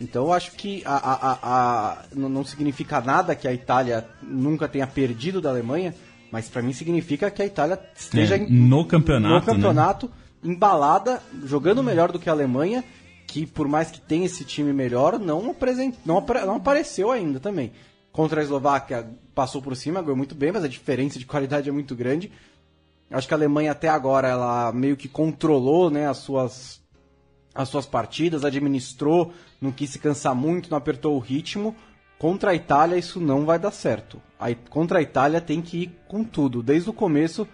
Então 0.00 0.24
eu 0.24 0.32
acho 0.32 0.52
que 0.52 0.82
a, 0.84 0.96
a- 0.96 1.38
a- 1.42 2.02
não 2.14 2.44
significa 2.44 3.00
nada 3.00 3.34
que 3.34 3.46
a 3.48 3.52
Itália 3.54 4.06
nunca 4.22 4.68
tenha 4.68 4.86
perdido 4.86 5.40
da 5.40 5.50
Alemanha, 5.50 5.94
mas 6.30 6.48
para 6.48 6.60
mim 6.60 6.72
significa 6.72 7.30
que 7.30 7.40
a 7.40 7.46
Itália 7.46 7.78
esteja 7.96 8.34
É, 8.36 8.38
no 8.48 8.84
campeonato, 8.84 9.34
no 9.34 9.42
campeonato 9.54 10.10
embalada, 10.44 11.22
jogando 11.44 11.82
melhor 11.82 12.12
do 12.12 12.18
que 12.18 12.28
a 12.28 12.32
Alemanha, 12.32 12.84
que 13.26 13.46
por 13.46 13.66
mais 13.66 13.90
que 13.90 14.00
tenha 14.00 14.26
esse 14.26 14.44
time 14.44 14.72
melhor, 14.72 15.18
não, 15.18 15.50
apresent... 15.50 15.94
não, 16.04 16.18
apare- 16.18 16.44
não 16.44 16.56
apareceu 16.56 17.10
ainda 17.10 17.40
também. 17.40 17.72
Contra 18.12 18.40
a 18.40 18.44
Eslováquia 18.44 19.08
passou 19.34 19.60
por 19.60 19.74
cima, 19.74 20.00
ganhou 20.02 20.16
muito 20.16 20.34
bem, 20.34 20.52
mas 20.52 20.62
a 20.62 20.68
diferença 20.68 21.18
de 21.18 21.26
qualidade 21.26 21.68
é 21.68 21.72
muito 21.72 21.96
grande. 21.96 22.30
Acho 23.10 23.26
que 23.26 23.34
a 23.34 23.36
Alemanha 23.36 23.72
até 23.72 23.88
agora 23.88 24.28
ela 24.28 24.70
meio 24.72 24.96
que 24.96 25.08
controlou 25.08 25.90
né, 25.90 26.06
as 26.08 26.18
suas 26.18 26.82
as 27.54 27.68
suas 27.68 27.86
partidas, 27.86 28.44
administrou, 28.44 29.32
não 29.60 29.70
quis 29.70 29.90
se 29.90 30.00
cansar 30.00 30.34
muito, 30.34 30.68
não 30.68 30.76
apertou 30.76 31.14
o 31.14 31.20
ritmo. 31.20 31.74
Contra 32.18 32.50
a 32.50 32.54
Itália 32.54 32.96
isso 32.96 33.20
não 33.20 33.44
vai 33.44 33.60
dar 33.60 33.70
certo. 33.70 34.20
A, 34.40 34.52
contra 34.70 34.98
a 34.98 35.02
Itália 35.02 35.40
tem 35.40 35.62
que 35.62 35.84
ir 35.84 35.92
com 36.08 36.24
tudo, 36.24 36.62
desde 36.64 36.90
o 36.90 36.92
começo, 36.92 37.46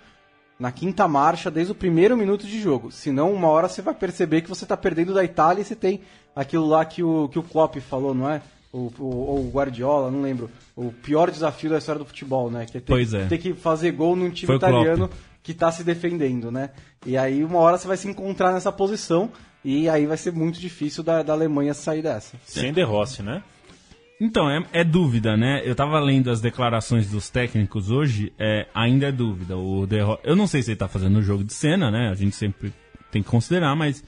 na 0.61 0.71
quinta 0.71 1.09
marcha, 1.09 1.51
desde 1.51 1.73
o 1.73 1.75
primeiro 1.75 2.15
minuto 2.15 2.47
de 2.47 2.61
jogo. 2.61 2.93
Senão, 2.93 3.33
uma 3.33 3.49
hora 3.49 3.67
você 3.67 3.81
vai 3.81 3.95
perceber 3.95 4.43
que 4.43 4.49
você 4.49 4.67
está 4.67 4.77
perdendo 4.77 5.15
da 5.15 5.25
Itália 5.25 5.63
e 5.63 5.65
você 5.65 5.75
tem 5.75 6.03
aquilo 6.37 6.69
lá 6.69 6.85
que 6.85 7.03
o, 7.03 7.29
que 7.29 7.39
o 7.39 7.43
Klopp 7.43 7.77
falou, 7.79 8.15
não 8.15 8.29
é? 8.29 8.43
O, 8.71 8.93
o, 8.99 9.05
ou 9.05 9.47
o 9.47 9.51
Guardiola, 9.51 10.11
não 10.11 10.21
lembro. 10.21 10.51
O 10.77 10.93
pior 10.93 11.31
desafio 11.31 11.71
da 11.71 11.79
história 11.79 11.99
do 11.99 12.05
futebol, 12.05 12.51
né? 12.51 12.67
Que 12.67 12.77
é 12.77 12.81
ter, 12.81 12.93
Pois 12.93 13.15
é. 13.15 13.27
ter 13.27 13.39
que 13.39 13.55
fazer 13.55 13.91
gol 13.93 14.15
num 14.15 14.29
time 14.29 14.49
Foi 14.49 14.57
italiano 14.57 15.09
que 15.43 15.55
tá 15.55 15.73
se 15.73 15.83
defendendo, 15.83 16.51
né? 16.51 16.71
E 17.07 17.17
aí 17.17 17.43
uma 17.43 17.59
hora 17.59 17.79
você 17.79 17.89
vai 17.89 17.97
se 17.97 18.07
encontrar 18.07 18.53
nessa 18.53 18.71
posição 18.71 19.31
e 19.65 19.89
aí 19.89 20.07
vai 20.07 20.19
ser 20.19 20.31
muito 20.31 20.61
difícil 20.61 21.03
da, 21.03 21.23
da 21.23 21.33
Alemanha 21.33 21.73
sair 21.73 22.03
dessa. 22.03 22.37
Sem 22.45 22.71
De 22.71 22.83
Rossi, 22.83 23.23
né? 23.23 23.43
Então, 24.21 24.51
é, 24.51 24.63
é 24.73 24.85
dúvida, 24.85 25.35
né? 25.37 25.63
Eu 25.65 25.75
tava 25.75 25.99
lendo 25.99 26.31
as 26.31 26.41
declarações 26.43 27.09
dos 27.11 27.31
técnicos 27.31 27.91
hoje, 27.91 28.33
é, 28.39 28.67
ainda 28.75 29.07
é 29.07 29.13
dúvida. 29.13 29.57
O 29.57 29.87
De 29.87 29.99
Ro- 30.01 30.19
Eu 30.23 30.37
não 30.37 30.47
sei 30.47 30.63
se 30.63 30.71
ele 30.73 30.77
tá 30.77 30.89
fazendo 30.89 31.19
um 31.19 31.23
jogo 31.23 31.43
de 31.43 31.55
cena, 31.55 31.91
né? 31.91 32.11
A 32.11 32.15
gente 32.15 32.37
sempre 32.37 32.73
tem 33.11 33.23
que 33.23 33.29
considerar, 33.31 33.75
mas 33.75 34.05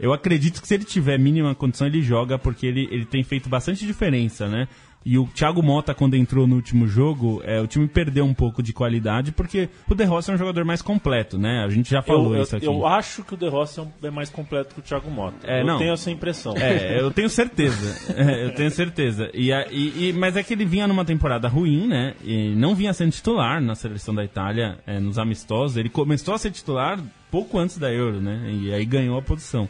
eu 0.00 0.12
acredito 0.12 0.60
que 0.60 0.66
se 0.66 0.74
ele 0.74 0.84
tiver 0.84 1.16
mínima 1.18 1.54
condição, 1.54 1.86
ele 1.86 2.02
joga, 2.02 2.36
porque 2.38 2.66
ele, 2.66 2.88
ele 2.90 3.04
tem 3.04 3.22
feito 3.22 3.48
bastante 3.48 3.86
diferença, 3.86 4.48
né? 4.48 4.66
E 5.04 5.18
o 5.18 5.26
Thiago 5.26 5.62
Mota, 5.62 5.94
quando 5.94 6.14
entrou 6.14 6.46
no 6.46 6.56
último 6.56 6.86
jogo, 6.86 7.42
é, 7.44 7.60
o 7.60 7.66
time 7.66 7.86
perdeu 7.88 8.24
um 8.24 8.34
pouco 8.34 8.62
de 8.62 8.72
qualidade, 8.72 9.32
porque 9.32 9.68
o 9.88 9.94
De 9.94 10.04
Rossi 10.04 10.30
é 10.30 10.34
um 10.34 10.38
jogador 10.38 10.64
mais 10.64 10.80
completo, 10.82 11.38
né? 11.38 11.64
A 11.64 11.68
gente 11.68 11.90
já 11.90 12.02
falou 12.02 12.34
eu, 12.36 12.42
isso 12.42 12.56
aqui. 12.56 12.66
Eu 12.66 12.86
acho 12.86 13.22
que 13.24 13.34
o 13.34 13.36
De 13.36 13.48
Rossi 13.48 13.80
é, 13.80 14.06
é 14.06 14.10
mais 14.10 14.30
completo 14.30 14.74
que 14.74 14.80
o 14.80 14.82
Thiago 14.82 15.10
Mota. 15.10 15.36
É, 15.44 15.60
eu 15.62 15.66
não. 15.66 15.78
tenho 15.78 15.92
essa 15.92 16.10
impressão. 16.10 16.54
É, 16.56 17.00
eu 17.00 17.10
tenho 17.10 17.28
certeza. 17.28 18.14
É, 18.16 18.44
eu 18.46 18.54
tenho 18.54 18.70
certeza. 18.70 19.30
E, 19.34 19.50
e- 19.70 20.08
e- 20.08 20.12
mas 20.12 20.36
é 20.36 20.42
que 20.42 20.52
ele 20.52 20.64
vinha 20.64 20.86
numa 20.86 21.04
temporada 21.04 21.48
ruim, 21.48 21.86
né? 21.88 22.14
E 22.24 22.54
não 22.54 22.74
vinha 22.74 22.92
sendo 22.92 23.10
titular 23.12 23.60
na 23.60 23.74
seleção 23.74 24.14
da 24.14 24.24
Itália, 24.24 24.78
é, 24.86 25.00
nos 25.00 25.18
amistosos. 25.18 25.76
Ele 25.76 25.88
começou 25.88 26.34
a 26.34 26.38
ser 26.38 26.50
titular 26.50 26.98
pouco 27.30 27.58
antes 27.58 27.78
da 27.78 27.90
Euro, 27.90 28.20
né? 28.20 28.50
E 28.60 28.72
aí 28.72 28.84
ganhou 28.84 29.18
a 29.18 29.22
posição. 29.22 29.68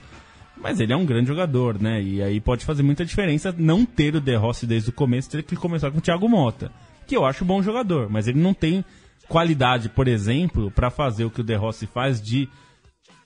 Mas 0.57 0.79
ele 0.81 0.93
é 0.93 0.97
um 0.97 1.05
grande 1.07 1.29
jogador, 1.29 1.81
né? 1.81 2.01
E 2.03 2.23
aí 2.23 2.41
pode 2.41 2.65
fazer 2.65 2.83
muita 2.83 3.05
diferença 3.05 3.55
não 3.57 3.85
ter 3.85 4.15
o 4.15 4.21
De 4.21 4.35
Rossi 4.37 4.67
desde 4.67 4.91
o 4.91 4.93
começo, 4.93 5.31
ter 5.31 5.43
que 5.43 5.57
começar 5.57 5.91
com 5.91 5.99
o 5.99 6.01
Thiago 6.01 6.29
Mota, 6.29 6.71
que 7.07 7.17
eu 7.17 7.25
acho 7.25 7.45
bom 7.45 7.63
jogador, 7.63 8.09
mas 8.09 8.29
ele 8.29 8.39
não 8.41 8.55
tem 8.55 8.85
qualidade, 9.29 9.89
por 9.89 10.07
exemplo, 10.07 10.71
para 10.71 10.91
fazer 10.91 11.25
o 11.25 11.31
que 11.31 11.41
o 11.41 11.45
De 11.45 11.55
Rossi 11.55 11.87
faz 11.87 12.21
de 12.21 12.49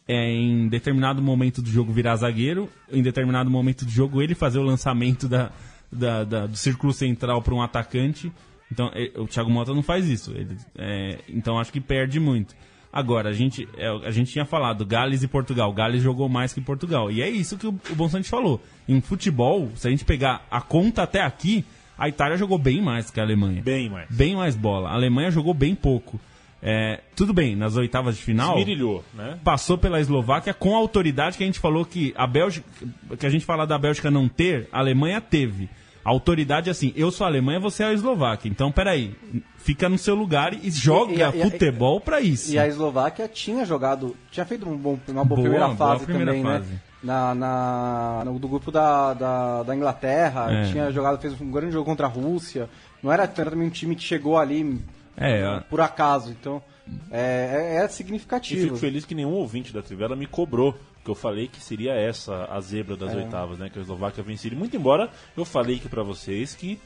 é, 0.08 0.30
em 0.30 0.68
determinado 0.68 1.20
momento 1.20 1.60
do 1.60 1.68
jogo 1.68 1.92
virar 1.92 2.14
zagueiro, 2.16 2.70
em 2.92 3.02
determinado 3.02 3.50
momento 3.50 3.84
do 3.84 3.90
jogo 3.90 4.22
ele 4.22 4.34
fazer 4.36 4.58
o 4.58 4.62
lançamento 4.62 5.28
da, 5.28 5.50
da- 5.90 6.22
da- 6.24 6.46
do 6.46 6.56
círculo 6.56 6.92
central 6.92 7.42
para 7.42 7.52
um 7.54 7.60
atacante. 7.60 8.30
Então 8.70 8.88
é, 8.94 9.10
o 9.16 9.26
Thiago 9.26 9.50
Mota 9.50 9.74
não 9.74 9.82
faz 9.82 10.08
isso. 10.08 10.30
Ele, 10.30 10.56
é, 10.76 11.18
então 11.28 11.58
acho 11.58 11.72
que 11.72 11.80
perde 11.80 12.20
muito. 12.20 12.54
Agora, 12.96 13.28
a 13.28 13.32
gente, 13.34 13.68
é, 13.76 13.88
a 13.88 14.10
gente 14.10 14.32
tinha 14.32 14.46
falado 14.46 14.86
Gales 14.86 15.22
e 15.22 15.28
Portugal. 15.28 15.70
Gales 15.70 16.02
jogou 16.02 16.30
mais 16.30 16.54
que 16.54 16.62
Portugal. 16.62 17.10
E 17.10 17.20
é 17.20 17.28
isso 17.28 17.58
que 17.58 17.66
o, 17.66 17.78
o 17.90 17.94
Bonsante 17.94 18.26
falou. 18.26 18.58
Em 18.88 19.02
futebol, 19.02 19.70
se 19.74 19.86
a 19.86 19.90
gente 19.90 20.02
pegar 20.02 20.46
a 20.50 20.62
conta 20.62 21.02
até 21.02 21.20
aqui, 21.20 21.62
a 21.98 22.08
Itália 22.08 22.38
jogou 22.38 22.56
bem 22.56 22.80
mais 22.80 23.10
que 23.10 23.20
a 23.20 23.22
Alemanha. 23.22 23.60
Bem 23.60 23.90
mais. 23.90 24.08
Bem 24.08 24.34
mais 24.34 24.56
bola. 24.56 24.88
A 24.88 24.94
Alemanha 24.94 25.30
jogou 25.30 25.52
bem 25.52 25.74
pouco. 25.74 26.18
É, 26.62 27.02
tudo 27.14 27.34
bem, 27.34 27.54
nas 27.54 27.76
oitavas 27.76 28.16
de 28.16 28.22
final 28.22 28.58
Esmirilhou, 28.58 29.04
né? 29.12 29.38
passou 29.44 29.76
pela 29.76 30.00
Eslováquia 30.00 30.54
com 30.54 30.74
a 30.74 30.78
autoridade 30.78 31.36
que 31.36 31.44
a 31.44 31.46
gente 31.46 31.58
falou 31.58 31.84
que 31.84 32.14
a 32.16 32.26
Bélgica, 32.26 32.66
que 33.18 33.26
a 33.26 33.30
gente 33.30 33.44
fala 33.44 33.66
da 33.66 33.78
Bélgica 33.78 34.10
não 34.10 34.26
ter, 34.26 34.70
a 34.72 34.78
Alemanha 34.78 35.20
teve. 35.20 35.68
Autoridade 36.08 36.68
é 36.68 36.72
assim, 36.72 36.92
eu 36.96 37.10
sou 37.10 37.24
a 37.24 37.28
Alemanha, 37.28 37.58
você 37.58 37.82
é 37.82 37.86
a 37.86 37.92
Eslováquia. 37.92 38.48
Então, 38.48 38.70
peraí, 38.70 39.14
fica 39.56 39.88
no 39.88 39.98
seu 39.98 40.14
lugar 40.14 40.54
e 40.54 40.70
joga 40.70 41.12
E 41.12 41.22
a- 41.22 41.32
e 41.34 41.42
a- 41.42 41.50
futebol 41.50 42.00
pra 42.00 42.20
isso. 42.20 42.52
E 42.52 42.58
a 42.58 42.66
Eslováquia 42.66 43.26
tinha 43.26 43.64
jogado, 43.64 44.16
tinha 44.30 44.46
feito 44.46 44.68
um 44.68 44.76
bom- 44.76 44.98
uma 45.08 45.24
boa, 45.24 45.24
Boa, 45.24 45.40
primeira 45.40 45.66
boa 45.66 45.76
fase 45.76 46.04
primeira 46.04 46.30
também, 46.32 46.44
fase. 46.44 46.70
né? 46.72 46.80
Na, 47.02 47.34
na- 47.34 48.22
no, 48.24 48.38
do 48.38 48.48
grupo 48.48 48.70
da, 48.70 49.14
da, 49.14 49.62
da 49.64 49.74
Inglaterra, 49.76 50.46
É. 50.52 50.70
tinha 50.70 50.90
jogado, 50.92 51.20
fez 51.20 51.40
um 51.40 51.50
grande 51.50 51.72
jogo 51.72 51.84
contra 51.84 52.06
a 52.06 52.08
Rússia. 52.10 52.68
Não 53.02 53.12
era 53.12 53.26
também 53.26 53.66
um 53.66 53.70
time 53.70 53.94
que 53.96 54.02
chegou 54.02 54.38
ali 54.38 54.80
É, 55.16 55.44
ó, 55.46 55.60
por 55.60 55.80
acaso, 55.80 56.30
então 56.30 56.62
é, 57.10 57.76
é- 57.78 57.82
é 57.82 57.84
E 57.84 57.88
significativo. 57.88 58.62
fico 58.62 58.76
feliz 58.76 59.04
que 59.04 59.14
nenhum 59.14 59.32
ouvinte 59.32 59.72
da 59.72 59.82
Trivela 59.82 60.14
me 60.16 60.26
cobrou, 60.26 60.74
porque 61.06 61.10
eu 61.10 61.14
falei 61.14 61.46
que 61.46 61.60
seria 61.60 61.92
essa 61.92 62.46
a 62.50 62.60
zebra 62.60 62.96
das 62.96 63.14
oitavas, 63.14 63.58
né? 63.58 63.70
Que 63.70 63.78
a 63.78 63.82
Eslováquia 63.82 64.24
venceria. 64.24 64.58
Muito 64.58 64.76
embora 64.76 65.08
eu 65.36 65.44
falei 65.44 65.76
aqui 65.76 65.88
pra 65.88 66.02
vocês 66.02 66.54
que 66.54 66.80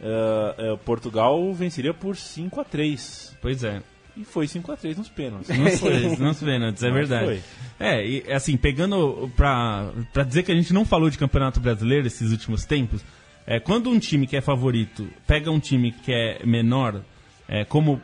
eh, 0.00 0.54
eh, 0.58 0.76
Portugal 0.84 1.52
venceria 1.52 1.92
por 1.92 2.16
5 2.16 2.60
a 2.60 2.64
3 2.64 3.36
pois 3.42 3.64
é. 3.64 3.82
E 4.16 4.24
foi 4.24 4.46
5 4.46 4.70
a 4.70 4.76
3 4.76 4.96
nos 4.96 5.08
pênaltis. 5.08 5.48
Não 5.58 5.70
foi, 5.72 6.16
não 6.18 6.32
se 6.32 6.44
vê 6.44 6.52
antes, 6.52 6.84
é 6.84 6.90
Mas 6.90 7.08
verdade. 7.08 7.24
foi. 7.26 7.42
É, 7.84 8.06
e 8.06 8.32
assim, 8.32 8.56
pegando 8.56 9.28
pra, 9.34 9.90
pra 10.12 10.22
dizer 10.22 10.44
que 10.44 10.52
a 10.52 10.54
gente 10.54 10.72
não 10.72 10.84
falou 10.84 11.10
de 11.10 11.18
campeonato 11.18 11.58
brasileiro 11.58 12.06
esses 12.06 12.30
últimos 12.30 12.64
tempos, 12.64 13.04
é, 13.44 13.58
quando 13.58 13.90
um 13.90 13.98
time 13.98 14.28
que 14.28 14.36
é 14.36 14.40
favorito 14.40 15.08
pega 15.26 15.50
um 15.50 15.58
time 15.58 15.90
que 15.90 16.12
é 16.12 16.46
menor, 16.46 17.02
é, 17.48 17.64
como 17.64 18.00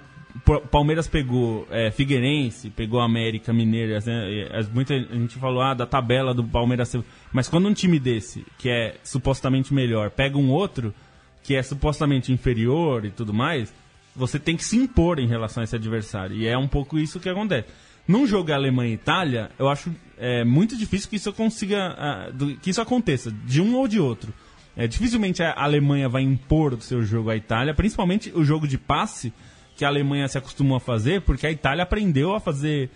Palmeiras 0.71 1.09
pegou 1.09 1.67
é, 1.71 1.91
Figueirense, 1.91 2.71
pegou 2.71 3.01
América 3.01 3.53
Mineiro, 3.53 3.93
né, 4.05 4.49
muita 4.73 4.99
gente 4.99 5.39
falou 5.39 5.61
ah, 5.61 5.75
da 5.75 5.87
tabela 5.87 6.33
do 6.33 6.45
Palmeiras, 6.45 6.95
mas 7.33 7.49
quando 7.49 7.69
um 7.69 7.75
time 7.75 7.99
desse, 7.99 8.45
que 8.59 8.69
é 8.69 8.97
supostamente 9.03 9.75
melhor, 9.75 10.11
pega 10.11 10.39
um 10.39 10.51
outro 10.51 10.95
que 11.43 11.55
é 11.55 11.63
supostamente 11.63 12.33
inferior 12.33 13.05
e 13.05 13.11
tudo 13.11 13.33
mais, 13.33 13.73
você 14.15 14.39
tem 14.39 14.57
que 14.57 14.65
se 14.65 14.77
impor 14.77 15.19
em 15.19 15.27
relação 15.27 15.63
a 15.63 15.65
esse 15.65 15.77
adversário. 15.77 16.37
E 16.37 16.47
é 16.47 16.57
um 16.57 16.69
pouco 16.69 16.99
isso 16.99 17.21
que 17.21 17.29
acontece. 17.29 17.69
Num 18.07 18.27
jogo 18.27 18.53
Alemanha 18.53 18.91
e 18.91 18.95
Itália, 18.95 19.51
eu 19.59 19.69
acho 19.69 19.95
é, 20.19 20.45
muito 20.45 20.77
difícil 20.77 21.09
que 21.09 21.17
isso 21.17 21.33
consiga. 21.33 22.33
que 22.61 22.71
isso 22.71 22.81
aconteça, 22.81 23.31
de 23.31 23.61
um 23.61 23.77
ou 23.77 23.87
de 23.87 24.01
outro. 24.01 24.33
É, 24.77 24.87
dificilmente 24.87 25.43
a 25.43 25.55
Alemanha 25.57 26.09
vai 26.09 26.23
impor 26.23 26.75
o 26.75 26.81
seu 26.81 27.03
jogo 27.03 27.31
à 27.31 27.37
Itália, 27.37 27.75
principalmente 27.75 28.33
o 28.35 28.45
jogo 28.45 28.67
de 28.67 28.79
passe 28.79 29.33
que 29.81 29.85
a 29.87 29.89
Alemanha 29.89 30.29
se 30.29 30.37
acostumou 30.37 30.77
a 30.77 30.81
fazer, 30.81 31.23
porque 31.23 31.47
a 31.47 31.51
Itália 31.51 31.85
aprendeu 31.85 32.35
a 32.35 32.39
fazer 32.41 32.91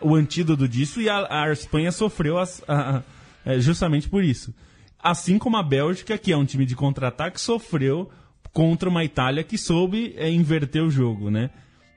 o 0.00 0.14
antídoto 0.14 0.68
disso 0.68 1.00
e 1.00 1.08
a, 1.08 1.42
a 1.42 1.52
Espanha 1.52 1.90
sofreu 1.90 2.38
as- 2.38 2.62
a- 2.68 3.02
é, 3.44 3.58
justamente 3.58 4.08
por 4.08 4.22
isso. 4.22 4.54
Assim 5.02 5.38
como 5.38 5.56
a 5.56 5.62
Bélgica, 5.64 6.16
que 6.16 6.30
é 6.30 6.36
um 6.36 6.44
time 6.44 6.64
de 6.64 6.76
contra-ataque, 6.76 7.40
sofreu 7.40 8.08
contra 8.52 8.88
uma 8.88 9.02
Itália 9.04 9.42
que 9.42 9.58
soube 9.58 10.14
é, 10.16 10.30
inverter 10.30 10.84
o 10.84 10.88
jogo, 10.90 11.30
né? 11.32 11.50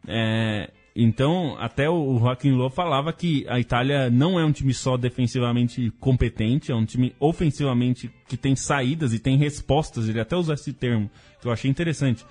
É, 0.07 0.71
então, 0.95 1.55
até 1.59 1.87
o 1.87 1.93
o 2.15 2.19
Joaquim 2.19 2.53
Low 2.53 2.71
falava 2.71 3.13
que 3.13 3.45
a 3.47 3.59
Itália 3.59 4.09
não 4.09 4.39
é 4.39 4.43
um 4.43 4.51
time 4.51 4.73
só 4.73 4.97
defensivamente 4.97 5.91
competente, 5.99 6.71
é 6.71 6.75
um 6.75 6.85
time 6.85 7.13
ofensivamente 7.19 8.09
que 8.27 8.35
tem 8.35 8.55
saídas 8.55 9.13
e 9.13 9.19
tem 9.19 9.37
respostas. 9.37 10.09
Ele 10.09 10.19
até 10.19 10.35
usou 10.35 10.55
esse 10.55 10.73
termo, 10.73 11.07
que 11.39 11.47
eu 11.47 11.51
achei 11.51 11.69
interessante. 11.69 12.25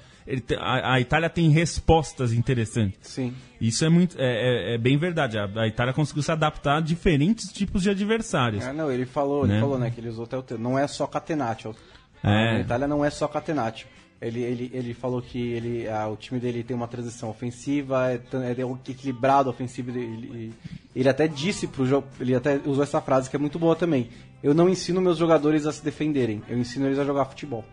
A, 0.59 0.95
a 0.95 1.01
Itália 1.01 1.29
tem 1.29 1.51
respostas 1.51 2.33
interessantes. 2.33 2.99
Sim. 3.03 3.35
Isso 3.61 3.85
é 3.85 3.89
muito 3.89 4.17
é, 4.19 4.73
é- 4.73 4.75
é 4.75 4.79
bem 4.79 4.97
verdade. 4.97 5.39
A, 5.39 5.49
a 5.57 5.67
Itália 5.67 5.93
conseguiu 5.93 6.23
se 6.23 6.31
adaptar 6.33 6.77
a 6.79 6.81
diferentes 6.81 7.53
tipos 7.53 7.83
de 7.83 7.91
adversários. 7.91 8.65
É, 8.65 8.73
não, 8.73 8.91
ele 8.91 9.05
falou, 9.07 9.47
Né? 9.47 9.55
ele 9.55 9.61
falou, 9.61 9.79
né, 9.79 9.91
que 9.91 10.01
ele 10.01 10.09
usou 10.09 10.25
até 10.25 10.37
o 10.37 10.43
termo. 10.43 10.63
Não 10.63 10.79
é 10.79 10.87
só 10.87 11.07
catenaccio. 11.07 11.75
É. 12.23 12.57
A 12.57 12.61
Itália 12.61 12.87
não 12.87 13.05
é 13.05 13.11
só 13.11 13.27
catenaccio. 13.27 13.87
Ele, 14.21 14.41
ele, 14.41 14.71
ele 14.73 14.95
falou 14.95 15.21
que 15.21 15.37
ele, 15.53 15.89
ah, 15.89 16.07
o 16.07 16.17
time 16.17 16.39
dele 16.39 16.63
tem 16.63 16.77
uma 16.77 16.87
transição 16.87 17.29
ofensiva, 17.29 18.13
é, 18.13 18.15
é 18.15 18.91
equilibrado 18.91 19.51
ofensivo. 19.51 19.91
Ele, 19.91 20.01
ele, 20.01 20.55
ele 20.95 21.09
até 21.09 21.27
disse 21.27 21.67
pro 21.67 21.85
jogo, 21.85 22.07
ele 22.21 22.33
até 22.33 22.61
usou 22.65 22.85
essa 22.85 23.01
frase 23.01 23.29
que 23.29 23.35
é 23.35 23.39
muito 23.39 23.59
boa 23.59 23.75
também. 23.75 24.11
Eu 24.41 24.55
não 24.55 24.69
ensino 24.69 25.01
meus 25.01 25.19
jogadores 25.19 25.67
a 25.67 25.73
se 25.73 25.83
defenderem, 25.85 26.41
eu 26.49 26.57
ensino 26.57 26.87
eles 26.87 27.01
a 27.01 27.05
jogar 27.05 27.25
futebol. 27.25 27.65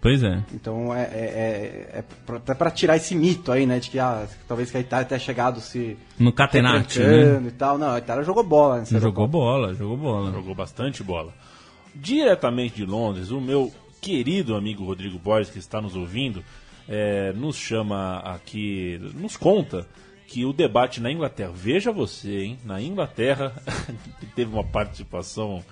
Pois 0.00 0.22
é. 0.22 0.42
Então 0.54 0.94
é, 0.94 1.02
é, 1.02 1.08
é, 1.92 1.98
é 1.98 2.04
pra- 2.24 2.36
até 2.36 2.54
pra 2.54 2.70
tirar 2.70 2.96
esse 2.96 3.14
mito 3.16 3.50
aí, 3.50 3.66
né, 3.66 3.80
de 3.80 3.90
que 3.90 3.98
ah, 3.98 4.26
talvez 4.46 4.70
que 4.70 4.76
a 4.76 4.80
Itália 4.80 5.04
tenha 5.04 5.18
chegado 5.18 5.60
se 5.60 5.96
No 6.18 6.32
Catenaccio, 6.32 7.02
né? 7.40 7.48
e 7.48 7.50
tal. 7.50 7.76
Não, 7.78 7.90
a 7.94 7.98
Itália 7.98 8.22
jogou 8.22 8.44
bola 8.44 8.78
nessa 8.78 9.00
Jogou 9.00 9.26
bola, 9.26 9.74
jogou 9.74 9.96
bola. 9.96 10.30
Jogou 10.30 10.54
bastante 10.54 11.02
bola. 11.02 11.32
Diretamente 11.94 12.76
de 12.76 12.84
Londres, 12.86 13.30
o 13.30 13.40
meu 13.40 13.72
querido 14.00 14.54
amigo 14.54 14.84
Rodrigo 14.84 15.18
Borges, 15.18 15.50
que 15.50 15.58
está 15.58 15.80
nos 15.80 15.96
ouvindo, 15.96 16.44
eh, 16.88 17.32
nos 17.34 17.56
chama 17.56 18.18
aqui, 18.20 19.00
nos 19.16 19.36
conta 19.36 19.84
que 20.28 20.44
o 20.44 20.52
debate 20.52 21.00
na 21.00 21.10
Inglaterra, 21.10 21.50
veja 21.52 21.90
você, 21.90 22.42
hein, 22.44 22.58
na 22.64 22.80
Inglaterra, 22.80 23.52
que 24.20 24.26
teve 24.26 24.52
uma 24.52 24.62
participação 24.62 25.64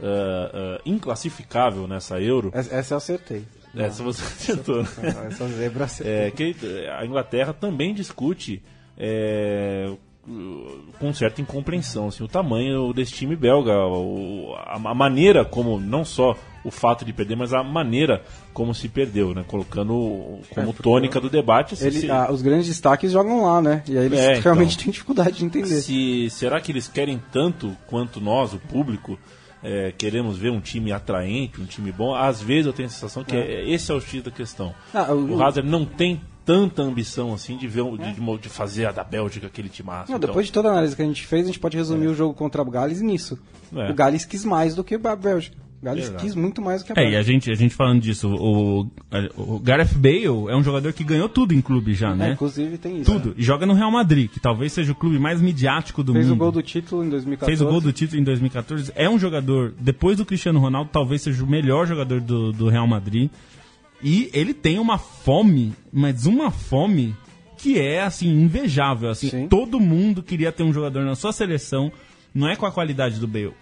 ah, 0.00 0.50
ah, 0.54 0.80
inclassificável 0.86 1.88
nessa 1.88 2.20
Euro. 2.20 2.50
Essa, 2.54 2.74
essa 2.76 2.94
eu 2.94 2.98
acertei. 2.98 3.44
Essa 3.76 4.02
você 4.02 4.22
acertou. 4.22 4.82
né? 4.82 4.88
Essa 5.30 5.48
zebra. 5.48 5.86
É, 6.02 6.30
que 6.30 6.54
a 6.98 7.04
Inglaterra 7.04 7.52
também 7.52 7.92
discute 7.94 8.62
é, 8.96 9.90
com 10.98 11.12
certa 11.12 11.40
incompreensão 11.42 12.08
assim, 12.08 12.24
o 12.24 12.28
tamanho 12.28 12.92
desse 12.94 13.12
time 13.12 13.36
belga, 13.36 13.72
o- 13.86 14.54
a, 14.56 14.76
a 14.76 14.94
maneira 14.94 15.44
como, 15.44 15.78
não 15.78 16.04
só 16.04 16.34
o 16.64 16.70
fato 16.70 17.04
de 17.04 17.12
perder, 17.12 17.36
mas 17.36 17.52
a 17.52 17.62
maneira 17.62 18.22
como 18.54 18.74
se 18.74 18.88
perdeu, 18.88 19.34
né? 19.34 19.44
colocando 19.46 19.92
como 20.54 20.68
porque 20.72 20.82
tônica 20.82 21.20
do 21.20 21.28
debate. 21.28 21.74
assim, 21.74 21.86
Ele- 21.88 22.00
se, 22.00 22.10
ah, 22.10 22.28
os 22.30 22.40
grandes 22.40 22.66
destaques 22.68 23.12
jogam 23.12 23.42
lá, 23.44 23.60
né? 23.60 23.82
E 23.86 23.98
aí 23.98 24.06
eles 24.06 24.18
É, 24.18 24.30
então. 24.30 24.42
realmente 24.44 24.78
têm 24.78 24.90
dificuldade 24.90 25.32
de 25.36 25.44
entender. 25.44 25.66
se- 25.82 26.30
será 26.30 26.58
que 26.60 26.72
eles 26.72 26.88
querem 26.88 27.20
tanto 27.30 27.76
quanto 27.86 28.18
nós, 28.18 28.54
o 28.54 28.58
público, 28.58 29.18
é, 29.64 29.92
queremos 29.96 30.36
ver 30.38 30.50
um 30.50 30.60
time 30.60 30.92
atraente, 30.92 31.60
um 31.60 31.64
time 31.64 31.90
bom? 31.90 32.14
Às 32.14 32.40
vezes 32.42 32.66
eu 32.66 32.72
tenho 32.72 32.86
a 32.86 32.90
sensação 32.90 33.24
que 33.24 33.34
é- 33.34 33.68
esse 33.68 33.90
é 33.90 33.94
o 33.94 34.00
X 34.00 34.22
da 34.22 34.30
questão. 34.30 34.74
Ah, 34.92 35.12
o- 35.12 35.36
o 35.36 35.42
Hazard 35.42 35.68
não 35.68 35.84
tem 35.84 36.20
tanta 36.44 36.82
ambição 36.82 37.32
assim 37.32 37.56
de 37.56 37.66
ver 37.66 37.80
um- 37.82 37.96
de, 37.96 38.48
fazer 38.50 38.84
a 38.86 38.92
da 38.92 39.02
Bélgica 39.02 39.46
aquele 39.46 39.70
timaço. 39.70 40.10
Não, 40.10 40.18
então. 40.18 40.28
depois 40.28 40.46
de 40.46 40.52
toda 40.52 40.68
a 40.68 40.72
análise 40.72 40.94
que 40.94 41.00
a 41.00 41.06
gente 41.06 41.26
fez, 41.26 41.44
a 41.44 41.46
gente 41.46 41.58
pode 41.58 41.76
resumir 41.76 42.06
o 42.08 42.14
jogo 42.14 42.34
contra 42.34 42.60
o 42.60 42.70
Gales 42.70 43.00
nisso. 43.00 43.38
É. 43.74 43.90
O 43.90 43.94
Gales 43.94 44.24
quis 44.26 44.44
mais 44.44 44.74
do 44.74 44.84
que 44.84 44.94
a 44.94 45.16
Bélgica. 45.16 45.56
O 45.82 45.84
Gales 45.84 46.04
Exato. 46.06 46.24
quis 46.24 46.34
muito 46.34 46.62
mais 46.62 46.82
do 46.82 46.86
que 46.86 46.98
a 46.98 47.02
É, 47.02 47.10
e 47.12 47.16
a 47.16 47.22
gente, 47.22 47.50
a 47.50 47.54
gente 47.54 47.74
falando 47.74 48.00
disso, 48.00 48.28
o, 48.28 48.90
o 49.36 49.58
Gareth 49.58 49.94
Bale 49.96 50.24
é 50.50 50.56
um 50.56 50.62
jogador 50.62 50.92
que 50.94 51.04
ganhou 51.04 51.28
tudo 51.28 51.52
em 51.52 51.60
clube 51.60 51.92
já, 51.94 52.12
É, 52.12 52.14
né? 52.16 52.32
inclusive 52.32 52.78
tem 52.78 53.00
isso. 53.00 53.12
Tudo. 53.12 53.34
E 53.36 53.42
joga 53.42 53.66
no 53.66 53.74
Real 53.74 53.90
Madrid, 53.90 54.30
que 54.30 54.40
talvez 54.40 54.72
seja 54.72 54.92
o 54.92 54.94
clube 54.94 55.18
mais 55.18 55.42
midiático 55.42 56.02
do 56.02 56.12
Fez 56.14 56.26
mundo. 56.26 56.34
o 56.36 56.38
gol 56.38 56.52
do 56.52 56.62
título 56.62 57.04
em 57.04 57.10
2014. 57.10 57.46
Fez 57.50 57.60
o 57.60 57.70
gol 57.70 57.80
do 57.80 57.92
título 57.92 58.20
em 58.20 58.24
2014. 58.24 58.92
É 58.94 59.10
um 59.10 59.18
jogador, 59.18 59.74
depois 59.78 60.16
do 60.16 60.24
Cristiano 60.24 60.58
Ronaldo, 60.58 60.88
talvez 60.92 61.20
seja 61.22 61.44
o 61.44 61.46
melhor 61.46 61.86
jogador 61.86 62.20
do, 62.20 62.52
do 62.52 62.68
Real 62.68 62.86
Madrid. 62.86 63.30
E 64.02 64.30
ele 64.32 64.52
tem 64.54 64.78
uma 64.78 64.98
fome, 64.98 65.72
mas 65.92 66.26
uma 66.26 66.50
fome 66.50 67.14
que 67.56 67.78
é 67.78 68.02
assim 68.02 68.28
invejável, 68.28 69.08
assim, 69.08 69.30
Sim. 69.30 69.48
todo 69.48 69.80
mundo 69.80 70.22
queria 70.22 70.52
ter 70.52 70.62
um 70.62 70.72
jogador 70.72 71.02
na 71.04 71.14
sua 71.14 71.32
seleção, 71.32 71.90
não 72.34 72.46
é 72.48 72.56
com 72.56 72.66
a 72.66 72.72
qualidade 72.72 73.18
do 73.18 73.26
Bale, 73.26 73.52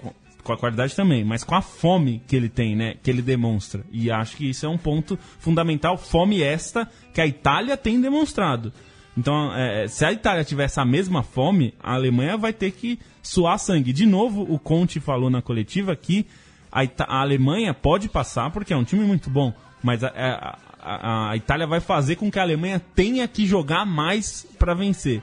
com, 0.43 0.53
a 0.53 0.57
qualidade 0.57 0.95
também, 0.97 1.24
mas 1.24 1.45
com 1.45 1.55
a 1.55 1.62
fome 1.62 2.22
que 2.26 2.34
ele 2.36 2.49
tem, 2.49 2.74
né, 2.76 2.95
que 3.03 3.11
ele 3.11 3.22
demonstra. 3.22 3.84
E 3.90 4.11
acho 4.11 4.36
que 4.36 4.49
isso 4.51 4.66
é 4.66 4.68
um 4.68 4.78
ponto 4.78 5.18
fundamental, 5.38 5.97
fome 5.97 6.43
esta 6.43 6.88
que 7.14 7.20
a 7.20 7.26
Itália 7.26 7.76
tem 7.76 8.01
demonstrado. 8.01 8.72
Então, 9.16 9.55
é, 9.55 9.86
se 9.88 10.05
a 10.05 10.12
Itália 10.12 10.43
tiver 10.45 10.64
essa 10.64 10.84
mesma 10.84 11.22
fome, 11.22 11.74
a 11.82 11.95
Alemanha 11.95 12.36
vai 12.36 12.53
ter 12.53 12.70
que 12.72 12.99
suar 13.22 13.59
sangue. 13.59 13.93
De 13.93 14.07
novo, 14.07 14.43
o 14.43 14.59
Conte 14.59 14.99
falou 15.01 15.28
na 15.28 15.43
coletiva 15.43 15.95
que 15.95 16.26
a, 16.70 16.82
Ita- 16.84 17.05
a 17.05 17.20
Alemanha 17.20 17.74
pode 17.74 18.09
passar 18.09 18.51
porque 18.51 18.72
é 18.72 18.76
um 18.76 18.84
time 18.84 19.05
muito 19.05 19.28
bom, 19.28 19.53
mas 19.82 20.03
a, 20.03 20.09
a- 20.09 20.59
a- 20.82 21.30
a 21.30 21.36
Itália 21.36 21.66
vai 21.66 21.78
fazer 21.78 22.16
com 22.16 22.30
que 22.30 22.38
a 22.38 22.43
Alemanha 22.43 22.80
tenha 22.95 23.28
que 23.28 23.45
jogar 23.47 23.84
mais 23.84 24.47
para 24.59 24.72
vencer. 24.74 25.22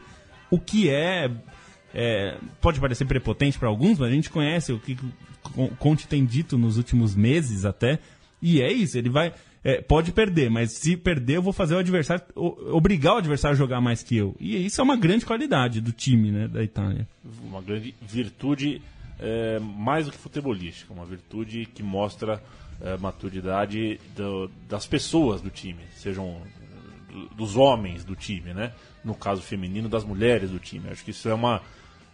O 0.52 0.60
que 0.60 0.88
é, 0.90 1.30
é, 1.94 2.38
pode 2.62 2.80
parecer 2.80 3.06
prepotente 3.06 3.58
para 3.58 3.68
alguns, 3.68 3.98
mas 4.00 4.10
a 4.10 4.14
gente 4.14 4.30
conhece 4.30 4.72
o 4.72 4.80
que 4.80 4.98
Conte 5.80 6.08
tem 6.08 6.26
dito 6.26 6.58
nos 6.58 6.78
últimos 6.78 7.16
meses 7.16 7.66
até, 7.66 8.00
e 8.42 8.62
é 8.62 8.72
isso. 8.72 8.98
Ele 8.98 9.10
vai 9.10 9.34
é, 9.64 9.82
pode 9.82 10.12
perder, 10.14 10.50
mas 10.50 10.72
se 10.72 10.96
perder 10.96 11.38
eu 11.38 11.42
vou 11.42 11.52
fazer 11.52 11.76
o 11.76 11.80
adversário 11.80 12.24
obrigar 12.36 13.16
o 13.16 13.18
adversário 13.18 13.56
a 13.56 13.58
jogar 13.58 13.82
mais 13.82 14.02
que 14.04 14.16
eu. 14.16 14.36
E 14.40 14.66
isso 14.66 14.80
é 14.80 14.84
uma 14.84 14.96
grande 14.96 15.26
qualidade 15.26 15.82
do 15.82 15.92
time, 15.92 16.32
né, 16.32 16.48
da 16.48 16.64
Itália. 16.64 17.08
uma 17.44 17.62
grande 17.62 17.94
virtude 18.02 18.82
é, 19.20 19.60
mais 19.60 20.06
do 20.06 20.12
que 20.14 20.18
futebolística, 20.18 20.94
uma 20.94 21.06
virtude 21.06 21.66
que 21.66 21.84
mostra 21.84 22.42
é, 22.82 22.96
maturidade 22.98 24.00
do- 24.16 24.50
das 24.70 24.86
pessoas 24.88 25.42
do 25.42 25.50
time, 25.50 25.82
sejam 25.98 26.42
dos 27.36 27.58
homens 27.58 28.06
do 28.06 28.16
time, 28.16 28.54
né? 28.54 28.72
No 29.04 29.14
caso 29.16 29.42
feminino, 29.42 29.90
das 29.90 30.06
mulheres 30.06 30.52
do 30.52 30.60
time. 30.60 30.88
Acho 30.90 31.04
que 31.04 31.12
isso 31.12 31.28
é 31.28 31.34
uma 31.34 31.62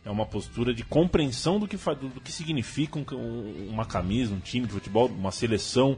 é 0.06 0.10
uma 0.12 0.26
postura 0.26 0.74
de 0.74 0.84
compreensão 0.84 1.60
do 1.60 1.68
que 1.68 1.76
do, 1.78 2.22
que 2.24 2.32
significa 2.32 3.00
um- 3.00 3.06
um- 3.16 3.70
uma 3.72 3.86
camisa, 3.86 4.34
um 4.34 4.40
time 4.40 4.68
de 4.68 4.74
futebol, 4.74 5.08
uma 5.08 5.32
seleção, 5.32 5.98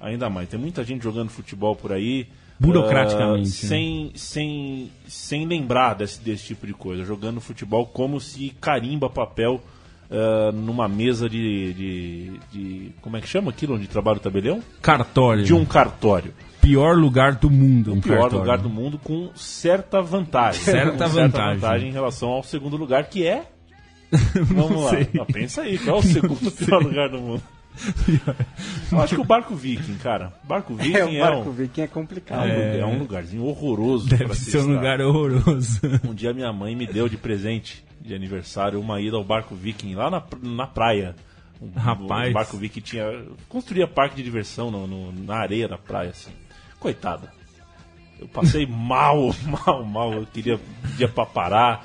ainda 0.00 0.28
mais. 0.28 0.48
Tem 0.48 0.58
muita 0.58 0.82
gente 0.84 1.02
jogando 1.02 1.30
futebol 1.30 1.76
por 1.76 1.92
aí 1.92 2.26
Burocraticamente, 2.58 3.48
ah, 3.48 3.62
né? 3.62 3.68
sem, 3.68 4.12
sem, 4.14 4.90
sem 5.06 5.46
lembrar 5.46 5.94
desse, 5.94 6.20
desse 6.20 6.44
tipo 6.46 6.66
de 6.66 6.72
coisa, 6.74 7.04
jogando 7.04 7.40
futebol 7.40 7.86
como 7.86 8.18
se 8.20 8.50
carimba 8.60 9.08
papel 9.10 9.62
ah, 10.10 10.50
numa 10.52 10.88
mesa 10.88 11.28
de, 11.28 11.72
de, 11.74 12.40
de- 12.52 12.92
Como 13.02 13.16
é 13.16 13.20
que 13.20 13.28
chama 13.28 13.50
aquilo 13.50 13.74
onde 13.74 13.86
trabalha 13.86 14.16
o 14.16 14.20
tabelião? 14.20 14.62
Cartório. 14.82 15.44
De 15.44 15.52
um 15.54 15.64
cartório. 15.64 16.32
Pior 16.66 16.96
lugar 16.96 17.34
do 17.34 17.50
mundo, 17.50 17.92
um 17.94 17.98
O 17.98 18.00
pior 18.02 18.14
cartório. 18.22 18.38
lugar 18.38 18.58
do 18.58 18.68
mundo 18.68 18.98
com 18.98 19.30
certa 19.34 20.00
vantagem. 20.02 20.60
Certa 20.62 21.04
Com 21.08 21.10
vantagem. 21.14 21.88
em 21.88 21.92
relação 21.92 22.28
ao 22.30 22.42
segundo 22.42 22.76
lugar, 22.76 23.04
que 23.08 23.26
é. 23.26 23.44
Vamos 24.42 24.84
lá. 24.84 24.92
Ah, 25.20 25.26
pensa 25.32 25.62
aí, 25.62 25.78
qual 25.78 25.96
é 25.96 25.98
o 25.98 26.02
segundo 26.02 26.50
pior 26.50 26.82
lugar 26.82 27.08
do 27.08 27.18
mundo? 27.20 27.42
Eu 28.90 29.00
acho 29.00 29.14
que 29.14 29.20
o 29.20 29.24
Barco 29.24 29.54
Viking, 29.54 29.96
cara. 29.96 30.32
Barco 30.44 30.74
Viking 30.76 30.94
É, 30.96 31.00
é, 31.00 31.04
o 31.04 31.20
barco 31.20 31.50
um, 31.50 31.52
viking 31.52 31.80
é 31.80 31.84
é 31.84 31.86
um 31.86 31.90
complicado. 31.90 32.42
lugar- 32.48 32.78
é 32.78 32.86
um 32.86 32.98
lugarzinho 32.98 33.44
horroroso. 33.44 34.08
Deve 34.08 34.34
ser 34.34 34.58
um 34.58 34.74
lugar 34.74 35.00
horroroso. 35.00 35.80
Um 36.08 36.14
dia 36.14 36.32
minha 36.32 36.52
mãe 36.52 36.74
me 36.74 36.86
deu 36.86 37.08
de 37.08 37.16
presente 37.16 37.84
de 38.00 38.14
aniversário 38.14 38.80
uma 38.80 39.00
ida 39.00 39.16
ao 39.16 39.24
barco 39.24 39.54
viking 39.54 39.94
lá 39.94 40.10
na, 40.10 40.22
na 40.42 40.66
praia. 40.66 41.14
Um, 41.60 41.70
Rapaz. 41.78 42.30
O 42.30 42.34
barco 42.34 42.56
viking 42.56 42.80
tinha. 42.80 43.04
construía 43.48 43.86
parque 43.86 44.16
de 44.16 44.22
diversão 44.22 44.70
no, 44.70 44.86
no- 44.86 45.12
na 45.12 45.36
areia 45.36 45.66
da 45.68 45.76
praia, 45.76 46.10
assim. 46.10 46.30
Coitada. 46.80 47.32
Eu 48.18 48.28
passei 48.28 48.66
mal, 48.66 49.34
mal, 49.66 49.84
mal. 49.84 50.12
Eu 50.12 50.26
queria 50.26 50.58
dia 50.96 51.08
pra 51.08 51.26
parar. 51.26 51.84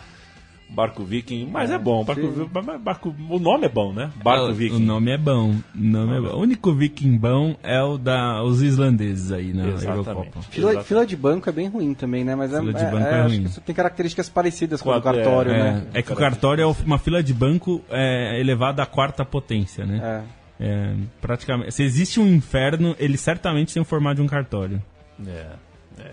Barco 0.73 1.03
viking, 1.03 1.47
mas 1.51 1.69
é, 1.69 1.77
bom. 1.77 2.01
Barco, 2.05 2.31
barco, 2.79 3.15
o 3.29 3.39
nome 3.39 3.65
é 3.65 3.69
bom, 3.69 3.91
né? 3.91 4.09
Barco 4.23 4.45
É, 4.47 4.51
o, 4.51 4.53
viking. 4.53 4.77
o 4.77 4.79
nome 4.79 5.11
é 5.11 5.17
bom. 5.17 5.49
O, 5.49 5.61
nome 5.75 6.15
é 6.17 6.21
bom. 6.21 6.27
o 6.29 6.39
único 6.39 6.73
viking 6.73 7.17
bom 7.17 7.57
é 7.61 7.83
o 7.83 7.97
da 7.97 8.41
os 8.41 8.61
islandeses 8.61 9.33
aí 9.33 9.51
na 9.53 9.67
Exatamente. 9.67 10.07
Eurocopa. 10.07 10.41
Fila, 10.43 10.67
Exatamente. 10.69 10.87
fila 10.87 11.05
de 11.05 11.17
banco 11.17 11.49
é 11.49 11.51
bem 11.51 11.67
ruim 11.67 11.93
também, 11.93 12.23
né? 12.23 12.35
Mas 12.35 12.53
é, 12.53 12.59
Fila 12.61 12.71
de 12.73 12.83
é- 12.85 12.89
banco 12.89 13.03
é 13.05 13.11
é, 13.11 13.19
acho 13.19 13.27
ruim. 13.27 13.41
que 13.43 13.49
isso 13.49 13.59
tem 13.59 13.75
características 13.75 14.29
parecidas 14.29 14.81
com 14.81 14.91
o 14.91 14.95
é, 14.95 15.01
cartório, 15.01 15.51
É, 15.51 15.57
né? 15.73 15.87
é 15.93 16.01
que 16.01 16.13
o 16.13 16.15
cartório 16.15 16.61
é 16.63 16.75
uma 16.85 16.97
fila 16.97 17.21
de 17.21 17.33
banco 17.33 17.81
é, 17.89 18.39
elevada 18.39 18.81
à 18.81 18.85
quarta 18.85 19.25
potência, 19.25 19.85
né? 19.85 19.99
É. 20.01 20.40
É, 20.61 20.93
praticamente. 21.19 21.71
Se 21.73 21.81
existe 21.83 22.19
um 22.19 22.27
inferno, 22.31 22.95
ele 22.99 23.17
certamente 23.17 23.73
tem 23.73 23.81
o 23.81 23.85
formato 23.85 24.17
de 24.17 24.21
um 24.21 24.27
cartório. 24.27 24.81
É, 25.25 25.47
é. 25.99 26.11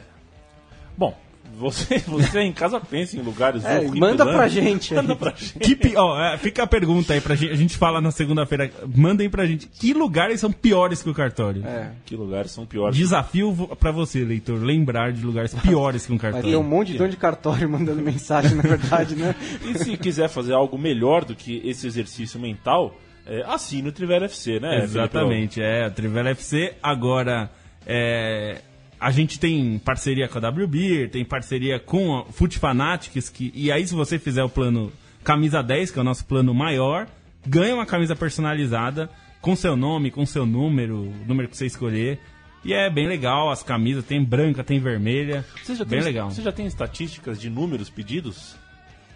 Bom, 0.97 1.15
você, 1.59 1.99
você 2.09 2.41
em 2.41 2.53
casa 2.53 2.81
pensa 2.81 3.17
em 3.17 3.21
lugares 3.21 3.63
É, 3.65 3.83
manda 3.89 4.25
pra 4.25 4.49
gente. 4.49 4.95
Manda 4.95 5.15
pra 5.15 5.31
gente. 5.33 5.59
Que 5.59 5.77
pi- 5.77 5.95
é, 5.97 6.39
fica 6.39 6.63
a 6.63 6.67
pergunta 6.67 7.13
aí 7.13 7.21
pra 7.21 7.35
gente. 7.35 7.53
A 7.53 7.57
gente 7.57 7.77
fala 7.77 8.01
na 8.01 8.11
segunda-feira. 8.11 8.71
Mandem 8.95 9.29
pra 9.29 9.45
gente. 9.45 9.67
Que 9.69 9.93
lugares 9.93 10.41
são 10.41 10.51
piores 10.51 11.03
que 11.03 11.11
o 11.11 11.15
cartório? 11.15 11.63
É. 11.67 11.91
Que 12.07 12.17
lugares 12.17 12.51
são 12.51 12.65
piores? 12.65 12.97
Desafio 12.97 13.53
vo- 13.53 13.77
pra 13.77 13.91
você, 13.91 14.25
leitor, 14.25 14.63
lembrar 14.63 15.13
de 15.13 15.23
lugares 15.25 15.53
piores 15.55 16.07
que 16.07 16.13
um 16.13 16.19
cartório. 16.19 16.49
ter 16.49 16.57
um 16.57 16.63
monte 16.63 16.93
de 16.93 16.99
dono 16.99 17.11
de 17.11 17.17
cartório 17.19 17.69
mandando 17.69 18.01
mensagem, 18.03 18.55
na 18.55 18.63
verdade, 18.63 19.15
né? 19.15 19.35
E 19.69 19.79
se 19.79 19.97
quiser 19.99 20.29
fazer 20.29 20.55
algo 20.55 20.79
melhor 20.79 21.25
do 21.25 21.35
que 21.35 21.61
esse 21.65 21.87
exercício 21.87 22.41
mental, 22.41 22.95
é, 23.29 23.45
assine 23.47 23.89
o 23.89 23.93
Trivela 23.93 24.25
FC, 24.25 24.59
né? 24.59 24.83
Exatamente, 24.83 25.61
é. 25.61 25.85
A 25.85 25.91
Trivela 25.91 26.31
FC 26.31 26.75
agora 26.83 27.51
é, 27.87 28.63
a 28.99 29.11
gente 29.11 29.39
tem 29.39 29.79
parceria 29.79 30.27
com 30.27 30.39
a 30.39 30.49
WBeer, 30.49 31.11
tem 31.11 31.25
parceria 31.25 31.79
com 31.79 32.17
a 32.17 32.25
Foot 32.25 32.59
Fanatics, 32.59 33.29
que, 33.29 33.53
e 33.55 33.71
aí 33.71 33.87
se 33.87 33.95
você 33.95 34.19
fizer 34.19 34.43
o 34.43 34.49
plano 34.49 34.93
camisa 35.23 35.63
10, 35.63 35.91
que 35.91 35.99
é 35.99 36.03
o 36.03 36.05
nosso 36.05 36.25
plano 36.25 36.55
maior, 36.55 37.07
ganha 37.47 37.75
uma 37.75 37.87
camisa 37.87 38.17
personalizada 38.17 39.11
com 39.41 39.55
seu 39.55 39.77
nome, 39.77 40.11
com 40.11 40.25
seu 40.25 40.47
número, 40.47 40.97
o 40.97 41.25
número 41.27 41.49
que 41.49 41.57
você 41.57 41.67
escolher. 41.67 42.19
E 42.65 42.73
é 42.73 42.91
bem 42.91 43.07
legal, 43.07 43.51
as 43.51 43.63
camisas 43.63 44.05
tem 44.05 44.25
branca, 44.25 44.65
tem 44.65 44.81
vermelha. 44.81 45.45
Você 45.63 45.75
já, 45.75 45.85
bem 45.85 46.01
tem, 46.01 46.09
legal. 46.09 46.31
você 46.31 46.43
já 46.43 46.51
tem 46.51 46.67
estatísticas 46.67 47.39
de 47.41 47.49
números 47.49 47.89
pedidos? 47.89 48.57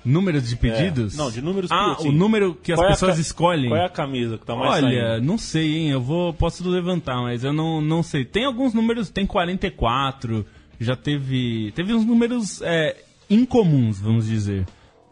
Números 0.04 0.48
de 0.48 0.56
pedidos? 0.56 1.14
É, 1.14 1.16
não, 1.16 1.30
de 1.30 1.40
números 1.40 1.70
Ah, 1.70 1.92
assim, 1.92 2.08
o 2.08 2.12
número 2.12 2.54
que 2.54 2.72
as 2.72 2.80
é 2.80 2.88
pessoas 2.88 3.18
escolhem. 3.18 3.68
Qual 3.70 3.80
é 3.80 3.84
a 3.84 3.88
camisa 3.88 4.36
que 4.36 4.44
tá 4.44 4.56
mais 4.56 4.82
Olha, 4.82 5.12
saindo? 5.12 5.26
não 5.26 5.38
sei, 5.38 5.76
hein? 5.76 5.90
Eu 5.90 6.00
vou, 6.00 6.32
posso 6.34 6.68
levantar, 6.68 7.20
mas 7.22 7.44
eu 7.44 7.52
não, 7.52 7.80
não 7.80 8.02
sei. 8.02 8.24
Tem 8.24 8.44
alguns 8.44 8.74
números, 8.74 9.10
tem 9.10 9.26
44, 9.26 10.44
já 10.80 10.96
teve. 10.96 11.72
Teve 11.72 11.94
uns 11.94 12.04
números 12.04 12.60
é, 12.62 12.96
incomuns, 13.30 14.00
vamos 14.00 14.26
dizer. 14.26 14.66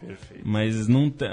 Perfeito. 0.04 0.42
Mas 0.44 0.88
não. 0.88 1.10
te- 1.10 1.26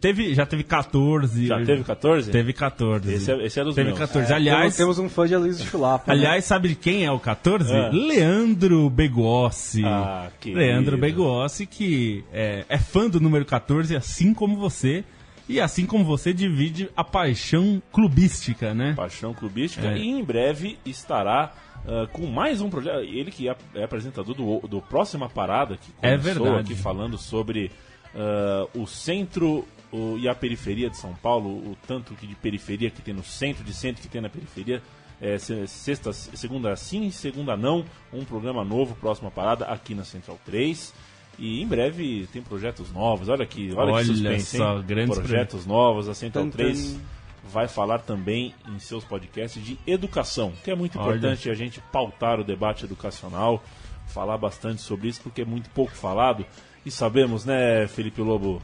Teve, 0.00 0.34
já 0.34 0.46
teve 0.46 0.62
14. 0.62 1.46
Já 1.46 1.64
teve 1.64 1.82
14? 1.84 2.30
Teve 2.30 2.52
14. 2.52 3.12
Esse 3.12 3.32
é, 3.32 3.44
esse 3.46 3.58
é 3.60 3.64
dos 3.64 3.74
Teve 3.74 3.88
meus. 3.88 3.98
14. 3.98 4.28
Temos, 4.28 4.30
aliás, 4.30 4.76
temos 4.76 4.98
um 4.98 5.08
fã 5.08 5.26
de 5.26 5.34
Aloysio 5.34 5.66
Chulapa. 5.66 6.12
né? 6.12 6.18
aliás, 6.18 6.44
sabe 6.44 6.68
de 6.68 6.74
quem 6.74 7.04
é 7.04 7.10
o 7.10 7.18
14? 7.18 7.72
É. 7.72 7.90
Leandro 7.90 8.88
Begossi. 8.88 9.82
Ah, 9.84 10.28
querido. 10.40 10.60
Leandro 10.60 10.96
Begossi, 10.98 11.66
que 11.66 12.24
é, 12.32 12.64
é 12.68 12.78
fã 12.78 13.08
do 13.08 13.20
número 13.20 13.44
14, 13.44 13.94
assim 13.96 14.32
como 14.32 14.56
você. 14.56 15.04
E 15.48 15.58
assim 15.60 15.86
como 15.86 16.04
você 16.04 16.32
divide 16.34 16.90
a 16.94 17.02
paixão 17.02 17.82
clubística, 17.90 18.74
né? 18.74 18.92
Paixão 18.94 19.32
Clubística. 19.32 19.86
É. 19.88 19.96
E 19.96 20.06
em 20.06 20.22
breve 20.22 20.78
estará 20.84 21.54
ah, 21.86 22.06
com 22.12 22.26
mais 22.26 22.60
um 22.60 22.68
projeto. 22.68 22.98
Ele 23.00 23.30
que 23.30 23.48
é, 23.48 23.56
é 23.74 23.82
apresentador 23.84 24.34
do, 24.34 24.60
do 24.68 24.82
Próxima 24.82 25.26
Parada, 25.26 25.78
que 25.78 25.90
É 26.02 26.18
começou 26.18 26.44
verdade. 26.44 26.72
aqui 26.72 26.74
falando 26.82 27.16
sobre 27.16 27.70
ah, 28.14 28.66
o 28.74 28.86
centro 28.86 29.66
o- 29.92 30.18
e 30.18 30.28
a 30.28 30.34
periferia 30.34 30.90
de 30.90 30.96
São 30.96 31.14
Paulo, 31.14 31.48
o 31.48 31.76
tanto 31.86 32.14
que 32.14 32.26
de 32.26 32.34
periferia 32.34 32.90
que 32.90 33.00
tem 33.02 33.14
no 33.14 33.24
centro, 33.24 33.64
de 33.64 33.72
centro 33.72 34.02
que 34.02 34.08
tem 34.08 34.20
na 34.20 34.28
periferia. 34.28 34.82
É, 35.20 35.36
se- 35.38 35.66
sexta, 35.66 36.12
segunda 36.12 36.76
sim, 36.76 37.10
segunda 37.10 37.56
não. 37.56 37.84
Um 38.12 38.24
programa 38.24 38.64
novo, 38.64 38.94
Próxima 38.96 39.30
Parada, 39.30 39.64
aqui 39.64 39.94
na 39.94 40.04
Central 40.04 40.38
3. 40.44 40.94
E 41.40 41.62
em 41.62 41.66
breve 41.66 42.28
tem 42.32 42.42
projetos 42.42 42.92
novos. 42.92 43.28
Olha 43.28 43.42
aqui, 43.44 43.72
olha, 43.76 43.92
Olha 43.92 44.04
que 44.04 44.12
suspense, 44.12 44.56
só, 44.56 44.76
hein? 44.76 44.84
grandes 44.86 45.18
projetos 45.18 45.66
novos. 45.66 46.08
A 46.08 46.14
Central 46.14 46.44
Tan, 46.44 46.50
tan. 46.50 46.56
3 46.56 46.96
vai 47.44 47.66
falar 47.66 48.00
também 48.00 48.54
em 48.68 48.78
seus 48.78 49.02
podcasts 49.04 49.64
de 49.64 49.78
educação, 49.86 50.52
que 50.62 50.70
é 50.70 50.74
muito 50.74 50.98
Olha. 50.98 51.16
importante 51.16 51.48
a 51.48 51.54
gente 51.54 51.80
pautar 51.92 52.38
o 52.40 52.44
debate 52.44 52.84
educacional, 52.84 53.62
falar 54.06 54.36
bastante 54.36 54.82
sobre 54.82 55.08
isso, 55.08 55.20
porque 55.22 55.42
é 55.42 55.44
muito 55.44 55.70
pouco 55.70 55.92
falado. 55.94 56.44
E 56.84 56.90
sabemos, 56.90 57.44
né, 57.44 57.86
Felipe 57.88 58.20
Lobo, 58.22 58.62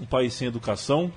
um 0.00 0.06
país 0.06 0.32
sem 0.34 0.48
educação 0.48 1.12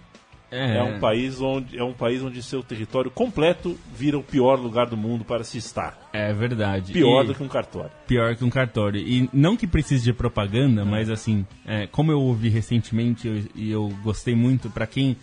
é, 0.52 0.82
um 0.82 1.00
país 1.00 1.42
onde 1.42 1.78
é 1.78 1.84
um 1.84 1.92
país 1.92 2.22
onde 2.24 2.42
seu 2.42 2.64
território 2.64 3.10
completo 3.12 3.78
vira 3.94 4.18
o 4.18 4.24
pior 4.24 4.58
lugar 4.58 4.86
do 4.86 4.96
mundo 4.96 5.26
para 5.26 5.44
se 5.44 5.58
estar. 5.58 6.10
É 6.14 6.32
verdade. 6.32 6.94
Pior 6.94 7.24
E- 7.26 7.28
do 7.28 7.36
que 7.36 7.44
um 7.44 7.48
cartório. 7.48 7.92
pior 8.08 8.36
que 8.38 8.46
um 8.46 8.50
cartório. 8.50 9.02
E 9.02 9.28
não 9.34 9.58
que 9.58 9.68
precise 9.68 10.04
de 10.06 10.14
propaganda, 10.14 10.86
mas 10.86 11.10
assim, 11.10 11.46
é, 11.66 11.88
como 11.88 12.12
eu 12.12 12.22
ouvi 12.22 12.48
recentemente 12.48 13.28
eu- 13.28 13.44
e 13.56 13.72
eu, 13.72 13.90
gostei 14.04 14.36
muito, 14.36 14.70
pra 14.70 14.86
quem. 14.88 15.18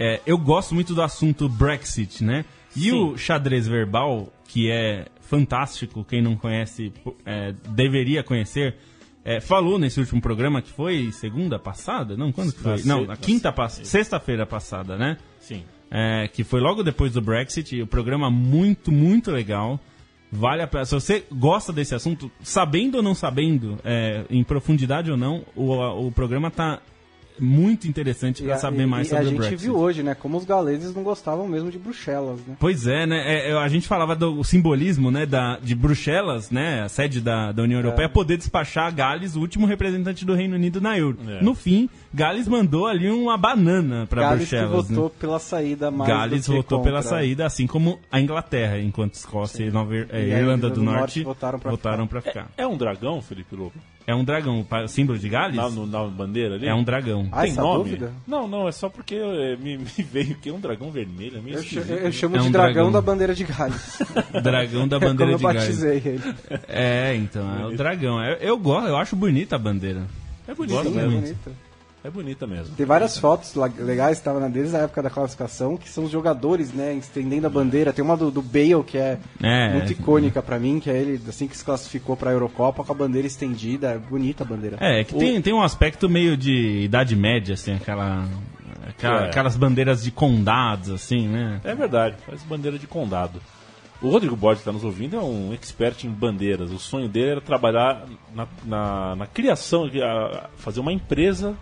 é, 0.00 0.20
eu 0.26 0.36
gosto 0.38 0.74
muito 0.74 0.94
do 0.94 1.02
assunto 1.02 1.48
Brexit, 1.48 2.24
né? 2.24 2.44
E 2.74 2.90
Sim. 2.90 2.92
o 2.92 3.16
xadrez 3.16 3.68
verbal, 3.68 4.32
que 4.48 4.70
é 4.70 5.06
fantástico, 5.20 6.02
quem 6.04 6.20
não 6.22 6.34
conhece 6.34 6.92
é, 7.24 7.54
deveria 7.68 8.22
conhecer. 8.24 8.74
É, 9.26 9.40
falou 9.40 9.76
nesse 9.76 9.98
último 9.98 10.20
programa 10.20 10.62
que 10.62 10.70
foi 10.70 11.10
segunda 11.10 11.58
passada? 11.58 12.16
Não, 12.16 12.30
quando 12.30 12.52
que 12.52 12.60
foi? 12.60 12.80
Não, 12.84 13.04
na 13.04 13.16
quinta 13.16 13.50
passada, 13.50 13.84
sexta-feira 13.84 14.46
passada, 14.46 14.96
né? 14.96 15.16
Sim. 15.40 15.64
É, 15.90 16.28
que 16.28 16.44
foi 16.44 16.60
logo 16.60 16.84
depois 16.84 17.12
do 17.12 17.20
Brexit. 17.20 17.82
O 17.82 17.88
programa 17.88 18.30
muito, 18.30 18.92
muito 18.92 19.32
legal. 19.32 19.80
Vale 20.30 20.62
a 20.62 20.66
pena. 20.68 20.84
Se 20.84 20.94
você 20.94 21.24
gosta 21.32 21.72
desse 21.72 21.92
assunto, 21.92 22.30
sabendo 22.40 22.98
ou 22.98 23.02
não 23.02 23.16
sabendo, 23.16 23.76
é, 23.84 24.24
em 24.30 24.44
profundidade 24.44 25.10
ou 25.10 25.16
não, 25.16 25.44
o, 25.56 26.06
o 26.06 26.12
programa 26.12 26.48
tá 26.48 26.80
muito 27.38 27.86
interessante 27.88 28.42
para 28.42 28.54
a- 28.54 28.58
saber 28.58 28.82
e- 28.82 28.86
mais 28.86 29.06
e 29.06 29.10
sobre 29.10 29.24
a 29.24 29.26
o 29.26 29.30
gente 29.30 29.38
Brexit. 29.38 29.62
viu 29.62 29.76
hoje, 29.76 30.02
né? 30.02 30.14
Como 30.14 30.36
os 30.36 30.44
galeses 30.44 30.94
não 30.94 31.02
gostavam 31.02 31.46
mesmo 31.46 31.70
de 31.70 31.78
Bruxelas, 31.78 32.38
né? 32.46 32.56
Pois 32.58 32.86
é, 32.86 33.06
né? 33.06 33.22
É, 33.26 33.50
é, 33.50 33.58
a 33.58 33.68
gente 33.68 33.86
falava 33.86 34.14
do 34.16 34.42
simbolismo, 34.44 35.10
né, 35.10 35.26
da, 35.26 35.58
de 35.58 35.74
Bruxelas, 35.74 36.50
né, 36.50 36.82
a 36.82 36.88
sede 36.88 37.20
da, 37.20 37.52
da 37.52 37.62
União 37.62 37.80
Europeia, 37.80 38.08
poder 38.08 38.36
despachar 38.36 38.94
Gales, 38.94 39.36
o 39.36 39.40
último 39.40 39.66
representante 39.66 40.24
do 40.24 40.34
Reino 40.34 40.54
Unido 40.54 40.80
na 40.80 40.96
Euro. 40.98 41.18
É. 41.28 41.42
No 41.42 41.54
fim, 41.54 41.88
Gales 42.12 42.48
mandou 42.48 42.86
ali 42.86 43.10
uma 43.10 43.36
banana 43.36 44.06
para 44.08 44.22
Gales 44.22 44.48
que 44.48 44.56
Bruxelas. 44.56 44.88
votou 44.88 45.04
né? 45.06 45.10
pela 45.18 45.38
saída 45.38 45.90
mais 45.90 46.08
Gales 46.10 46.46
do 46.46 46.50
que 46.52 46.56
votou 46.56 46.78
contra. 46.78 46.92
pela 46.92 47.02
saída, 47.02 47.46
assim 47.46 47.66
como 47.66 47.98
a 48.10 48.20
Inglaterra, 48.20 48.78
enquanto 48.78 49.14
Escócia 49.14 49.64
e 49.64 49.70
Nova 49.70 49.94
é, 49.96 50.06
E 50.28 50.34
a 50.34 50.38
Irlanda 50.40 50.70
do 50.70 50.82
Norte, 50.82 51.22
votaram 51.22 52.06
para 52.06 52.20
ficar. 52.20 52.48
É 52.56 52.66
um 52.66 52.76
dragão, 52.76 53.20
Felipe 53.20 53.54
Lobo? 53.54 53.74
É 54.06 54.14
um 54.14 54.22
dragão, 54.22 54.64
o 54.84 54.88
símbolo 54.88 55.18
de 55.18 55.28
Gales 55.28 55.56
Na, 55.56 55.68
no- 55.68 55.84
na 55.86 56.04
bandeira 56.04 56.54
ali? 56.54 56.68
é 56.68 56.72
um 56.74 56.84
dragão. 56.84 57.28
Ah, 57.32 57.42
Tem 57.42 57.50
essa 57.50 57.60
nome? 57.60 57.84
dúvida? 57.84 58.12
Não, 58.26 58.46
não, 58.46 58.68
é 58.68 58.72
só 58.72 58.88
porque 58.88 59.16
eh, 59.16 59.56
me, 59.60 59.76
me 59.78 59.84
veio 60.04 60.36
que 60.36 60.48
é 60.48 60.52
um 60.52 60.60
dragão 60.60 60.92
vermelho. 60.92 61.38
É 61.38 61.40
meio 61.40 61.56
Eu, 61.56 61.62
ch- 61.64 61.76
eu 61.76 61.84
né? 61.84 62.12
chamo 62.12 62.36
É 62.36 62.38
de 62.38 62.46
um 62.46 62.50
dragão, 62.52 62.72
dragão. 62.74 62.92
da 62.92 63.00
bandeira 63.00 63.34
de 63.34 63.42
Gales. 63.44 63.98
Dragão 64.44 64.86
da 64.86 64.96
É 64.96 65.00
como 65.00 65.10
bandeira 65.10 65.32
eu 65.32 65.38
de 65.38 65.42
Gales. 65.44 65.62
batizei 65.64 66.02
ele. 66.04 66.34
É, 66.68 67.14
então, 67.16 67.60
é 67.62 67.66
o 67.66 67.76
dragão. 67.76 68.22
Eu, 68.22 68.36
eu 68.36 68.58
gosto, 68.58 68.86
eu 68.88 68.96
acho 68.96 69.16
bonita 69.16 69.56
a 69.56 69.58
bandeira. 69.58 70.02
É 70.46 70.54
bonita 70.54 70.74
Gosto 70.74 70.92
Sim, 70.92 70.98
é 71.00 71.06
mesmo. 71.08 71.36
É 72.06 72.10
bonita 72.10 72.46
mesmo. 72.46 72.76
Tem 72.76 72.86
várias 72.86 73.18
fotos 73.18 73.54
la- 73.56 73.66
legais, 73.78 74.16
estava 74.18 74.38
na 74.38 74.46
deles 74.46 74.72
na 74.72 74.78
época 74.80 75.02
da 75.02 75.10
classificação, 75.10 75.76
que 75.76 75.88
são 75.88 76.04
os 76.04 76.10
jogadores, 76.10 76.72
né, 76.72 76.94
estendendo 76.94 77.48
a 77.48 77.50
bandeira. 77.50 77.92
Tem 77.92 78.04
uma 78.04 78.16
do, 78.16 78.30
do 78.30 78.40
Bale, 78.40 78.84
que 78.86 78.96
é, 78.96 79.18
É, 79.42 79.72
muito 79.72 79.88
é. 79.88 79.92
icônica 79.92 80.40
pra 80.40 80.56
mim, 80.58 80.78
que 80.78 80.88
é 80.88 80.96
ele, 80.96 81.20
assim 81.28 81.48
que 81.48 81.56
se 81.56 81.64
classificou 81.64 82.16
pra 82.16 82.30
Eurocopa, 82.30 82.84
com 82.84 82.92
a 82.92 82.94
bandeira 82.94 83.26
estendida. 83.26 83.88
É 83.88 83.98
bonita 83.98 84.44
a 84.44 84.46
bandeira. 84.46 84.76
É, 84.80 85.02
que 85.02 85.14
tem, 85.16 85.42
tem 85.42 85.52
um 85.52 85.62
aspecto 85.62 86.08
meio 86.08 86.36
de 86.36 86.82
Idade 86.84 87.16
Média, 87.16 87.54
assim, 87.54 87.74
aquela, 87.74 88.24
aquela- 88.88 89.24
É. 89.24 89.28
aquelas 89.30 89.56
bandeiras 89.56 90.04
de 90.04 90.12
condados, 90.12 90.90
assim, 90.90 91.26
né? 91.26 91.60
É 91.64 91.74
verdade, 91.74 92.14
faz 92.24 92.40
bandeira 92.44 92.78
de 92.78 92.86
condado. 92.86 93.40
O 94.00 94.10
Rodrigo 94.10 94.36
Borges 94.36 94.62
que 94.62 94.68
está 94.68 94.72
nos 94.72 94.84
ouvindo 94.84 95.16
é 95.16 95.20
um 95.20 95.52
expert 95.54 96.04
em 96.04 96.10
bandeiras. 96.10 96.70
O 96.70 96.78
sonho 96.78 97.08
dele 97.08 97.30
era 97.30 97.40
trabalhar 97.40 98.04
na, 98.34 98.46
na, 98.64 99.16
na 99.16 99.26
criação, 99.26 99.86
a- 99.86 100.50
fazer 100.58 100.78
uma 100.80 100.92
empresa 100.92 101.56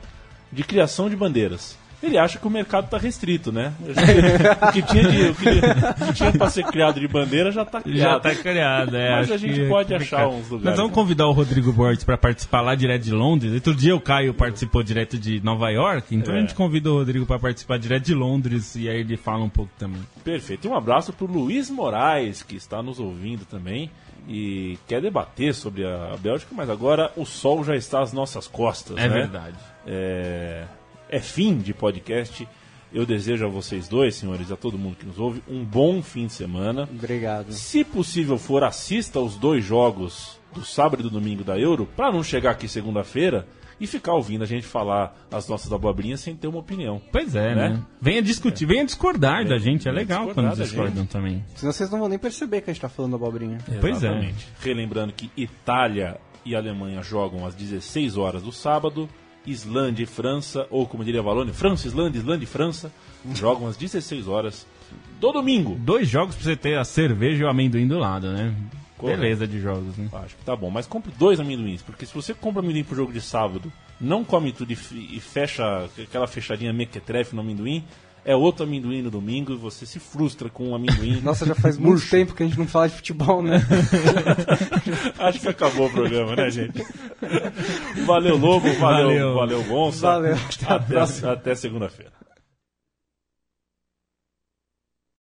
de 0.55 0.63
criação 0.63 1.11
de 1.11 1.17
bandeiras. 1.17 1.77
Ele 2.03 2.19
acha 2.19 2.39
que 2.39 2.47
o 2.47 2.51
mercado 2.51 2.85
está 2.85 2.99
restrito, 2.99 3.51
né? 3.51 3.73
o 3.81 4.73
que 4.73 4.83
tinha 4.83 5.09
de, 5.09 5.23
o 5.31 5.35
que, 5.35 5.49
o 5.49 6.07
que 6.07 6.13
tinha 6.13 6.33
para 6.33 6.51
ser 6.51 6.65
criado 6.67 7.01
de 7.01 7.09
bandeira 7.09 7.51
já 7.51 7.63
está 7.63 7.79
Já 7.79 7.83
criado. 7.85 8.21
tá 8.23 8.35
criado, 8.35 8.95
é. 8.97 9.11
Mas 9.17 9.33
a 9.33 9.37
gente 9.39 9.55
que 9.55 9.61
é 9.63 9.69
pode 9.69 9.95
achar 9.95 10.29
uns 10.29 10.47
lugares. 10.51 10.65
Nós 10.65 10.77
vamos 10.77 10.93
convidar 10.93 11.27
o 11.29 11.33
Rodrigo 11.33 11.73
Borges 11.73 12.05
para 12.05 12.19
participar 12.19 12.61
lá 12.61 12.75
direto 12.75 13.05
de 13.05 13.11
Londres. 13.11 13.55
Outro 13.55 13.75
dia 13.75 13.97
o 13.97 14.01
Caio 14.03 14.35
participou 14.35 14.83
direto 14.83 15.17
de 15.19 15.43
Nova 15.43 15.71
York, 15.71 16.15
então 16.15 16.35
É. 16.35 16.39
a 16.39 16.41
gente 16.43 16.55
convida 16.55 16.91
o 16.93 16.99
Rodrigo 16.99 17.25
para 17.25 17.39
participar 17.39 17.79
direto 17.79 18.05
de 18.05 18.13
Londres 18.15 18.75
e 18.77 18.87
aí 18.87 19.01
ele 19.01 19.17
fala 19.17 19.43
um 19.43 19.49
pouco 19.49 19.71
também. 19.79 20.03
Perfeito. 20.23 20.67
E 20.67 20.71
um 20.71 20.77
abraço 20.77 21.11
para 21.11 21.25
o 21.25 21.29
Luiz 21.33 21.71
Moraes, 21.71 22.43
que 22.43 22.55
está 22.57 22.83
nos 22.83 23.01
ouvindo 23.01 23.47
também 23.47 23.91
e 24.29 24.79
quer 24.87 25.01
debater 25.01 25.55
sobre 25.55 25.85
a 25.85 26.17
Bélgica, 26.19 26.55
mas 26.55 26.71
agora 26.71 27.13
o 27.17 27.25
sol 27.25 27.65
já 27.65 27.77
está 27.77 28.01
às 28.01 28.13
nossas 28.13 28.47
costas. 28.47 28.97
É 28.97 29.09
né? 29.09 29.09
verdade. 29.09 29.57
É, 29.87 30.65
é 31.09 31.21
fim 31.21 31.59
de 31.59 31.75
podcast. 31.75 32.47
Eu 32.93 33.05
desejo 33.05 33.45
a 33.45 33.49
vocês 33.49 33.89
dois, 33.89 34.15
senhores, 34.15 34.53
a 34.53 34.57
todo 34.57 34.79
mundo 34.79 34.97
que 34.97 35.05
nos 35.05 35.19
ouve, 35.19 35.43
um 35.49 35.65
bom 35.65 36.01
fim 36.01 36.27
de 36.27 36.33
semana. 36.33 36.89
Obrigado. 36.91 37.53
Se 37.53 37.83
possível 37.85 38.39
for, 38.39 38.63
assista 38.63 39.19
os 39.19 39.37
dois 39.37 39.65
jogos 39.65 40.39
do 40.55 40.65
sábado 40.65 41.01
e 41.01 41.03
do 41.03 41.11
domingo 41.11 41.43
da 41.43 41.59
Euro, 41.59 41.89
para 41.97 42.13
não 42.13 42.23
chegar 42.23 42.53
aqui 42.53 42.69
segunda-feira 42.69 43.47
e 43.81 43.87
ficar 43.87 44.15
ouvindo 44.15 44.43
a 44.43 44.47
gente 44.47 44.67
falar 44.67 45.17
as 45.31 45.49
nossas 45.49 45.73
abobrinhas 45.73 46.21
sem 46.21 46.35
ter 46.37 46.47
uma 46.47 46.59
opinião. 46.59 47.01
Pois 47.11 47.35
é, 47.35 47.55
Né? 47.55 47.69
né? 47.71 47.83
Venha 48.01 48.23
discutir, 48.23 48.67
venha 48.67 48.85
discordar 48.85 49.45
da 49.47 49.59
gente. 49.59 49.89
É 49.89 49.93
venha 49.93 50.03
legal 50.03 50.29
quando 50.35 50.49
da 50.49 50.55
discordam 50.65 51.07
também. 51.07 51.45
Senão 51.55 51.73
vocês 51.73 51.91
não 51.91 51.99
vão 51.99 52.09
nem 52.09 52.19
perceber 52.19 52.61
que 52.61 52.71
a 52.71 52.73
gente 52.73 52.81
tá 52.83 52.89
falando 52.89 53.17
abobrinha. 53.17 53.59
Pois 53.81 54.03
é. 54.03 54.09
Exatamente. 54.09 54.49
Relembrando 54.61 55.13
que 55.13 55.31
Itália 55.37 56.19
e 56.45 56.55
Alemanha 56.55 57.03
jogam 57.03 57.47
às 57.47 57.55
16 57.55 58.17
horas 58.17 58.43
do 58.43 58.53
sábado, 58.53 59.09
Islândia 59.47 60.05
e 60.05 60.07
França, 60.07 60.67
ou 60.71 60.87
como 60.87 61.05
diria 61.05 61.23
Valone, 61.23 61.53
França, 61.53 61.87
Islândia, 61.87 62.19
Islândia 62.19 62.45
e 62.45 62.49
França, 62.49 62.93
jogam 63.35 63.67
às 63.67 63.77
16 63.77 64.29
horas 64.29 64.67
do 65.21 65.33
domingo. 65.33 65.77
Dois 65.81 66.09
jogos 66.09 66.35
pra 66.35 66.45
você 66.45 66.57
ter 66.57 66.79
a 66.79 66.85
cerveja 66.85 67.43
e 67.43 67.47
o 67.47 67.49
amendoim 67.51 67.87
do 67.87 67.99
lado, 67.99 68.31
né? 68.33 68.55
Correto. 69.05 69.21
Beleza 69.21 69.47
de 69.47 69.61
jogos, 69.61 69.97
né? 69.99 70.09
Acho 70.13 70.35
que 70.35 70.45
tá 70.45 70.57
bom, 70.57 70.71
mas 70.71 70.87
compre 70.87 71.13
dois 71.19 71.39
amendoins, 71.39 71.83
porque 71.83 72.07
se 72.07 72.15
você 72.15 72.33
compra 72.33 72.63
amendoim 72.63 72.83
pro 72.83 72.97
jogo 72.97 73.13
de 73.13 73.21
sábado, 73.21 73.71
não 74.01 74.25
come 74.25 74.51
tudo 74.51 74.73
e, 74.73 74.79
e 75.17 75.21
fecha 75.21 75.89
aquela 76.03 76.27
fechadinha 76.27 76.73
mequetrefe 76.73 77.35
no 77.35 77.43
amendoim, 77.43 77.85
é 78.25 78.35
outro 78.35 78.65
amendoim 78.65 79.03
no 79.03 79.11
domingo 79.11 79.53
e 79.53 79.57
você 79.57 79.85
se 79.85 79.99
frustra 80.01 80.49
com 80.49 80.71
um 80.71 80.75
amendoim. 80.75 81.21
Nossa, 81.23 81.45
já 81.45 81.55
faz 81.55 81.77
muito 81.77 82.09
tempo 82.09 82.35
que 82.35 82.43
a 82.43 82.47
gente 82.47 82.59
não 82.59 82.67
fala 82.67 82.89
de 82.89 82.95
futebol, 82.95 83.43
né? 83.43 83.61
Acho 85.21 85.41
que 85.41 85.49
acabou 85.49 85.89
o 85.89 85.91
programa, 85.91 86.35
né, 86.35 86.49
gente? 86.51 86.83
Valeu, 88.07 88.39
Lobo, 88.39 88.73
valeu, 88.73 89.09
Valeu. 89.09 89.35
valeu, 89.35 89.65
Gonça. 89.65 90.07
Valeu. 90.07 90.37
Até, 90.67 91.29
até 91.29 91.55
segunda-feira. 91.55 92.24